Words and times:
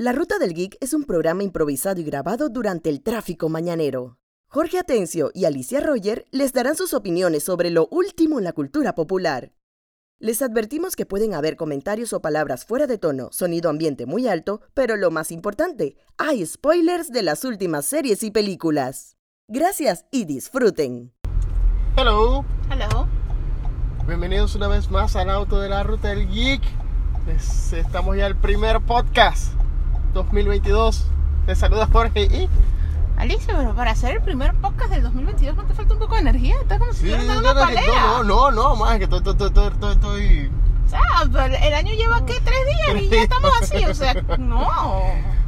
La 0.00 0.12
Ruta 0.12 0.38
del 0.38 0.54
Geek 0.54 0.76
es 0.80 0.94
un 0.94 1.02
programa 1.02 1.42
improvisado 1.42 2.00
y 2.00 2.04
grabado 2.04 2.48
durante 2.50 2.88
el 2.88 3.02
tráfico 3.02 3.48
mañanero. 3.48 4.16
Jorge 4.46 4.78
Atencio 4.78 5.32
y 5.34 5.44
Alicia 5.44 5.80
Roger 5.80 6.24
les 6.30 6.52
darán 6.52 6.76
sus 6.76 6.94
opiniones 6.94 7.42
sobre 7.42 7.70
lo 7.70 7.88
último 7.90 8.38
en 8.38 8.44
la 8.44 8.52
cultura 8.52 8.94
popular. 8.94 9.50
Les 10.20 10.40
advertimos 10.40 10.94
que 10.94 11.04
pueden 11.04 11.34
haber 11.34 11.56
comentarios 11.56 12.12
o 12.12 12.20
palabras 12.22 12.64
fuera 12.64 12.86
de 12.86 12.96
tono, 12.96 13.30
sonido 13.32 13.70
ambiente 13.70 14.06
muy 14.06 14.28
alto, 14.28 14.60
pero 14.72 14.96
lo 14.96 15.10
más 15.10 15.32
importante, 15.32 15.96
hay 16.16 16.46
spoilers 16.46 17.08
de 17.10 17.24
las 17.24 17.44
últimas 17.44 17.84
series 17.84 18.22
y 18.22 18.30
películas. 18.30 19.16
Gracias 19.48 20.04
y 20.12 20.26
disfruten. 20.26 21.12
Hello, 21.96 22.44
Hello. 22.70 23.08
bienvenidos 24.06 24.54
una 24.54 24.68
vez 24.68 24.92
más 24.92 25.16
al 25.16 25.28
auto 25.28 25.58
de 25.58 25.68
la 25.70 25.82
ruta 25.82 26.10
del 26.10 26.28
geek. 26.28 26.62
Es- 27.26 27.72
estamos 27.72 28.16
ya 28.16 28.28
el 28.28 28.36
primer 28.36 28.80
podcast 28.80 29.54
2022. 30.14 31.04
Te 31.46 31.54
saluda 31.54 31.88
Jorge 31.90 32.22
y 32.24 32.48
Alicia, 33.16 33.54
pero 33.56 33.74
para 33.74 33.90
hacer 33.92 34.16
el 34.16 34.22
primer 34.22 34.54
podcast 34.54 34.90
del 34.90 35.02
2022 35.02 35.56
no 35.56 35.64
te 35.64 35.74
falta 35.74 35.94
un 35.94 35.98
poco 35.98 36.14
de 36.14 36.20
energía. 36.20 36.54
Está 36.60 36.78
como 36.78 36.92
si 36.92 37.00
Sí, 37.06 37.12
estuvieras 37.12 37.26
no, 37.26 37.42
dando 37.42 37.50
una 37.52 37.60
no, 37.60 37.66
pelea. 37.66 38.02
no, 38.02 38.22
no, 38.24 38.50
no, 38.52 38.76
más 38.76 38.98
que 38.98 39.04
estoy, 39.04 39.18
estoy, 39.18 39.46
estoy, 39.48 39.92
estoy, 39.92 40.50
O 40.86 40.88
sea, 40.88 41.46
el 41.46 41.74
año 41.74 41.94
lleva 41.94 42.24
¿qué? 42.26 42.34
tres 42.44 42.58
días 42.66 43.02
y 43.02 43.08
ya 43.08 43.22
estamos 43.22 43.50
así. 43.60 43.84
O 43.86 43.94
sea, 43.94 44.14
no. 44.38 44.68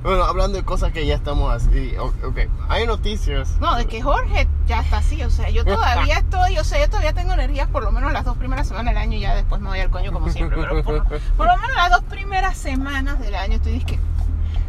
Bueno, 0.03 0.25
hablando 0.25 0.57
de 0.57 0.65
cosas 0.65 0.93
que 0.93 1.07
ya 1.07 1.15
estamos 1.15 1.53
así. 1.53 1.95
Ok, 1.99 2.39
hay 2.69 2.87
noticias. 2.87 3.57
No, 3.61 3.77
de 3.77 3.85
que 3.87 4.01
Jorge 4.03 4.49
ya 4.67 4.81
está 4.81 4.97
así. 4.99 5.23
O 5.23 5.31
sea, 5.31 5.51
yo 5.51 5.65
todavía 5.65 6.19
estoy, 6.19 6.59
o 6.59 6.65
sea, 6.65 6.81
yo 6.81 6.89
todavía 6.89 7.13
tengo 7.13 7.35
energías 7.35 7.69
por 7.69 7.85
lo 7.85 7.93
menos 7.93 8.11
las 8.13 8.25
dos 8.25 8.37
primeras 8.37 8.67
semanas 8.67 8.95
del 8.95 9.03
año 9.03 9.17
y 9.17 9.21
ya 9.21 9.35
después 9.37 9.61
me 9.61 9.69
voy 9.69 9.79
al 9.81 9.91
coño 9.91 10.11
como 10.13 10.29
siempre. 10.31 10.59
Pero 10.61 10.83
por, 10.83 11.05
por 11.05 11.47
lo 11.47 11.57
menos 11.59 11.77
las 11.77 11.91
dos 11.91 12.03
primeras 12.05 12.57
semanas 12.57 13.21
del 13.21 13.35
año 13.37 13.57
estoy 13.57 13.73
disque. 13.73 14.01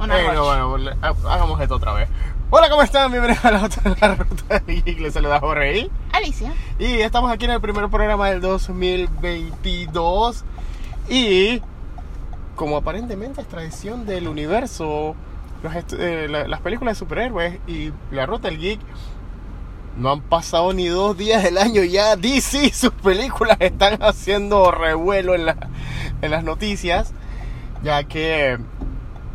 Una 0.02 0.16
Bueno, 0.16 0.30
rush. 0.32 0.40
bueno, 0.48 0.70
bueno, 0.70 0.92
ha- 1.02 1.34
hagamos 1.34 1.62
esto 1.62 1.76
otra 1.76 1.94
vez. 1.94 2.10
Hola, 2.50 2.70
¿cómo 2.70 2.82
están? 2.82 3.12
Bienvenidos 3.12 3.46
auto 3.46 3.82
de 3.90 3.96
la 4.02 4.16
ruta 4.16 4.60
del 4.60 4.84
geek. 4.84 5.00
Les 5.00 5.14
saluda 5.14 5.40
Jorge 5.40 5.78
y. 5.80 5.92
Alicia. 6.12 6.52
Y 6.80 7.02
estamos 7.02 7.32
aquí 7.32 7.46
en 7.46 7.52
el 7.52 7.62
primer 7.62 7.88
programa 7.90 8.30
del 8.30 8.42
2022. 8.42 10.44
Y 11.10 11.62
como 12.56 12.78
aparentemente 12.78 13.42
es 13.42 13.48
tradición 13.48 14.06
del 14.06 14.28
universo, 14.28 15.16
los 15.64 15.74
eh, 15.98 16.28
la- 16.30 16.48
las 16.48 16.60
películas 16.62 16.96
de 16.96 17.00
superhéroes 17.00 17.60
y 17.68 17.92
la 18.12 18.26
ruta 18.26 18.48
del 18.50 18.58
geek, 18.60 18.80
no 19.98 20.10
han 20.12 20.22
pasado 20.22 20.74
ni 20.74 20.88
dos 20.88 21.16
días 21.18 21.44
del 21.44 21.58
año 21.60 21.84
ya. 21.84 22.16
DC 22.16 22.74
sus 22.74 22.92
películas 22.92 23.58
están 23.60 24.02
haciendo 24.02 24.72
revuelo 24.72 25.36
en, 25.36 25.46
la- 25.46 25.70
en 26.24 26.32
las 26.32 26.44
noticias, 26.44 27.14
ya 27.84 28.04
que 28.04 28.58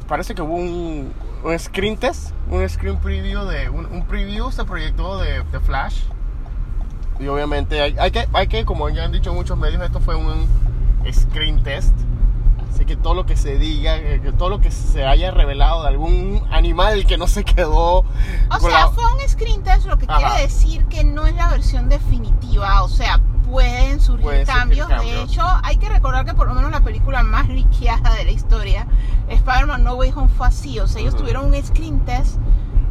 parece 0.09 0.35
que 0.35 0.43
hubo 0.43 0.55
un, 0.55 1.13
un 1.45 1.59
screen 1.59 1.97
test, 1.97 2.31
un 2.51 2.69
screen 2.69 2.97
preview 2.99 3.45
de 3.45 3.69
un, 3.71 3.87
un 3.87 4.05
preview 4.07 4.51
se 4.53 4.65
proyectó 4.65 5.19
de, 5.19 5.43
de 5.43 5.61
Flash 5.61 6.03
y 7.19 7.29
obviamente 7.29 7.81
hay, 7.81 7.97
hay 7.99 8.11
que, 8.11 8.29
hay 8.33 8.47
que, 8.47 8.65
como 8.65 8.89
ya 8.91 9.05
han 9.05 9.13
dicho 9.13 9.33
muchos 9.33 9.57
medios, 9.59 9.83
esto 9.83 10.01
fue 10.01 10.15
un 10.17 10.47
screen 11.11 11.63
test. 11.63 11.95
Así 12.73 12.85
que 12.85 12.95
todo 12.95 13.15
lo 13.15 13.25
que 13.25 13.37
se 13.37 13.57
diga, 13.59 13.97
eh, 13.97 14.21
que 14.23 14.33
todo 14.33 14.51
lo 14.51 14.61
que 14.61 14.71
se 14.71 15.07
haya 15.07 15.31
revelado 15.31 15.83
de 15.83 15.89
algún 15.89 16.43
animal 16.51 17.07
que 17.07 17.17
no 17.17 17.27
se 17.27 17.43
quedó. 17.43 18.01
O 18.51 18.61
sea, 18.61 18.69
la- 18.71 18.89
fue 18.89 19.03
un 19.15 19.27
screen 19.27 19.63
test, 19.63 19.87
lo 19.87 19.97
que 19.97 20.05
Ajá. 20.07 20.19
quiere 20.19 20.43
decir 20.43 20.85
que 20.87 21.03
no 21.03 21.27
es 21.27 21.35
la 21.37 21.49
versión 21.49 21.89
definitiva. 21.89 22.83
O 22.83 22.89
sea, 22.89 23.19
pueden 23.51 24.01
surgir, 24.01 24.25
Pueden 24.25 24.47
surgir 24.47 24.61
cambios. 24.61 24.89
cambios. 24.89 25.15
De 25.17 25.23
hecho, 25.23 25.43
hay 25.63 25.77
que 25.77 25.89
recordar 25.89 26.25
que 26.25 26.35
por 26.35 26.47
lo 26.49 26.55
menos 26.55 26.71
la 26.71 26.81
película 26.81 27.23
más 27.23 27.49
liqueada 27.49 28.15
de 28.15 28.25
la 28.25 28.31
historia, 28.33 28.87
Spider-Man 29.29 29.85
No 29.85 29.95
Way 29.95 30.13
Home, 30.17 30.29
fue 30.37 30.47
así. 30.49 30.79
O 30.81 30.87
sea, 30.87 31.01
ellos 31.01 31.15
Ujú. 31.15 31.23
tuvieron 31.23 31.47
un 31.47 31.63
screen 31.65 32.01
test 32.05 32.37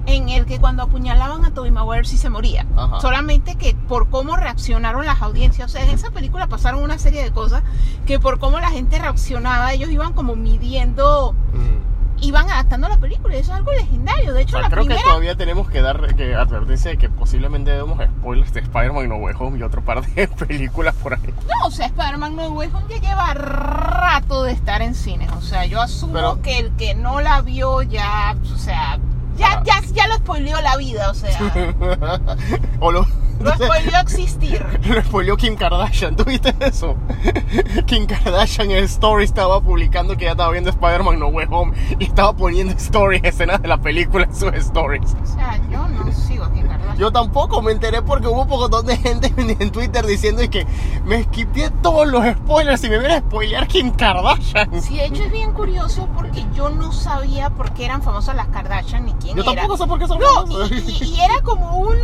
en 0.07 0.29
el 0.29 0.45
que 0.45 0.59
cuando 0.59 0.83
apuñalaban 0.83 1.43
a 1.45 1.51
Tobey 1.53 1.71
Maguire 1.71 2.05
sí 2.05 2.17
se 2.17 2.29
moría. 2.29 2.65
Ajá. 2.77 2.99
Solamente 3.01 3.55
que 3.55 3.75
por 3.87 4.09
cómo 4.09 4.35
reaccionaron 4.37 5.05
las 5.05 5.21
audiencias. 5.21 5.67
O 5.69 5.71
sea, 5.71 5.83
en 5.83 5.89
esa 5.89 6.11
película 6.11 6.45
pasaron 6.47 6.83
una 6.83 6.99
serie 6.99 7.23
de 7.23 7.31
cosas 7.31 7.63
que 8.05 8.19
por 8.19 8.37
cómo 8.39 8.59
la 8.59 8.69
gente 8.69 8.99
reaccionaba, 8.99 9.73
ellos 9.73 9.89
iban 9.89 10.13
como 10.13 10.35
midiendo, 10.35 11.33
Mm. 11.53 11.84
Iban 12.27 12.49
adaptando 12.49 12.87
la 12.89 12.97
película. 12.97 13.35
Y 13.35 13.39
eso 13.39 13.51
es 13.51 13.57
algo 13.57 13.71
legendario. 13.73 14.33
De 14.33 14.39
O 14.39 14.41
hecho, 14.41 14.51
sea, 14.51 14.61
la 14.61 14.69
creo 14.69 14.83
primera... 14.83 15.01
que 15.01 15.07
todavía 15.07 15.35
tenemos 15.35 15.69
que 15.69 15.81
dar 15.81 16.15
que 16.15 16.35
advertencia 16.35 16.91
de 16.91 16.97
que 16.97 17.09
posiblemente 17.09 17.71
demos 17.71 17.99
spoilers 18.03 18.53
de 18.53 18.59
Spider-Man 18.61 19.09
No 19.09 19.15
Way 19.17 19.35
Home 19.39 19.59
y 19.59 19.63
otro 19.63 19.81
par 19.83 20.05
de 20.05 20.27
películas 20.47 20.95
por 20.95 21.13
ahí. 21.13 21.33
No, 21.47 21.67
o 21.67 21.71
sea, 21.71 21.85
Spider-Man 21.87 22.35
No 22.35 22.47
Way 22.49 22.69
Home 22.73 22.85
ya 22.89 22.97
lleva 22.99 23.33
rato 23.33 24.43
de 24.43 24.51
estar 24.51 24.81
en 24.81 24.95
cines. 24.95 25.31
O 25.33 25.41
sea, 25.41 25.65
yo 25.65 25.81
asumo 25.81 26.13
Pero- 26.13 26.41
que 26.41 26.59
el 26.59 26.71
que 26.75 26.95
no 26.95 27.21
la 27.21 27.41
vio 27.41 27.81
ya, 27.83 28.35
o 28.41 28.57
sea, 28.57 28.97
ya, 29.37 29.47
Ah. 29.59 29.63
ya, 29.65 29.81
ya 29.93 30.07
lo 30.07 30.15
spoileó 30.15 30.61
la 30.61 30.77
vida, 30.77 31.09
o 31.11 31.13
sea, 31.13 31.37
o 32.79 32.91
lo, 32.91 33.05
lo 33.39 33.51
spoileó 33.53 33.99
existir. 33.99 34.65
Lo 34.87 35.01
spoileó 35.01 35.37
Kim 35.37 35.55
Kardashian, 35.55 36.15
¿tú 36.15 36.23
viste 36.23 36.53
eso? 36.59 36.95
Kim 37.85 38.05
Kardashian 38.05 38.71
en 38.71 38.83
Story 38.85 39.25
estaba 39.25 39.61
publicando 39.61 40.15
que 40.15 40.25
ya 40.25 40.31
estaba 40.31 40.51
viendo 40.51 40.69
Spider-Man 40.69 41.19
No 41.19 41.27
Way 41.27 41.47
Home 41.49 41.73
y 41.99 42.05
estaba 42.05 42.33
poniendo 42.35 42.73
stories, 42.73 43.23
escenas 43.23 43.61
de 43.61 43.67
la 43.67 43.77
película 43.77 44.25
en 44.25 44.35
sus 44.35 44.53
stories. 44.53 45.15
O 45.21 45.25
sea, 45.25 45.59
yo 45.71 45.87
no 45.87 46.11
sigo 46.11 46.45
aquí 46.45 46.59
en 46.59 46.67
Kardashian. 46.67 46.74
Yo 46.97 47.11
tampoco 47.11 47.61
me 47.61 47.71
enteré 47.71 48.01
porque 48.01 48.27
hubo 48.27 48.43
un 48.43 48.47
montón 48.49 48.85
de 48.85 48.97
gente 48.97 49.33
en 49.59 49.71
Twitter 49.71 50.05
diciendo 50.05 50.41
y 50.43 50.49
que 50.49 50.65
me 51.03 51.17
esquipié 51.17 51.69
todos 51.81 52.07
los 52.07 52.25
spoilers 52.25 52.83
y 52.83 52.89
me 52.89 52.99
viene 52.99 53.15
a 53.15 53.19
spoilear 53.19 53.67
Kim 53.67 53.91
Kardashian. 53.91 54.81
Sí, 54.81 54.97
de 54.97 55.05
hecho 55.05 55.23
es 55.23 55.31
bien 55.31 55.51
curioso 55.53 56.07
porque 56.15 56.45
yo 56.55 56.69
no 56.69 56.91
sabía 56.91 57.49
por 57.49 57.73
qué 57.73 57.85
eran 57.85 58.01
famosas 58.01 58.35
las 58.35 58.47
Kardashian 58.47 59.05
ni 59.05 59.13
quién 59.13 59.35
Yo 59.35 59.43
era. 59.43 59.53
tampoco 59.55 59.77
sé 59.77 59.87
por 59.87 59.99
qué 59.99 60.07
son 60.07 60.19
No, 60.19 60.65
y, 60.67 60.73
y- 60.75 61.03
y 61.15 61.19
era 61.21 61.41
como 61.43 61.77
un, 61.77 61.95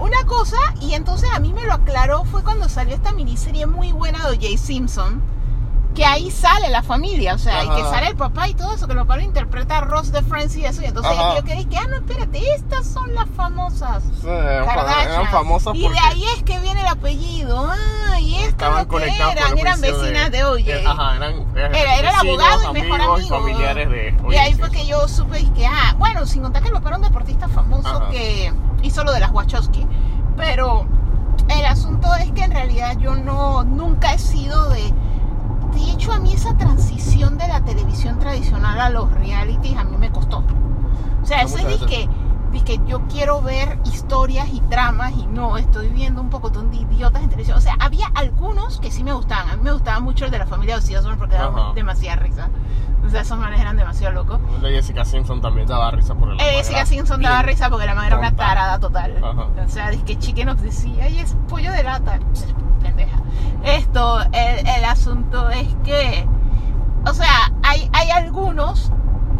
una 0.00 0.24
cosa, 0.26 0.56
y 0.80 0.94
entonces 0.94 1.28
a 1.34 1.40
mí 1.40 1.52
me 1.52 1.64
lo 1.64 1.74
aclaró 1.74 2.24
fue 2.24 2.42
cuando 2.42 2.68
salió 2.68 2.94
esta 2.94 3.12
miniserie 3.12 3.66
muy 3.66 3.92
buena 3.92 4.18
de 4.28 4.36
O.J. 4.36 4.56
Simpson, 4.56 5.22
que 5.94 6.04
ahí 6.04 6.30
sale 6.30 6.68
la 6.70 6.82
familia, 6.82 7.34
o 7.34 7.38
sea, 7.38 7.64
y 7.64 7.68
que 7.68 7.80
Ajá. 7.80 7.90
sale 7.90 8.06
el 8.08 8.16
papá 8.16 8.48
y 8.48 8.54
todo 8.54 8.72
eso, 8.72 8.86
que 8.86 8.94
lo 8.94 9.04
interpreta 9.20 9.78
a 9.78 9.80
Ross 9.80 10.12
de 10.12 10.22
Friends 10.22 10.56
y 10.56 10.64
eso, 10.64 10.82
y 10.82 10.86
entonces 10.86 11.12
Ajá. 11.12 11.36
yo 11.36 11.44
quedé 11.44 11.64
que, 11.66 11.76
ah, 11.76 11.86
no, 11.88 11.96
espérate, 11.96 12.54
estas 12.54 12.86
son 12.86 13.14
las 13.14 13.28
famosas. 13.30 14.02
Sí, 14.20 14.28
eran, 14.28 14.68
eran 14.68 15.26
famosas 15.28 15.74
y 15.74 15.88
de 15.88 15.98
ahí 15.98 16.24
es 16.36 16.42
que 16.44 16.58
viene 16.60 16.80
el 16.80 16.86
apellido. 16.86 17.68
Ah, 17.68 18.20
y 18.20 18.36
esto 18.36 18.48
estaban 18.48 18.82
es 18.82 18.92
lo 18.92 18.98
que 18.98 19.16
eran, 19.32 19.58
eran 19.58 19.80
vecinas 19.80 20.30
de, 20.30 20.38
eh, 20.38 20.44
OJ. 20.44 20.86
Ajá, 20.86 21.16
eran, 21.16 21.32
eh, 21.32 21.46
Era, 21.56 21.96
era 21.96 22.10
el 22.10 22.28
abogado 22.28 22.70
y 22.70 22.72
mejor 22.74 23.00
amigos 23.00 23.18
amigo. 23.18 23.36
y 23.36 23.40
familiares 23.40 23.90
de 23.90 24.14
Y 24.30 24.36
ahí 24.36 24.54
fue 24.54 24.70
que 24.70 24.86
yo 24.86 25.08
supe 25.08 25.44
que, 25.52 25.66
ah, 25.66 25.94
bueno, 25.98 26.26
sin 26.26 26.42
contar 26.42 26.62
que 26.62 26.70
papá 26.70 26.88
era 26.88 26.96
un 26.98 27.02
deportista 27.02 27.48
famoso 27.48 27.88
Ajá. 27.88 28.10
que 28.10 28.52
hizo 28.82 29.04
lo 29.04 29.12
de 29.12 29.20
las 29.20 29.32
Wachowski. 29.32 29.86
Pero 30.36 30.86
el 31.48 31.64
asunto 31.66 32.14
es 32.16 32.30
que 32.32 32.42
en 32.44 32.52
realidad 32.52 32.96
yo 32.98 33.14
no, 33.16 33.64
nunca 33.64 34.12
he 34.12 34.18
sido 34.18 34.68
de... 34.68 34.92
De 35.74 35.90
hecho, 35.92 36.12
a 36.12 36.18
mí 36.18 36.32
esa 36.32 36.56
transición 36.56 37.38
de 37.38 37.48
la 37.48 37.64
televisión 37.64 38.18
tradicional 38.18 38.80
a 38.80 38.90
los 38.90 39.10
realities 39.12 39.76
a 39.76 39.84
mí 39.84 39.96
me 39.96 40.10
costó. 40.10 40.44
O 41.22 41.26
sea, 41.26 41.42
eso 41.42 41.58
es 41.58 41.64
muchas 41.64 42.08
que, 42.62 42.78
que 42.78 42.80
yo 42.86 43.02
quiero 43.08 43.40
ver 43.42 43.78
historias 43.84 44.48
y 44.52 44.60
tramas 44.62 45.12
y 45.12 45.26
no, 45.26 45.56
estoy 45.58 45.88
viendo 45.88 46.20
un 46.20 46.30
poco 46.30 46.50
de 46.50 46.76
idiotas 46.76 47.22
en 47.22 47.28
televisión. 47.28 47.58
O 47.58 47.60
sea, 47.60 47.74
había 47.78 48.06
algunos 48.14 48.80
que 48.80 48.90
sí 48.90 49.04
me 49.04 49.12
gustaban. 49.12 49.50
A 49.50 49.56
mí 49.56 49.62
me 49.62 49.72
gustaba 49.72 50.00
mucho 50.00 50.24
el 50.24 50.30
de 50.30 50.38
la 50.38 50.46
familia 50.46 50.78
de 50.78 50.98
Osborne 50.98 51.18
porque 51.18 51.36
daba 51.36 51.72
demasiada 51.74 52.16
risa. 52.16 52.48
O 53.04 53.10
sea, 53.10 53.20
esos 53.20 53.38
manes 53.38 53.60
eran 53.60 53.76
demasiado 53.76 54.14
locos. 54.14 54.40
La 54.60 54.68
Jessica 54.68 55.04
Simpson 55.04 55.40
también 55.40 55.66
daba 55.66 55.90
risa 55.92 56.14
por 56.14 56.30
el 56.30 56.40
Eh, 56.40 56.56
Jessica 56.56 56.84
Simpson 56.84 57.22
daba 57.22 57.42
risa 57.42 57.70
porque 57.70 57.86
la 57.86 57.94
madre 57.94 58.08
era 58.08 58.18
una 58.18 58.34
tarada 58.34 58.78
total. 58.80 59.16
Ajá. 59.22 59.46
O 59.64 59.68
sea, 59.68 59.90
dice 59.90 60.04
que 60.04 60.18
Chicken 60.18 60.56
the 60.56 60.72
Sea, 60.72 61.04
ay, 61.04 61.20
es 61.20 61.36
pollo 61.48 61.72
de 61.72 61.84
lata. 61.84 62.18
Pendeja. 62.82 63.18
Esto, 63.64 64.20
el, 64.32 64.66
el 64.66 64.84
asunto 64.84 65.48
es 65.50 65.68
que, 65.84 66.26
o 67.06 67.14
sea, 67.14 67.52
hay, 67.62 67.88
hay 67.92 68.10
algunos, 68.10 68.92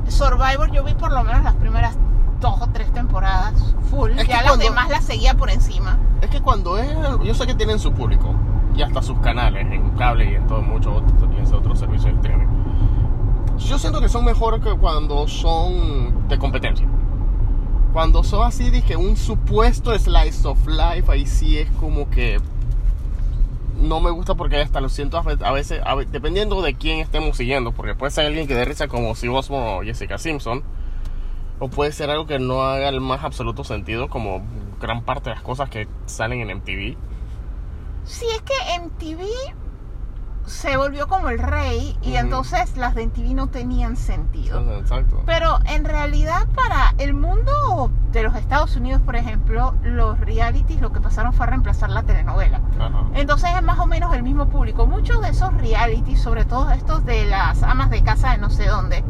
Survivor, 0.08 0.70
yo 0.70 0.84
vi 0.84 0.94
por 0.94 1.12
lo 1.12 1.22
menos 1.24 1.42
las 1.44 1.54
primeras 1.56 1.96
dos 2.40 2.60
o 2.60 2.68
tres 2.72 2.92
temporadas 2.92 3.74
full, 3.90 4.10
Es 4.12 4.24
que 4.24 4.28
ya 4.30 4.36
las 4.42 4.46
cuando- 4.52 4.64
demás 4.64 4.88
las 4.90 5.04
seguía 5.04 5.34
por 5.34 5.50
encima. 5.50 5.98
Es 6.20 6.30
que 6.30 6.40
cuando 6.40 6.78
es. 6.78 6.88
Yo 7.24 7.34
sé 7.34 7.46
que 7.46 7.54
tienen 7.54 7.78
su 7.78 7.92
público 7.92 8.34
y 8.76 8.82
hasta 8.82 9.02
sus 9.02 9.18
canales 9.18 9.66
en 9.72 9.90
cable 9.96 10.30
y 10.30 10.34
en 10.34 10.46
todo 10.46 10.62
mucho 10.62 10.94
otro, 10.94 11.14
y 11.32 11.36
en 11.36 11.54
otros 11.54 11.78
servicios 11.78 12.12
de 12.12 12.16
streaming. 12.20 12.46
Yo 13.58 13.78
siento 13.78 14.00
que 14.00 14.08
son 14.08 14.24
mejor 14.24 14.60
que 14.60 14.70
cuando 14.74 15.26
son 15.26 16.28
de 16.28 16.38
competencia. 16.38 16.86
Cuando 17.92 18.22
son 18.22 18.46
así, 18.46 18.70
dije, 18.70 18.96
un 18.96 19.16
supuesto 19.16 19.96
slice 19.98 20.46
of 20.46 20.58
life, 20.68 21.10
ahí 21.10 21.26
sí 21.26 21.58
es 21.58 21.68
como 21.80 22.08
que. 22.10 22.38
No 23.80 24.00
me 24.00 24.10
gusta 24.10 24.34
porque 24.34 24.60
hasta 24.60 24.80
lo 24.80 24.88
siento 24.88 25.18
a 25.18 25.22
ve- 25.22 25.38
a 25.44 25.52
veces, 25.52 25.80
a 25.84 25.94
dependiendo 25.96 26.60
de 26.62 26.74
quién 26.74 26.98
estemos 27.00 27.36
siguiendo, 27.36 27.72
porque 27.72 27.94
puede 27.94 28.10
ser 28.10 28.26
alguien 28.26 28.46
que 28.48 28.54
dé 28.54 28.64
risa 28.64 28.88
como 28.88 29.14
si 29.14 29.28
Osborne 29.28 29.78
o 29.78 29.82
Jessica 29.82 30.18
Simpson, 30.18 30.62
o 31.58 31.68
puede 31.68 31.92
ser 31.92 32.10
algo 32.10 32.26
que 32.26 32.38
no 32.38 32.62
haga 32.62 32.88
el 32.88 33.00
más 33.00 33.24
absoluto 33.24 33.64
sentido, 33.64 34.08
como 34.08 34.42
gran 34.80 35.02
parte 35.02 35.30
de 35.30 35.36
las 35.36 35.44
cosas 35.44 35.68
que 35.68 35.88
salen 36.06 36.40
en 36.40 36.58
MTV. 36.58 36.96
Sí, 38.04 38.26
es 38.34 38.42
que 38.42 38.54
MTV, 38.80 39.26
se 40.48 40.76
volvió 40.76 41.08
como 41.08 41.28
el 41.28 41.38
rey 41.38 41.96
y 42.02 42.14
entonces 42.14 42.76
las 42.76 42.94
de 42.94 43.06
MTV 43.06 43.34
no 43.34 43.48
tenían 43.48 43.96
sentido. 43.96 44.60
Exacto. 44.78 45.22
Pero 45.26 45.58
en 45.66 45.84
realidad 45.84 46.46
para 46.54 46.94
el 46.98 47.14
mundo 47.14 47.90
de 48.12 48.22
los 48.22 48.34
Estados 48.34 48.74
Unidos, 48.76 49.02
por 49.02 49.16
ejemplo, 49.16 49.74
los 49.82 50.18
realities 50.20 50.80
lo 50.80 50.92
que 50.92 51.00
pasaron 51.00 51.32
fue 51.32 51.46
a 51.46 51.50
reemplazar 51.50 51.90
la 51.90 52.02
telenovela. 52.02 52.62
Ajá. 52.80 53.04
Entonces 53.14 53.50
es 53.54 53.62
más 53.62 53.78
o 53.78 53.86
menos 53.86 54.14
el 54.14 54.22
mismo 54.22 54.48
público. 54.48 54.86
Muchos 54.86 55.20
de 55.20 55.28
esos 55.28 55.52
realities, 55.54 56.20
sobre 56.20 56.44
todo 56.44 56.70
estos 56.70 57.04
de 57.04 57.26
las 57.26 57.62
amas 57.62 57.90
de 57.90 58.02
casa 58.02 58.30
de 58.32 58.38
no 58.38 58.48
sé 58.48 58.66
dónde, 58.66 59.04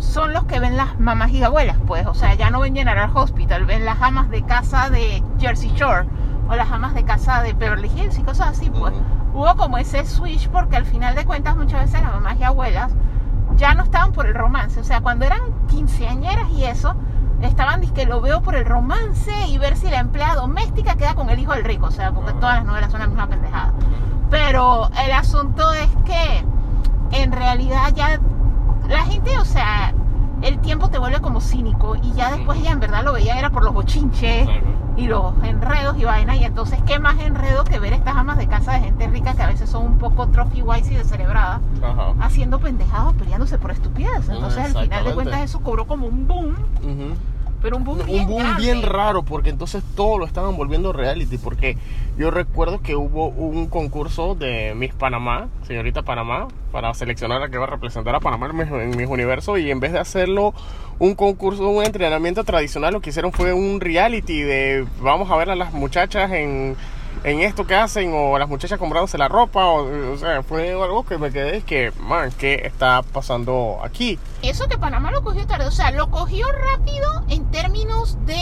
son 0.00 0.32
los 0.32 0.44
que 0.44 0.58
ven 0.58 0.76
las 0.76 0.98
mamás 0.98 1.30
y 1.30 1.42
abuelas, 1.42 1.76
pues. 1.86 2.06
O 2.06 2.14
sea, 2.14 2.34
ya 2.34 2.50
no 2.50 2.60
ven 2.60 2.74
General 2.74 3.10
Hospital, 3.14 3.64
ven 3.64 3.84
las 3.84 4.00
amas 4.02 4.30
de 4.30 4.42
casa 4.42 4.90
de 4.90 5.22
Jersey 5.38 5.72
Shore 5.74 6.06
o 6.48 6.56
las 6.56 6.70
amas 6.70 6.94
de 6.94 7.04
casa 7.04 7.42
de 7.42 7.52
Beverly 7.52 7.90
Hills 7.94 8.18
y 8.18 8.22
cosas 8.22 8.48
así, 8.48 8.70
pues. 8.70 8.92
Ujú. 8.92 9.40
Hubo 9.40 9.54
como 9.56 9.78
ese 9.78 10.04
switch 10.04 10.48
porque 10.48 10.76
al 10.76 10.86
final 10.86 11.14
de 11.14 11.24
cuentas 11.24 11.56
muchas 11.56 11.82
veces 11.82 12.02
las 12.02 12.12
mamás 12.12 12.38
y 12.38 12.42
abuelas 12.42 12.92
ya 13.56 13.74
no 13.74 13.84
estaban 13.84 14.12
por 14.12 14.26
el 14.26 14.34
romance. 14.34 14.80
O 14.80 14.84
sea, 14.84 15.00
cuando 15.00 15.24
eran 15.24 15.40
quinceañeras 15.68 16.50
y 16.50 16.64
eso, 16.64 16.94
estaban 17.42 17.80
que 17.92 18.06
lo 18.06 18.20
veo 18.20 18.42
por 18.42 18.54
el 18.54 18.64
romance 18.64 19.32
y 19.48 19.58
ver 19.58 19.76
si 19.76 19.88
la 19.88 20.00
empleada 20.00 20.34
doméstica 20.34 20.96
queda 20.96 21.14
con 21.14 21.30
el 21.30 21.38
hijo 21.38 21.52
del 21.52 21.64
rico. 21.64 21.86
O 21.86 21.90
sea, 21.90 22.12
porque 22.12 22.30
Ajá. 22.30 22.40
todas 22.40 22.56
las 22.56 22.64
novelas 22.64 22.90
son 22.90 23.00
la 23.00 23.06
misma 23.06 23.28
pendejada. 23.28 23.72
Pero 24.30 24.90
el 25.04 25.12
asunto 25.12 25.72
es 25.72 25.88
que 26.04 26.44
en 27.12 27.32
realidad 27.32 27.92
ya 27.94 28.19
la 28.90 29.04
gente, 29.04 29.38
o 29.38 29.44
sea, 29.44 29.94
el 30.42 30.58
tiempo 30.58 30.88
te 30.88 30.98
vuelve 30.98 31.20
como 31.20 31.40
cínico 31.40 31.96
y 31.96 32.12
ya 32.12 32.32
después 32.32 32.62
ya 32.62 32.72
en 32.72 32.80
verdad 32.80 33.04
lo 33.04 33.12
veía 33.12 33.38
era 33.38 33.50
por 33.50 33.62
los 33.62 33.72
bochinches 33.72 34.48
y 34.96 35.06
los 35.06 35.32
enredos 35.44 35.96
y 35.98 36.04
vaina. 36.04 36.36
Y 36.36 36.44
entonces 36.44 36.80
qué 36.86 36.98
más 36.98 37.18
enredo 37.20 37.64
que 37.64 37.78
ver 37.78 37.92
estas 37.92 38.16
amas 38.16 38.38
de 38.38 38.48
casa 38.48 38.72
de 38.72 38.80
gente 38.80 39.06
rica 39.08 39.34
que 39.34 39.42
a 39.42 39.46
veces 39.46 39.70
son 39.70 39.84
un 39.84 39.98
poco 39.98 40.28
trophy 40.28 40.62
wise 40.62 40.92
y 40.92 40.96
descerebradas 40.96 41.60
Ajá. 41.82 42.14
haciendo 42.20 42.58
pendejados 42.58 43.14
peleándose 43.14 43.58
por 43.58 43.70
estupidez 43.70 44.28
entonces 44.28 44.74
al 44.74 44.82
final 44.82 45.04
de 45.04 45.14
cuentas 45.14 45.40
eso 45.42 45.60
cobró 45.60 45.86
como 45.86 46.06
un 46.06 46.26
boom. 46.26 46.54
Pero 47.60 47.76
un 47.76 47.84
boom 47.84 48.04
bien 48.06 48.20
un 48.20 48.26
boom 48.26 48.42
grande. 48.42 48.62
bien 48.62 48.82
raro 48.82 49.22
porque 49.22 49.50
entonces 49.50 49.82
todo 49.94 50.18
lo 50.18 50.26
estaban 50.26 50.56
volviendo 50.56 50.92
reality 50.92 51.38
porque 51.38 51.76
yo 52.16 52.30
recuerdo 52.30 52.80
que 52.80 52.96
hubo 52.96 53.28
un 53.28 53.66
concurso 53.68 54.34
de 54.34 54.74
Miss 54.74 54.92
Panamá, 54.94 55.48
señorita 55.66 56.02
Panamá, 56.02 56.48
para 56.72 56.92
seleccionar 56.94 57.42
a 57.42 57.48
que 57.48 57.58
va 57.58 57.64
a 57.64 57.70
representar 57.70 58.14
a 58.14 58.20
Panamá 58.20 58.48
en 58.48 58.96
Miss 58.96 59.08
Universo 59.08 59.58
y 59.58 59.70
en 59.70 59.80
vez 59.80 59.92
de 59.92 59.98
hacerlo 59.98 60.54
un 60.98 61.14
concurso, 61.14 61.68
un 61.68 61.84
entrenamiento 61.84 62.44
tradicional, 62.44 62.92
lo 62.92 63.00
que 63.00 63.10
hicieron 63.10 63.32
fue 63.32 63.52
un 63.52 63.80
reality 63.80 64.42
de 64.42 64.86
vamos 65.00 65.30
a 65.30 65.36
ver 65.36 65.50
a 65.50 65.56
las 65.56 65.72
muchachas 65.72 66.30
en, 66.32 66.76
en 67.24 67.40
esto 67.40 67.66
que 67.66 67.74
hacen 67.74 68.12
o 68.14 68.38
las 68.38 68.48
muchachas 68.48 68.78
comprándose 68.78 69.18
la 69.18 69.28
ropa 69.28 69.66
o, 69.66 70.12
o 70.12 70.16
sea, 70.16 70.42
fue 70.42 70.70
algo 70.72 71.04
que 71.04 71.18
me 71.18 71.30
quedé 71.30 71.58
es 71.58 71.64
que, 71.64 71.92
man, 72.00 72.30
¿qué 72.38 72.62
está 72.64 73.02
pasando 73.02 73.78
aquí? 73.82 74.18
eso 74.42 74.66
que 74.68 74.78
Panamá 74.78 75.10
lo 75.10 75.22
cogió 75.22 75.46
tarde 75.46 75.66
o 75.66 75.70
sea 75.70 75.90
lo 75.90 76.10
cogió 76.10 76.46
rápido 76.50 77.22
en 77.28 77.50
términos 77.50 78.16
de 78.26 78.36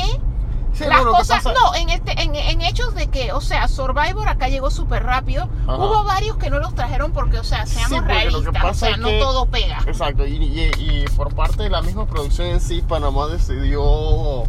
Sí, 0.75 0.85
las 0.85 1.03
no, 1.03 1.11
cosas, 1.11 1.43
pasa- 1.43 1.55
no, 1.61 1.75
en, 1.75 1.89
este- 1.89 2.23
en, 2.23 2.37
en 2.37 2.61
hechos 2.63 2.95
de 2.95 3.09
que, 3.09 3.33
o 3.33 3.41
sea, 3.41 3.67
Survivor 3.67 4.29
acá 4.29 4.49
llegó 4.49 4.71
súper 4.71 5.03
rápido. 5.03 5.49
Ajá. 5.67 5.77
Hubo 5.77 6.05
varios 6.05 6.37
que 6.37 6.51
no 6.51 6.61
los 6.61 6.73
trajeron 6.77 7.11
porque, 7.11 7.41
o 7.41 7.43
sea, 7.43 7.67
seamos 7.67 7.99
Sí, 7.99 8.05
realistas, 8.05 8.65
o 8.65 8.75
sea, 8.75 8.91
es 8.91 8.99
no 8.99 9.09
que- 9.09 9.19
todo 9.19 9.47
pega. 9.47 9.79
Exacto, 9.89 10.25
y, 10.25 10.37
y- 10.37 10.71
y 10.79 11.05
por 11.17 11.35
parte 11.35 11.65
de 11.65 11.71
la 11.71 11.83
misma 11.83 12.07
producción 12.07 12.47
en 12.49 12.61
sí, 12.61 12.81
Panamá 12.87 13.27
decidió 13.27 14.45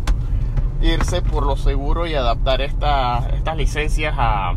irse 0.81 1.21
por 1.21 1.45
lo 1.45 1.55
seguro 1.57 2.07
y 2.07 2.15
adaptar 2.15 2.61
esta- 2.61 3.27
estas 3.35 3.57
licencias 3.57 4.15
a 4.17 4.53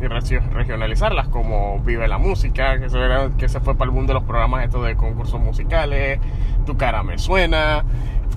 y 0.00 0.08
regionalizarlas, 0.08 1.28
como 1.28 1.78
Vive 1.80 2.08
la 2.08 2.18
Música, 2.18 2.80
que 2.80 2.90
se, 2.90 2.98
era- 2.98 3.30
que 3.38 3.48
se 3.48 3.60
fue 3.60 3.76
para 3.76 3.88
el 3.88 3.94
mundo 3.94 4.12
de 4.12 4.14
los 4.18 4.24
programas 4.24 4.64
estos 4.64 4.84
de 4.84 4.96
concursos 4.96 5.40
musicales, 5.40 6.18
Tu 6.66 6.76
cara 6.76 7.04
me 7.04 7.18
suena, 7.18 7.84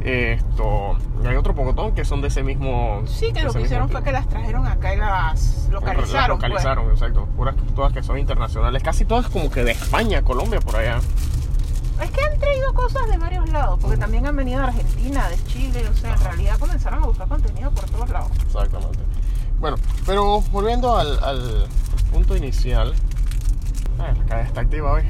esto, 0.04 0.96
y 1.24 1.28
hay 1.28 1.36
otro 1.36 1.56
pocotón 1.56 1.94
que 1.94 2.06
son 2.06 2.22
de 2.22 2.28
ese 2.28 2.44
mismo... 2.44 3.02
Sí, 3.06 3.32
que 3.34 3.42
lo 3.44 3.52
que 3.54 3.62
hicieron 3.62 3.90
fue 3.90 4.04
que 4.04 4.12
las 4.12 4.28
trajeron 4.28 4.68
acá 4.68 4.94
y 4.94 4.98
las 4.98 5.68
localizaron. 5.72 5.96
las 5.96 6.12
pues. 6.12 6.28
localizaron, 6.30 6.90
exacto. 6.92 7.26
Puras, 7.36 7.56
todas 7.76 7.94
que 7.94 8.04
son 8.04 8.20
internacionales. 8.20 8.84
Casi 8.84 9.06
todas 9.06 9.28
como 9.30 9.50
que 9.50 9.64
de 9.64 9.72
España, 9.72 10.22
Colombia, 10.22 10.60
por 10.60 10.76
allá. 10.76 11.00
Es 12.02 12.12
que 12.12 12.22
han 12.24 12.38
traído 12.40 12.74
cosas 12.74 13.08
de 13.10 13.18
varios 13.18 13.50
lados, 13.50 13.80
porque 13.82 13.98
también 13.98 14.26
han 14.28 14.36
venido 14.36 14.60
de 14.60 14.66
Argentina, 14.68 15.30
de 15.30 15.42
Chile, 15.46 15.88
o 15.90 15.94
sea, 15.96 16.14
en 16.14 16.20
realidad 16.20 16.58
comenzaron 16.60 17.04
a 17.04 17.06
buscar 17.08 17.28
contenido 17.28 17.72
por 17.72 17.90
todos 17.90 18.10
lados. 18.10 18.32
Exactamente. 18.46 19.00
Bueno, 19.60 19.78
pero 20.06 20.42
volviendo 20.52 20.98
al, 20.98 21.24
al 21.24 21.68
punto 22.12 22.36
inicial. 22.36 22.94
Ah, 24.00 24.14
la 24.28 24.42
está 24.42 24.62
activa 24.62 24.92
hoy. 24.92 25.04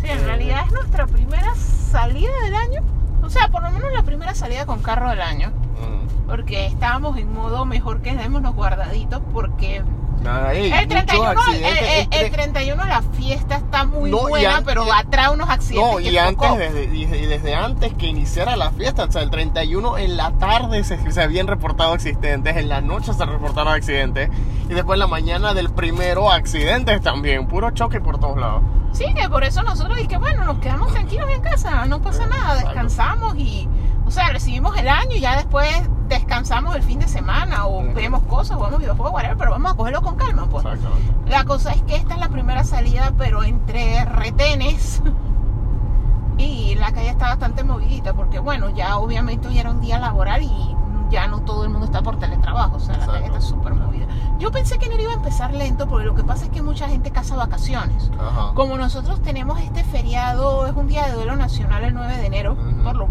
Sí, 0.00 0.08
en 0.08 0.18
Eh. 0.18 0.24
realidad 0.24 0.64
es 0.66 0.72
nuestra 0.72 1.06
primera 1.06 1.54
salida 1.54 2.30
del 2.44 2.54
año. 2.54 2.80
O 3.22 3.28
sea, 3.28 3.48
por 3.48 3.62
lo 3.62 3.70
menos 3.70 3.92
la 3.92 4.02
primera 4.02 4.34
salida 4.34 4.64
con 4.64 4.80
carro 4.80 5.10
del 5.10 5.20
año. 5.20 5.50
Mm. 5.50 6.26
Porque 6.26 6.66
estábamos 6.66 7.18
en 7.18 7.32
modo 7.34 7.66
mejor 7.66 8.00
que 8.00 8.16
démonos 8.16 8.54
guardaditos 8.54 9.20
porque 9.34 9.82
Nada, 10.22 10.52
el 10.52 10.86
31, 10.86 11.28
muchos 11.28 11.48
el, 11.48 11.64
accidentes 11.64 11.82
el- 11.82 11.98
el 12.20 12.24
entre- 12.26 12.30
31 12.30 12.84
la 12.84 13.02
fiesta 13.02 13.56
está 13.56 13.84
muy 13.84 14.10
No, 14.10 14.28
buena, 14.28 14.56
an- 14.58 14.64
pero 14.64 14.84
atrae 14.92 15.30
unos 15.30 15.48
accidentes. 15.48 15.90
No, 15.92 15.96
que 15.96 16.10
y 16.10 16.18
antes, 16.18 16.58
desde, 16.58 16.84
y- 16.94 17.06
desde 17.06 17.54
antes 17.54 17.94
que 17.94 18.06
iniciara 18.06 18.54
la 18.56 18.70
fiesta, 18.70 19.04
o 19.04 19.10
sea, 19.12 19.22
el 19.22 19.30
31 19.30 19.96
en 19.96 20.16
la 20.18 20.32
tarde 20.32 20.84
se, 20.84 21.10
se 21.10 21.22
habían 21.22 21.46
reportado 21.46 21.92
accidentes, 21.94 22.56
en 22.56 22.68
la 22.68 22.80
noche 22.82 23.14
se 23.14 23.24
reportaron 23.24 23.72
accidentes, 23.72 24.28
y 24.68 24.74
después 24.74 24.96
en 24.96 25.00
la 25.00 25.06
mañana 25.06 25.54
del 25.54 25.70
primero 25.70 26.30
accidentes 26.30 27.00
también, 27.00 27.46
puro 27.48 27.70
choque 27.70 28.00
por 28.00 28.18
todos 28.20 28.38
lados. 28.38 28.62
Sí, 28.92 29.06
que 29.14 29.28
por 29.28 29.44
eso 29.44 29.62
nosotros 29.62 29.98
y 30.00 30.06
que 30.06 30.16
bueno, 30.18 30.44
nos 30.44 30.58
quedamos 30.58 30.92
tranquilos 30.92 31.30
en 31.30 31.40
casa, 31.40 31.86
no 31.86 32.02
pasa 32.02 32.26
nada, 32.26 32.54
Exacto. 32.54 32.68
descansamos 32.68 33.36
y, 33.38 33.68
o 34.10 34.12
sea, 34.12 34.30
recibimos 34.30 34.76
el 34.76 34.88
año 34.88 35.14
y 35.14 35.20
ya 35.20 35.36
después 35.36 35.68
descansamos 36.08 36.74
el 36.74 36.82
fin 36.82 36.98
de 36.98 37.06
semana 37.06 37.66
o 37.66 37.78
Ujú. 37.84 37.94
vemos 37.94 38.22
cosas, 38.24 38.56
o 38.58 38.64
vemos 38.64 38.80
videojuegos, 38.80 39.12
whatever, 39.12 39.36
pero 39.36 39.52
vamos 39.52 39.70
a 39.70 39.76
cogerlo 39.76 40.02
con 40.02 40.16
calma, 40.16 40.46
pues. 40.50 40.64
Exactamente. 40.64 41.30
La 41.30 41.44
cosa 41.44 41.70
es 41.72 41.82
que 41.82 41.94
esta 41.94 42.14
es 42.14 42.20
la 42.20 42.28
primera 42.28 42.64
salida, 42.64 43.12
pero 43.16 43.44
entre 43.44 44.04
retenes 44.06 45.00
y 46.38 46.74
la 46.74 46.90
calle 46.92 47.10
está 47.10 47.28
bastante 47.28 47.62
movidita 47.62 48.14
porque 48.14 48.38
bueno, 48.40 48.70
ya 48.70 48.96
obviamente 48.98 49.46
hoy 49.48 49.58
era 49.58 49.70
un 49.70 49.80
día 49.80 49.98
laboral 50.00 50.42
y 50.42 50.76
ya 51.10 51.26
no 51.26 51.40
todo 51.42 51.64
el 51.64 51.70
mundo 51.70 51.86
está 51.86 52.02
por 52.02 52.18
teletrabajo, 52.18 52.76
o 52.76 52.80
sea, 52.80 52.96
la 52.96 53.06
calle 53.06 53.26
está 53.26 53.40
súper 53.40 53.74
movida. 53.74 54.06
Yo 54.38 54.50
pensé 54.50 54.78
que 54.78 54.88
no 54.88 54.98
iba 55.00 55.10
a 55.12 55.14
empezar 55.16 55.52
lento 55.52 55.86
porque 55.86 56.06
lo 56.06 56.14
que 56.14 56.24
pasa 56.24 56.44
es 56.46 56.50
que 56.50 56.62
mucha 56.62 56.88
gente 56.88 57.10
casa 57.10 57.36
vacaciones. 57.36 58.10
Ajá. 58.18 58.52
Como 58.54 58.76
nosotros 58.76 59.20
tenemos 59.22 59.60
este 59.60 59.84
feriado, 59.84 60.66
es 60.66 60.74
un 60.74 60.86
día 60.88 61.06
de 61.06 61.12
duelo 61.12 61.36
nacional 61.36 61.84
el 61.84 61.94
9 61.94 62.16
de 62.16 62.26
enero, 62.26 62.56
por 62.82 62.96
lo- 62.96 63.08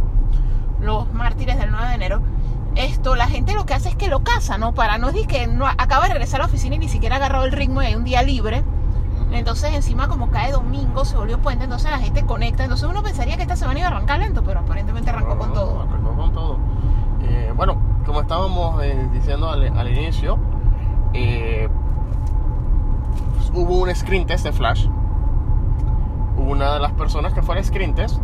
los 0.82 1.12
mártires 1.14 1.58
del 1.58 1.72
9 1.72 1.88
de 1.88 1.96
enero. 1.96 2.22
Esto, 2.76 3.16
la 3.16 3.28
gente 3.28 3.54
lo 3.54 3.66
que 3.66 3.74
hace 3.74 3.90
es 3.90 3.96
que 3.96 4.08
lo 4.08 4.24
casa, 4.24 4.58
¿no? 4.58 4.74
Para 4.74 4.98
no 4.98 5.08
decir 5.08 5.28
que 5.28 5.48
no 5.48 5.66
acaba 5.68 6.08
de 6.08 6.14
regresar 6.14 6.40
a 6.40 6.44
la 6.44 6.48
oficina 6.48 6.76
y 6.76 6.80
ni 6.80 6.88
siquiera 6.88 7.16
ha 7.16 7.18
agarrado 7.18 7.46
el 7.46 7.52
ritmo 7.52 7.80
hay 7.80 7.96
un 7.96 8.04
día 8.04 8.24
libre. 8.24 8.64
Entonces 9.32 9.74
encima 9.74 10.08
como 10.08 10.30
cae 10.30 10.52
domingo, 10.52 11.06
se 11.06 11.16
volvió 11.16 11.40
puente, 11.40 11.66
entonces 11.66 11.92
la 11.92 12.00
gente 12.00 12.26
conecta. 12.26 12.64
Entonces 12.64 12.88
uno 12.90 13.04
pensaría 13.04 13.36
que 13.36 13.44
esta 13.44 13.56
semana 13.56 13.80
iba 13.80 13.90
a 13.90 13.92
arrancar 13.92 14.20
lento, 14.20 14.44
pero 14.44 14.60
aparentemente 14.62 15.10
arrancó 15.10 15.38
con 15.38 15.50
No, 15.50 15.54
todo. 15.54 15.82
Arrancó 15.82 16.16
con 16.16 16.32
todo. 16.34 16.58
Eh, 17.24 17.54
bueno, 17.56 17.78
como 18.06 18.22
estábamos 18.22 18.82
eh, 18.84 19.08
diciendo 19.12 19.50
al, 19.50 19.78
al 19.78 19.88
inicio, 19.90 20.40
eh, 21.14 21.70
pues, 23.36 23.52
hubo 23.54 23.80
un 23.82 23.94
screen 23.94 24.26
test 24.26 24.46
de 24.46 24.52
Flash. 24.52 24.88
Una 26.38 26.74
de 26.76 26.80
las 26.80 26.94
personas 26.94 27.34
que 27.34 27.42
fue 27.42 27.58
al 27.58 27.64
screen 27.64 27.94
test 27.94 28.20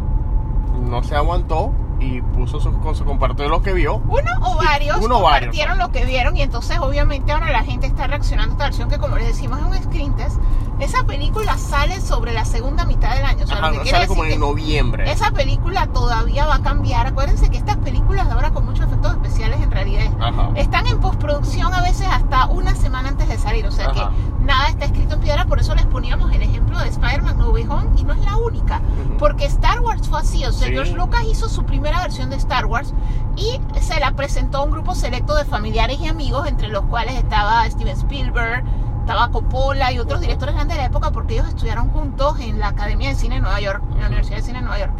no 0.81 1.03
se 1.03 1.15
aguantó 1.15 1.71
y 2.05 2.21
puso 2.21 2.59
su, 2.59 2.71
con 2.79 2.95
su 2.95 3.05
compartió 3.05 3.47
lo 3.49 3.61
que 3.61 3.73
vio. 3.73 3.95
Uno 3.95 4.31
o 4.41 4.55
varios 4.55 4.97
uno 4.97 5.19
o 5.19 5.23
varios. 5.23 5.49
compartieron 5.49 5.79
lo 5.79 5.91
que 5.91 6.05
vieron 6.05 6.37
y 6.37 6.41
entonces 6.41 6.77
obviamente 6.79 7.31
ahora 7.31 7.51
la 7.51 7.63
gente 7.63 7.87
está 7.87 8.07
reaccionando 8.07 8.51
a 8.51 8.53
esta 8.53 8.65
versión 8.65 8.89
que 8.89 8.97
como 8.97 9.17
les 9.17 9.27
decimos 9.27 9.59
es 9.59 9.65
un 9.65 9.83
screen 9.83 10.15
test. 10.15 10.39
Esa 10.79 11.03
película 11.05 11.57
sale 11.57 12.01
sobre 12.01 12.33
la 12.33 12.43
segunda 12.43 12.83
mitad 12.85 13.15
del 13.15 13.23
año. 13.25 13.45
O 13.45 13.47
sea, 13.47 13.57
Ajá, 13.57 13.71
quiere 13.71 13.89
sale 13.91 14.07
como 14.07 14.23
decir 14.23 14.33
en 14.35 14.41
que 14.41 14.45
noviembre. 14.47 15.11
esa 15.11 15.31
película 15.31 15.87
todavía 15.87 16.45
va 16.45 16.55
a 16.55 16.61
cambiar. 16.61 17.07
Acuérdense 17.07 17.49
que 17.49 17.57
estas 17.57 17.77
películas 17.77 18.27
de 18.27 18.33
ahora 18.33 18.51
con 18.51 18.65
muchos 18.65 18.85
efectos 18.85 19.13
especiales 19.13 19.61
en 19.61 19.71
realidad 19.71 20.03
Ajá. 20.19 20.49
están 20.55 20.85
en 20.87 20.99
postproducción 20.99 21.73
a 21.73 21.81
veces 21.81 22.07
hasta 22.11 22.47
una 22.47 22.75
semana 22.75 23.09
antes 23.09 23.27
de 23.29 23.37
salir. 23.37 23.65
O 23.65 23.71
sea 23.71 23.85
Ajá. 23.89 24.09
que 24.11 24.43
nada 24.43 24.67
está 24.67 24.85
escrito 24.85 25.15
en 25.15 25.21
piedra. 25.21 25.45
Por 25.45 25.59
eso 25.59 25.73
les 25.75 25.85
poníamos 25.85 26.31
el 26.33 26.41
ejemplo 26.41 26.77
de 26.79 26.89
Spider-Man 26.89 27.37
No 27.37 27.51
Way 27.51 27.67
Home 27.69 27.89
y 27.97 28.03
no 28.03 28.13
es 28.13 28.19
la 28.25 28.35
única. 28.35 28.81
Ujú. 29.07 29.17
Porque 29.17 29.45
Star 29.45 29.79
Wars 29.79 30.09
fue 30.09 30.19
así. 30.19 30.43
O 30.45 30.51
sea, 30.51 30.67
Sí. 30.67 30.73
George 30.73 30.91
Lucas 30.93 31.23
hizo 31.25 31.47
su 31.47 31.63
primera 31.63 32.01
versión 32.01 32.29
de 32.29 32.35
Star 32.35 32.65
Wars 32.65 32.93
y 33.37 33.61
se 33.79 33.97
la 34.01 34.11
presentó 34.11 34.57
a 34.59 34.63
un 34.63 34.71
grupo 34.71 34.93
selecto 34.93 35.35
de 35.35 35.45
familiares 35.45 35.99
y 36.01 36.07
amigos, 36.07 36.47
entre 36.47 36.67
los 36.67 36.83
cuales 36.85 37.15
estaba 37.15 37.69
Steven 37.69 37.95
Spielberg, 37.97 38.63
estaba 39.05 39.29
Coppola 39.29 39.91
y 39.91 39.99
otros 39.99 40.19
directores 40.19 40.55
grandes 40.55 40.75
de 40.77 40.81
la 40.81 40.87
época, 40.87 41.11
porque 41.11 41.35
ellos 41.35 41.47
estudiaron 41.47 41.89
juntos 41.91 42.39
en 42.39 42.59
la 42.59 42.69
Academia 42.69 43.09
de 43.09 43.15
Cine 43.15 43.35
de 43.35 43.41
Nueva 43.41 43.61
York, 43.61 43.83
en 43.93 43.99
la 44.01 44.07
Universidad 44.07 44.37
de 44.37 44.43
Cine 44.43 44.57
de 44.59 44.65
Nueva 44.65 44.79
York. 44.79 44.93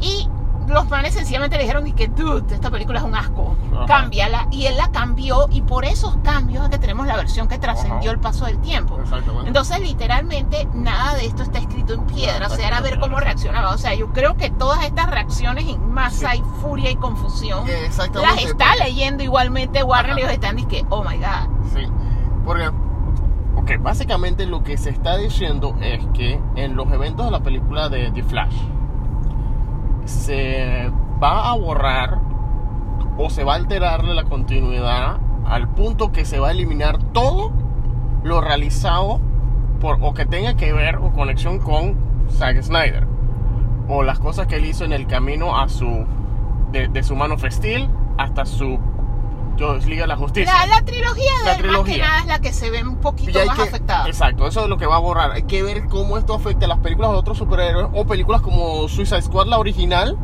Y 0.00 0.28
los 0.66 0.88
manes 0.90 1.14
sencillamente 1.14 1.56
le 1.56 1.62
dijeron 1.62 1.86
y 1.86 1.92
que, 1.92 2.08
dude, 2.08 2.54
esta 2.54 2.70
película 2.70 2.98
es 2.98 3.04
un 3.04 3.14
asco, 3.14 3.56
Ajá. 3.74 3.86
cámbiala. 3.86 4.48
Y 4.50 4.66
él 4.66 4.76
la 4.76 4.90
cambió 4.90 5.46
y 5.50 5.62
por 5.62 5.84
esos 5.84 6.16
cambios 6.24 6.64
es 6.64 6.70
que 6.70 6.78
tenemos 6.78 7.06
la 7.06 7.16
versión 7.16 7.46
que 7.48 7.56
trascendió 7.58 8.10
el 8.10 8.18
paso 8.18 8.44
del 8.46 8.58
tiempo. 8.58 8.98
Exactamente. 9.00 9.46
Entonces, 9.48 9.80
literalmente, 9.80 10.68
nada 10.74 11.14
de 11.14 11.24
esto 11.26 11.42
está 11.44 11.58
escrito 11.60 11.94
en 11.94 12.02
piedra. 12.04 12.48
O 12.48 12.50
sea, 12.50 12.66
era 12.68 12.80
ver 12.80 12.98
cómo 12.98 13.18
reaccionaba. 13.18 13.70
O 13.70 13.78
sea, 13.78 13.94
yo 13.94 14.12
creo 14.12 14.36
que 14.36 14.50
todas 14.50 14.84
estas 14.84 15.08
reacciones 15.08 15.66
en 15.68 15.90
masa 15.92 16.32
Sí. 16.32 16.38
y 16.44 16.60
furia 16.60 16.90
y 16.90 16.96
confusión 16.96 17.64
las 17.66 18.42
está 18.42 18.74
leyendo 18.84 19.22
igualmente 19.22 19.82
Warner 19.84 20.10
Ajá. 20.10 20.20
y 20.20 20.22
ellos 20.24 20.32
están 20.34 20.56
diciendo, 20.56 20.88
oh 20.96 21.02
my 21.04 21.16
god. 21.16 21.48
Sí, 21.72 21.86
porque, 22.44 22.70
ok, 23.68 23.82
básicamente 23.82 24.46
lo 24.46 24.62
que 24.62 24.78
se 24.78 24.90
está 24.90 25.16
diciendo 25.16 25.76
es 25.80 26.04
que 26.14 26.40
en 26.56 26.74
los 26.74 26.90
eventos 26.90 27.26
de 27.26 27.32
la 27.32 27.40
película 27.40 27.88
de 27.88 28.10
The 28.10 28.22
Flash 28.22 28.56
se 30.04 30.90
va 31.22 31.50
a 31.50 31.56
borrar 31.56 32.18
o 33.18 33.28
se 33.28 33.44
va 33.44 33.54
a 33.54 33.56
alterarle 33.56 34.14
la 34.14 34.24
continuidad 34.24 35.18
al 35.44 35.68
punto 35.68 36.12
que 36.12 36.24
se 36.24 36.38
va 36.38 36.48
a 36.48 36.50
eliminar 36.52 36.98
todo 37.12 37.52
lo 38.22 38.40
realizado 38.40 39.20
por, 39.80 39.98
o 40.00 40.14
que 40.14 40.24
tenga 40.24 40.54
que 40.54 40.72
ver 40.72 40.96
o 40.96 41.12
conexión 41.12 41.58
con 41.58 41.96
Zack 42.30 42.62
Snyder 42.62 43.06
o 43.88 44.02
las 44.02 44.18
cosas 44.18 44.46
que 44.46 44.56
él 44.56 44.64
hizo 44.64 44.84
en 44.84 44.92
el 44.92 45.06
camino 45.06 45.58
a 45.58 45.68
su 45.68 46.06
de, 46.72 47.02
su 47.02 47.16
Man 47.16 47.32
of 47.32 47.44
Steel 47.48 47.88
hasta 48.16 48.46
su 48.46 48.78
Justice 49.58 49.88
Liga 49.88 50.02
de 50.02 50.08
la 50.08 50.16
Justicia. 50.16 50.52
La, 50.52 50.66
la 50.66 50.84
trilogía 50.84 51.32
de 51.40 51.44
La 51.44 51.52
él, 51.52 51.56
más 51.56 51.56
que 51.56 51.62
trilogía. 51.62 52.06
nada 52.06 52.20
es 52.20 52.26
la 52.26 52.38
que 52.40 52.52
se 52.52 52.70
ve 52.70 52.82
un 52.82 52.96
poquito 52.96 53.38
más 53.46 53.56
que- 53.56 53.62
afectada. 53.62 54.06
Exacto, 54.06 54.46
eso 54.46 54.62
es 54.62 54.68
lo 54.68 54.78
que 54.78 54.86
va 54.86 54.96
a 54.96 55.00
borrar. 55.00 55.32
Hay 55.32 55.42
que 55.44 55.62
ver 55.62 55.86
cómo 55.88 56.16
esto 56.18 56.34
afecta 56.34 56.66
a 56.66 56.68
las 56.68 56.78
películas 56.78 57.10
de 57.12 57.16
otros 57.16 57.38
superhéroes 57.38 57.88
o 57.94 58.06
películas 58.06 58.40
como 58.40 58.88
Suicide 58.88 59.22
Squad, 59.22 59.46
la 59.46 59.58
original, 59.58 60.16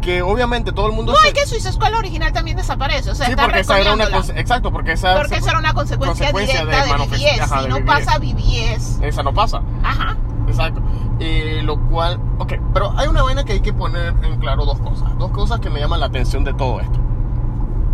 que 0.00 0.22
obviamente 0.22 0.72
todo 0.72 0.86
el 0.86 0.92
mundo 0.92 1.12
No, 1.12 1.18
se- 1.18 1.28
es 1.28 1.34
que 1.34 1.46
Suicide 1.46 1.72
Squad 1.72 1.94
original 1.94 2.32
también 2.32 2.56
desaparece. 2.56 3.10
O 3.10 3.14
sea, 3.14 3.26
Sí, 3.26 3.32
está 3.32 3.44
porque 3.44 3.60
esa 3.60 3.80
era 3.80 3.92
una 3.94 4.04
exacto, 4.36 4.70
porque 4.70 4.92
esa 4.92 5.16
Porque 5.16 5.36
esa 5.36 5.50
era 5.50 5.58
una 5.58 5.74
consecuencia, 5.74 6.30
consecuencia 6.32 6.64
directa 6.64 6.84
de 6.84 7.00
de, 7.00 7.16
BBS. 7.16 7.40
Ajá, 7.42 7.56
si 7.58 7.62
de 7.64 7.68
no 7.68 7.76
BBS. 7.80 7.86
pasa 7.86 8.18
BBS. 8.18 8.98
esa 9.06 9.22
no 9.22 9.34
pasa. 9.34 9.62
Ajá. 9.82 10.16
Exacto. 10.46 10.80
Eh, 11.20 11.60
lo 11.64 11.78
cual, 11.88 12.20
ok, 12.38 12.52
pero 12.72 12.92
hay 12.96 13.08
una 13.08 13.22
vaina 13.22 13.44
que 13.44 13.54
hay 13.54 13.60
que 13.60 13.72
poner 13.72 14.14
en 14.22 14.38
claro 14.38 14.64
dos 14.64 14.78
cosas. 14.78 15.18
Dos 15.18 15.32
cosas 15.32 15.58
que 15.60 15.68
me 15.68 15.80
llaman 15.80 15.98
la 16.00 16.06
atención 16.06 16.44
de 16.44 16.54
todo 16.54 16.80
esto. 16.80 16.98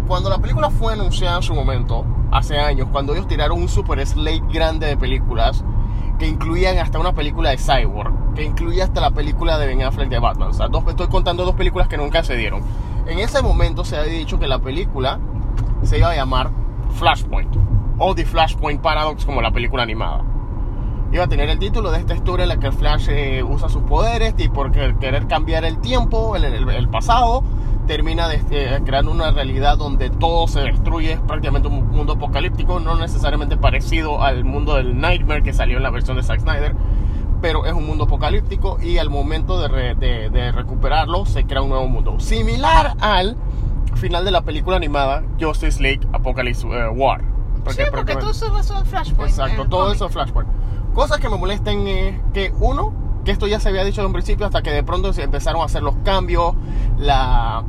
Cuando 0.07 0.29
la 0.29 0.39
película 0.39 0.71
fue 0.71 0.93
anunciada 0.93 1.37
en 1.37 1.43
su 1.43 1.55
momento, 1.55 2.05
hace 2.31 2.59
años, 2.59 2.89
cuando 2.93 3.15
ellos 3.15 3.27
tiraron 3.27 3.61
un 3.61 3.69
super 3.69 4.05
slate 4.07 4.43
grande 4.53 4.87
de 4.87 4.97
películas, 4.97 5.65
que 6.19 6.27
incluían 6.29 6.79
hasta 6.79 6.99
una 6.99 7.13
película 7.13 7.51
de 7.51 7.59
Cyborg, 7.59 8.35
que 8.35 8.45
incluía 8.45 8.85
hasta 8.85 9.01
la 9.01 9.11
película 9.11 9.59
de 9.59 9.67
Ben 9.67 9.83
Affleck 9.83 10.09
de 10.09 10.19
Batman. 10.19 10.51
O 10.51 10.53
sea, 10.53 10.69
dos, 10.69 10.85
estoy 10.89 11.09
contando 11.09 11.45
dos 11.45 11.55
películas 11.55 11.89
que 11.89 11.97
nunca 11.97 12.23
se 12.23 12.37
dieron. 12.37 12.63
En 13.07 13.19
ese 13.19 13.43
momento 13.43 13.85
se 13.85 13.97
había 13.97 14.13
dicho 14.13 14.39
que 14.39 14.47
la 14.47 14.59
película 14.59 15.19
se 15.83 15.99
iba 15.99 16.11
a 16.11 16.15
llamar 16.15 16.51
Flashpoint, 16.91 17.55
o 17.99 18.15
The 18.15 18.25
Flashpoint 18.27 18.81
Paradox 18.81 19.25
como 19.25 19.41
la 19.43 19.51
película 19.53 19.83
animada 19.83 20.23
iba 21.13 21.23
a 21.25 21.29
tener 21.29 21.49
el 21.49 21.61
título 21.61 21.93
de 21.93 21.99
esta 22.01 22.15
historia 22.17 22.43
en 22.43 22.49
la 22.49 22.57
que 22.59 22.73
Flash 22.73 23.07
eh, 23.09 23.41
usa 23.45 23.69
sus 23.69 23.83
poderes 23.85 24.35
y 24.39 24.49
por 24.49 24.73
quer- 24.73 24.99
querer 24.99 25.29
cambiar 25.29 25.65
el 25.65 25.79
tiempo, 25.79 26.35
el 26.35 26.89
pasado, 26.89 27.45
termina 27.87 28.29
de- 28.29 28.43
eh, 28.51 28.81
creando 28.85 29.11
una 29.11 29.31
realidad 29.31 29.77
donde 29.79 30.11
todo 30.11 30.47
se 30.49 30.61
destruye, 30.61 31.13
es 31.13 31.21
prácticamente 31.21 31.69
un 31.69 31.91
mundo 31.91 32.15
apocalíptico, 32.15 32.81
no 32.81 32.97
necesariamente 32.97 33.57
parecido 33.57 34.23
al 34.23 34.45
mundo 34.45 34.75
del 34.77 34.99
Nightmare 35.01 35.43
que 35.43 35.53
salió 35.53 35.77
en 35.77 35.83
la 35.83 35.91
versión 35.91 36.17
de 36.17 36.23
Zack 36.23 36.41
Snyder, 36.41 36.75
pero 37.43 37.67
es 37.67 37.73
un 37.75 37.87
mundo 37.87 38.05
apocalíptico 38.05 38.79
y 38.81 38.99
al 38.99 39.11
momento 39.11 39.61
de, 39.61 39.69
re- 39.69 39.95
de- 39.95 40.31
de 40.31 40.53
recuperarlo 40.53 41.27
se 41.27 41.45
crea 41.45 41.61
un 41.63 41.69
nuevo 41.71 41.87
mundo, 41.89 42.19
similar 42.21 42.95
al 43.01 43.37
final 43.97 44.25
de 44.25 44.31
la 44.31 44.43
película 44.43 44.77
animada 44.77 45.23
Justice 45.41 45.81
League 45.83 46.01
Apocalypse 46.13 46.67
eh, 46.67 46.89
War. 46.89 47.21
Sí, 47.69 47.83
porque 47.95 48.17
todo 48.17 48.31
eso 48.31 48.47
en 48.79 48.85
Flashpoint. 48.87 49.31
Exacto, 49.31 49.67
todo 49.67 49.83
cómic. 49.85 49.97
eso 49.97 50.09
Flashpoint. 50.09 50.49
Cosas 50.95 51.19
que 51.19 51.29
me 51.29 51.37
molestan 51.37 51.87
es 51.87 52.15
que, 52.35 52.53
uno, 52.61 52.93
que 53.25 53.31
esto 53.31 53.47
ya 53.47 53.59
se 53.59 53.69
había 53.71 53.85
dicho 53.85 54.01
en 54.01 54.09
un 54.09 54.13
principio 54.13 54.47
hasta 54.47 54.63
que 54.63 54.71
de 54.71 54.83
pronto 54.83 55.13
se 55.13 55.23
empezaron 55.23 55.63
a 55.63 55.65
hacer 55.65 55.83
los 55.83 55.97
cambios, 56.05 56.55
la, 56.99 57.65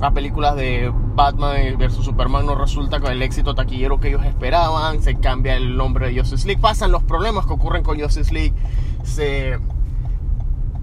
las 0.00 0.12
películas 0.12 0.54
de 0.56 0.92
Batman 1.14 1.76
versus 1.78 2.04
Superman 2.04 2.46
no 2.46 2.54
resulta 2.54 3.00
con 3.00 3.10
el 3.10 3.22
éxito 3.22 3.54
taquillero 3.54 3.98
que 3.98 4.08
ellos 4.08 4.24
esperaban, 4.24 5.02
se 5.02 5.16
cambia 5.16 5.56
el 5.56 5.76
nombre 5.76 6.08
de 6.08 6.20
Justice 6.20 6.46
League, 6.46 6.60
pasan 6.60 6.92
los 6.92 7.02
problemas 7.02 7.46
que 7.46 7.52
ocurren 7.52 7.82
con 7.82 8.00
Justice 8.00 8.32
League, 8.32 8.54
se... 9.02 9.58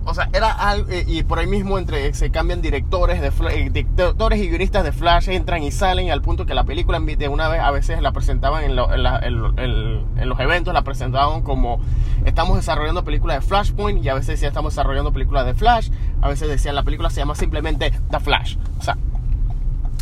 O 0.08 0.14
sea, 0.14 0.30
era 0.34 0.52
algo, 0.52 0.92
eh, 0.92 1.04
y 1.08 1.24
por 1.24 1.40
ahí 1.40 1.48
mismo 1.48 1.80
entre 1.80 2.14
se 2.14 2.30
cambian 2.30 2.62
directores 2.62 3.22
de 3.22 3.32
eh, 3.50 3.70
directores 3.72 4.40
y 4.40 4.50
guionistas 4.50 4.84
de 4.84 4.92
Flash 4.92 5.30
entran 5.30 5.64
y 5.64 5.72
salen 5.72 6.12
al 6.12 6.22
punto 6.22 6.46
que 6.46 6.54
la 6.54 6.64
película 6.64 7.00
de 7.00 7.28
una 7.28 7.48
vez 7.48 7.60
a 7.60 7.72
veces 7.72 8.02
la 8.02 8.12
presentaban 8.12 8.64
en, 8.64 8.76
los 8.76 10.40
eventos 10.40 10.74
la 10.76 10.84
presentaban 10.84 11.42
como 11.42 11.80
estamos 12.24 12.58
desarrollando 12.58 13.04
película 13.04 13.34
de 13.34 13.42
Flashpoint 13.42 14.04
y 14.04 14.10
a 14.10 14.14
veces 14.14 14.28
decían 14.28 14.50
estamos 14.50 14.74
desarrollando 14.74 15.12
película 15.12 15.44
de 15.44 15.56
Flash, 15.56 15.90
a 16.22 16.30
veces 16.30 16.50
decían 16.50 16.76
la 16.76 16.84
película 16.84 17.10
se 17.10 17.22
llama 17.22 17.34
simplemente 17.34 17.92
The 18.12 18.20
Flash. 18.20 18.58
O 18.80 18.84
sea, 18.84 18.98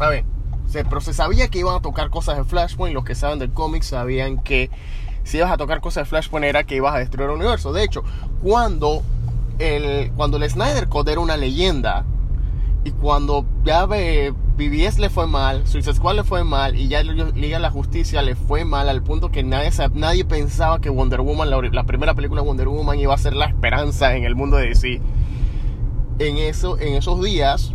a 0.02 0.10
ver, 0.10 0.26
pero 0.74 1.00
se 1.00 1.14
sabía 1.14 1.48
que 1.48 1.60
iban 1.60 1.76
a 1.76 1.82
tocar 1.82 2.10
cosas 2.10 2.38
de 2.38 2.44
Flashpoint, 2.44 2.94
los 2.94 3.06
que 3.06 3.16
saben 3.16 3.40
del 3.40 3.52
cómic 3.52 3.84
sabían 3.84 4.40
que 4.40 4.70
si 5.24 5.38
ibas 5.38 5.52
a 5.52 5.58
tocar 5.58 5.80
cosas 5.80 6.04
de 6.04 6.10
Flashpoint 6.10 6.46
era 6.46 6.66
que 6.66 6.76
ibas 6.76 6.94
a 6.94 7.00
destruir 7.00 7.30
el 7.30 7.36
universo. 7.36 7.72
De 7.72 7.84
hecho, 7.84 8.04
cuando 8.42 9.04
el, 9.64 10.12
cuando 10.14 10.38
el 10.38 10.50
Snyder 10.50 10.90
Code 10.90 11.14
era 11.14 11.22
una 11.22 11.38
leyenda 11.38 12.06
y 12.84 12.92
cuando 12.92 13.46
ya 13.64 13.88
le 13.88 15.10
fue 15.10 15.26
mal, 15.26 15.66
Suicide 15.66 15.96
Squad 15.96 16.16
le 16.16 16.24
fue 16.24 16.44
mal 16.44 16.76
y 16.76 16.88
ya 16.88 17.02
Liga 17.02 17.58
de 17.58 17.60
la 17.60 17.72
Justicia 17.72 18.22
le 18.22 18.36
fue 18.36 18.66
mal 18.66 18.90
al 18.90 19.02
punto 19.02 19.30
que 19.30 19.44
nadie, 19.44 19.70
nadie 19.94 20.26
pensaba 20.26 20.80
que 20.80 20.90
Wonder 20.90 21.22
Woman, 21.22 21.50
la, 21.50 21.84
primera 21.84 22.14
película 22.14 22.42
de 22.42 22.48
Wonder 22.48 22.68
Woman 22.68 23.00
iba 23.00 23.14
a 23.14 23.18
ser 23.18 23.36
la 23.36 23.46
esperanza 23.46 24.16
en 24.16 24.26
el 24.26 24.36
mundo 24.36 24.58
de 24.58 24.68
DC. 24.68 25.02
En, 26.20 26.38
eso, 26.38 26.78
en 26.78 26.96
esos 26.96 27.22
días, 27.24 27.74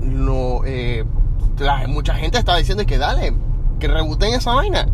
no, 0.00 0.60
eh, 0.64 1.04
mucha 1.88 2.14
gente 2.14 2.38
estaba 2.38 2.58
diciendo 2.58 2.86
que 2.86 2.98
dale, 2.98 3.34
que 3.78 3.88
rebooten 3.88 4.34
esa 4.34 4.54
vaina. 4.54 4.88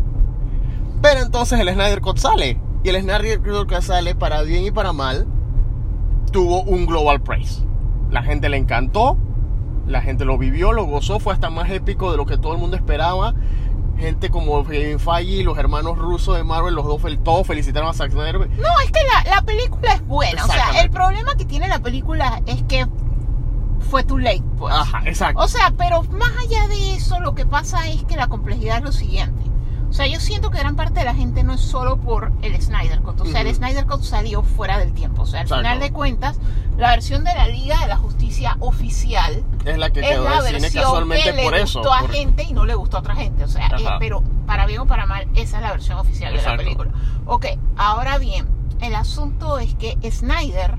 Pero 1.01 1.21
entonces 1.21 1.59
el 1.59 1.69
Snyder 1.69 2.01
Cut 2.01 2.17
sale. 2.17 2.59
Y 2.83 2.89
el 2.89 3.01
Snyder 3.01 3.41
Cut 3.41 3.81
sale, 3.81 4.15
para 4.15 4.41
bien 4.41 4.65
y 4.65 4.71
para 4.71 4.93
mal, 4.93 5.27
tuvo 6.31 6.61
un 6.63 6.85
global 6.85 7.21
praise. 7.21 7.63
La 8.09 8.23
gente 8.23 8.49
le 8.49 8.57
encantó, 8.57 9.17
la 9.85 10.01
gente 10.01 10.25
lo 10.25 10.37
vivió, 10.37 10.73
lo 10.73 10.85
gozó, 10.85 11.19
fue 11.19 11.33
hasta 11.33 11.49
más 11.49 11.69
épico 11.69 12.11
de 12.11 12.17
lo 12.17 12.25
que 12.25 12.37
todo 12.37 12.53
el 12.53 12.59
mundo 12.59 12.77
esperaba. 12.77 13.33
Gente 13.97 14.29
como 14.29 14.63
Kevin 14.65 14.99
Feige 14.99 15.37
y 15.37 15.43
los 15.43 15.57
hermanos 15.57 15.97
rusos 15.97 16.37
de 16.37 16.43
Marvel, 16.43 16.75
los 16.75 16.85
dos 16.85 17.01
todos 17.23 17.47
felicitaron 17.47 17.89
a 17.89 17.93
Zack 17.93 18.11
Snyder. 18.11 18.37
No, 18.37 18.79
es 18.83 18.91
que 18.91 18.99
la, 19.03 19.35
la 19.35 19.41
película 19.41 19.93
es 19.93 20.05
buena. 20.05 20.45
O 20.45 20.47
sea, 20.47 20.81
el 20.81 20.91
problema 20.91 21.33
que 21.35 21.45
tiene 21.45 21.67
la 21.67 21.79
película 21.79 22.41
es 22.45 22.61
que 22.63 22.85
fue 23.89 24.03
too 24.03 24.19
late, 24.19 24.43
pues. 24.57 24.73
Ajá, 24.73 25.01
exacto. 25.05 25.41
O 25.41 25.47
sea, 25.47 25.73
pero 25.77 26.03
más 26.03 26.31
allá 26.37 26.67
de 26.67 26.93
eso, 26.93 27.19
lo 27.19 27.33
que 27.33 27.45
pasa 27.45 27.87
es 27.87 28.03
que 28.03 28.15
la 28.15 28.27
complejidad 28.27 28.77
es 28.77 28.83
lo 28.83 28.91
siguiente. 28.91 29.41
O 29.89 29.93
sea, 29.93 30.05
yo 30.05 30.19
siento 30.19 30.51
que 30.51 30.59
gran 30.59 30.75
parte 30.75 30.99
de 30.99 31.05
la 31.05 31.15
gente 31.15 31.43
no 31.43 31.53
es 31.53 31.61
solo 31.61 31.97
por 31.97 32.31
el 32.41 32.61
Snyder 32.61 32.99
Cut. 33.01 33.21
O 33.21 33.25
sea, 33.25 33.41
el. 33.41 33.55
Snyder 33.55 33.85
Cut 33.85 34.01
salió 34.03 34.43
fuera 34.43 34.77
del 34.79 34.93
tiempo. 34.93 35.21
O 35.23 35.25
sea, 35.25 35.39
al 35.39 35.45
Exacto. 35.45 35.63
final 35.63 35.79
de 35.79 35.91
cuentas, 35.91 36.39
la 36.77 36.89
versión 36.91 37.23
de 37.23 37.33
la 37.33 37.47
Liga 37.47 37.79
de 37.79 37.87
la 37.87 37.95
Justicia 37.97 38.57
oficial 38.59 39.43
es 39.65 39.77
la 39.77 39.89
que 39.91 40.01
es 40.01 40.07
quedó 40.09 40.25
la 40.25 40.41
cine 40.41 40.59
versión 40.59 40.83
casualmente 40.83 41.33
que 41.33 41.43
por 41.43 41.53
le 41.53 41.61
eso. 41.61 41.79
gustó 41.79 41.93
a 41.93 41.99
por- 42.01 42.11
gente 42.11 42.43
y 42.43 42.53
no 42.53 42.65
le 42.65 42.75
gustó 42.75 42.97
a 42.97 42.99
otra 42.99 43.15
gente. 43.15 43.43
O 43.45 43.47
sea, 43.47 43.67
eh, 43.67 43.85
pero 43.99 44.21
para 44.45 44.65
bien 44.65 44.81
o 44.81 44.85
para 44.87 45.05
mal, 45.05 45.25
esa 45.35 45.57
es 45.57 45.63
la 45.63 45.71
versión 45.71 45.97
oficial 45.99 46.33
de 46.35 46.41
la 46.41 46.57
película. 46.57 46.91
Ok, 47.25 47.45
ahora 47.77 48.17
bien, 48.17 48.45
el 48.81 48.93
asunto 48.93 49.57
es 49.57 49.73
que 49.75 49.97
Snyder, 50.11 50.75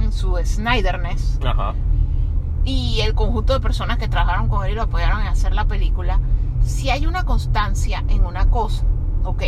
en 0.00 0.12
su 0.12 0.36
Snyderness, 0.44 1.40
Ajá. 1.44 1.74
y 2.64 3.00
el 3.00 3.14
conjunto 3.14 3.52
de 3.52 3.60
personas 3.60 3.98
que 3.98 4.08
trabajaron 4.08 4.48
con 4.48 4.64
él 4.64 4.72
y 4.72 4.74
lo 4.76 4.82
apoyaron 4.82 5.20
en 5.22 5.26
hacer 5.26 5.52
la 5.54 5.64
película, 5.66 6.20
si 6.64 6.90
hay 6.90 7.06
una 7.06 7.24
constancia 7.24 8.04
en 8.08 8.24
una 8.24 8.50
cosa, 8.50 8.84
ok. 9.24 9.42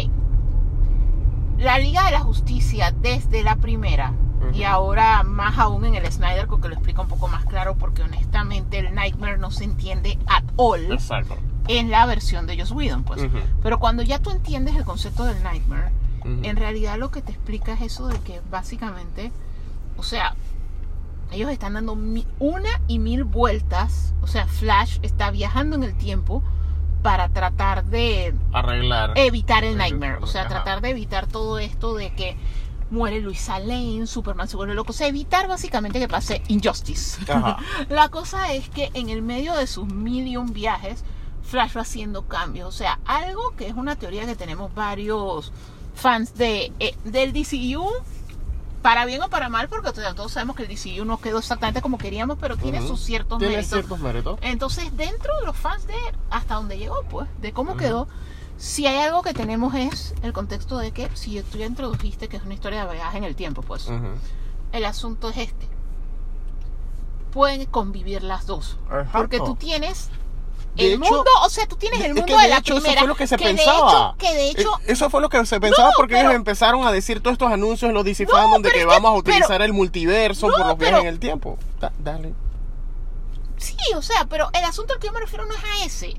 La 1.58 1.78
Liga 1.78 2.04
de 2.06 2.12
la 2.12 2.20
Justicia 2.20 2.92
desde 3.02 3.42
la 3.42 3.56
primera 3.56 4.14
y 4.54 4.64
ahora 4.64 5.22
más 5.22 5.58
aún 5.58 5.84
en 5.84 5.94
el 5.94 6.10
Snyder, 6.10 6.48
que 6.48 6.68
lo 6.68 6.74
explica 6.74 7.02
un 7.02 7.08
poco 7.08 7.28
más 7.28 7.44
claro, 7.44 7.76
porque 7.76 8.02
honestamente 8.02 8.78
el 8.78 8.94
Nightmare 8.94 9.38
no 9.38 9.50
se 9.50 9.64
entiende 9.64 10.18
at 10.26 10.44
all 10.56 10.92
Exacto. 10.92 11.36
en 11.68 11.90
la 11.90 12.06
versión 12.06 12.46
de 12.46 12.58
Joss 12.58 12.72
Whedon, 12.72 13.04
pues. 13.04 13.22
Ujú. 13.22 13.38
Pero 13.62 13.78
cuando 13.78 14.02
ya 14.02 14.18
tú 14.18 14.30
entiendes 14.30 14.76
el 14.76 14.84
concepto 14.84 15.24
del 15.24 15.42
Nightmare, 15.42 15.92
en 16.24 16.56
realidad 16.56 16.98
lo 16.98 17.10
que 17.10 17.22
te 17.22 17.32
explica 17.32 17.72
es 17.74 17.82
eso 17.82 18.08
de 18.08 18.18
que 18.20 18.40
básicamente, 18.50 19.32
o 19.96 20.02
sea, 20.02 20.34
ellos 21.32 21.50
están 21.50 21.74
dando 21.74 21.96
una 22.38 22.68
y 22.88 22.98
mil 22.98 23.24
vueltas, 23.24 24.14
o 24.22 24.26
sea, 24.26 24.46
Flash 24.46 24.98
está 25.02 25.30
viajando 25.30 25.76
en 25.76 25.84
el 25.84 25.94
tiempo 25.94 26.42
para 27.02 27.28
tratar 27.28 27.84
de 27.84 28.34
Arreglar. 28.52 29.12
evitar 29.16 29.64
el 29.64 29.76
nightmare, 29.76 30.18
o 30.20 30.26
sea, 30.26 30.42
ajá. 30.42 30.50
tratar 30.50 30.80
de 30.80 30.90
evitar 30.90 31.26
todo 31.26 31.58
esto 31.58 31.94
de 31.94 32.12
que 32.14 32.36
muere 32.90 33.20
Luisa 33.20 33.58
Lane, 33.58 34.06
Superman 34.06 34.48
se 34.48 34.56
vuelve 34.56 34.74
loco. 34.74 34.90
O 34.90 34.94
sea, 34.94 35.06
evitar 35.06 35.48
básicamente 35.48 35.98
que 35.98 36.08
pase 36.08 36.42
Injustice. 36.48 37.20
Ajá. 37.32 37.58
La 37.88 38.08
cosa 38.08 38.52
es 38.52 38.68
que 38.68 38.90
en 38.94 39.08
el 39.08 39.22
medio 39.22 39.54
de 39.54 39.66
sus 39.66 39.86
million 39.86 40.52
viajes, 40.52 41.04
Flash 41.42 41.76
va 41.76 41.82
haciendo 41.82 42.26
cambios. 42.26 42.68
O 42.68 42.72
sea, 42.72 42.98
algo 43.04 43.54
que 43.56 43.68
es 43.68 43.74
una 43.74 43.96
teoría 43.96 44.26
que 44.26 44.36
tenemos 44.36 44.74
varios 44.74 45.52
fans 45.94 46.34
de, 46.34 46.72
eh, 46.80 46.94
del 47.04 47.32
DCU, 47.32 47.88
para 48.82 49.04
bien 49.04 49.22
o 49.22 49.28
para 49.28 49.48
mal, 49.48 49.68
porque 49.68 49.92
todos 49.92 50.32
sabemos 50.32 50.56
que 50.56 50.62
el 50.64 50.68
DCU 50.68 51.04
no 51.04 51.20
quedó 51.20 51.38
exactamente 51.38 51.82
como 51.82 51.98
queríamos, 51.98 52.38
pero 52.40 52.56
tiene 52.56 52.86
sus 52.86 53.00
ciertos 53.00 53.38
Tiene 53.38 53.56
méritos. 53.56 53.72
ciertos 53.72 53.98
méritos. 54.00 54.38
Entonces, 54.42 54.96
dentro 54.96 55.36
de 55.38 55.46
los 55.46 55.56
fans 55.56 55.86
de 55.86 55.94
hasta 56.30 56.54
donde 56.54 56.78
llegó, 56.78 57.02
pues, 57.10 57.28
de 57.40 57.52
cómo 57.52 57.76
quedó, 57.76 58.08
si 58.56 58.86
hay 58.86 58.98
algo 58.98 59.22
que 59.22 59.34
tenemos 59.34 59.74
es 59.74 60.14
el 60.22 60.32
contexto 60.32 60.78
de 60.78 60.92
que 60.92 61.10
si 61.14 61.42
tú 61.42 61.58
ya 61.58 61.66
introdujiste 61.66 62.28
que 62.28 62.36
es 62.38 62.42
una 62.42 62.54
historia 62.54 62.86
de 62.86 62.94
viaje 62.94 63.18
en 63.18 63.24
el 63.24 63.36
tiempo, 63.36 63.62
pues, 63.62 63.88
el 64.72 64.84
asunto 64.84 65.30
es 65.30 65.36
este. 65.38 65.68
Pueden 67.32 67.66
convivir 67.66 68.22
las 68.22 68.46
dos. 68.46 68.76
Exacto. 68.86 69.10
Porque 69.12 69.38
tú 69.38 69.54
tienes 69.56 70.10
De 70.74 70.86
el 70.94 71.02
hecho- 71.02 71.14
mundo, 71.14 71.30
o 71.44 71.48
sea, 71.50 71.66
tú 71.66 71.76
tienes 71.76 71.98
el 72.00 72.06
Es 72.06 72.14
mundo 72.14 72.26
que 72.26 72.32
de, 72.36 72.42
de 72.42 72.48
la 72.48 72.58
hecho 72.58 72.76
eso 72.78 72.92
fue 72.92 73.06
lo 73.08 73.14
que 73.16 73.26
se 73.26 73.36
pensaba. 73.38 73.90
hecho- 73.90 74.14
que 74.18 74.34
de 74.34 74.50
hecho, 74.50 74.70
Eso 74.86 75.10
fue 75.10 75.20
lo 75.20 75.28
que 75.28 75.44
se 75.44 75.60
pensaba 75.60 75.88
No, 75.88 75.94
porque 75.96 76.14
pero- 76.14 76.28
ellos 76.28 76.36
empezaron 76.36 76.86
a 76.86 76.92
decir 76.92 77.20
todos 77.20 77.32
estos 77.34 77.50
anuncios 77.50 77.92
los 77.92 78.04
No, 78.04 78.26
Fandom 78.28 78.62
de 78.62 78.70
que 78.70 78.80
es 78.80 78.86
vamos 78.86 79.10
a 79.10 79.14
utilizar 79.14 79.48
pero- 79.48 79.64
el 79.64 79.72
multiverso 79.72 80.46
No, 80.48 80.56
por 80.56 80.66
los 80.66 80.78
viajes 80.78 81.00
en 81.00 81.06
el 81.06 81.18
tiempo. 81.18 81.58
Da- 81.80 81.92
dale. 81.98 82.34
Sí, 83.56 83.76
o 83.96 84.02
sea, 84.02 84.24
pero 84.28 84.48
el 84.52 84.64
asunto 84.64 84.94
al 84.94 85.00
que 85.00 85.08
yo 85.08 85.12
me 85.12 85.20
refiero 85.20 85.44
no 85.44 85.54
es 85.54 85.60
a 85.64 85.84
ese. 85.84 86.14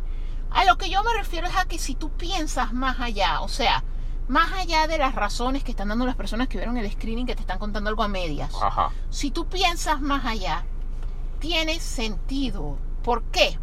A 0.51 0.65
lo 0.65 0.77
que 0.77 0.89
yo 0.89 1.01
me 1.03 1.13
refiero 1.13 1.47
es 1.47 1.55
a 1.55 1.65
que 1.65 1.79
si 1.79 1.95
tú 1.95 2.09
piensas 2.11 2.73
más 2.73 2.99
allá, 2.99 3.41
o 3.41 3.47
sea, 3.47 3.83
más 4.27 4.51
allá 4.53 4.85
de 4.87 4.97
las 4.97 5.15
razones 5.15 5.63
que 5.63 5.71
están 5.71 5.87
dando 5.87 6.05
las 6.05 6.15
personas 6.15 6.47
que 6.49 6.57
vieron 6.57 6.77
el 6.77 6.91
screening 6.91 7.25
que 7.25 7.35
te 7.35 7.41
están 7.41 7.57
contando 7.57 7.89
algo 7.89 8.03
a 8.03 8.07
medias, 8.07 8.51
Ajá. 8.61 8.91
si 9.09 9.31
tú 9.31 9.47
piensas 9.47 10.01
más 10.01 10.25
allá, 10.25 10.65
tiene 11.39 11.79
sentido. 11.79 12.77
¿Por 13.01 13.23
qué? 13.23 13.57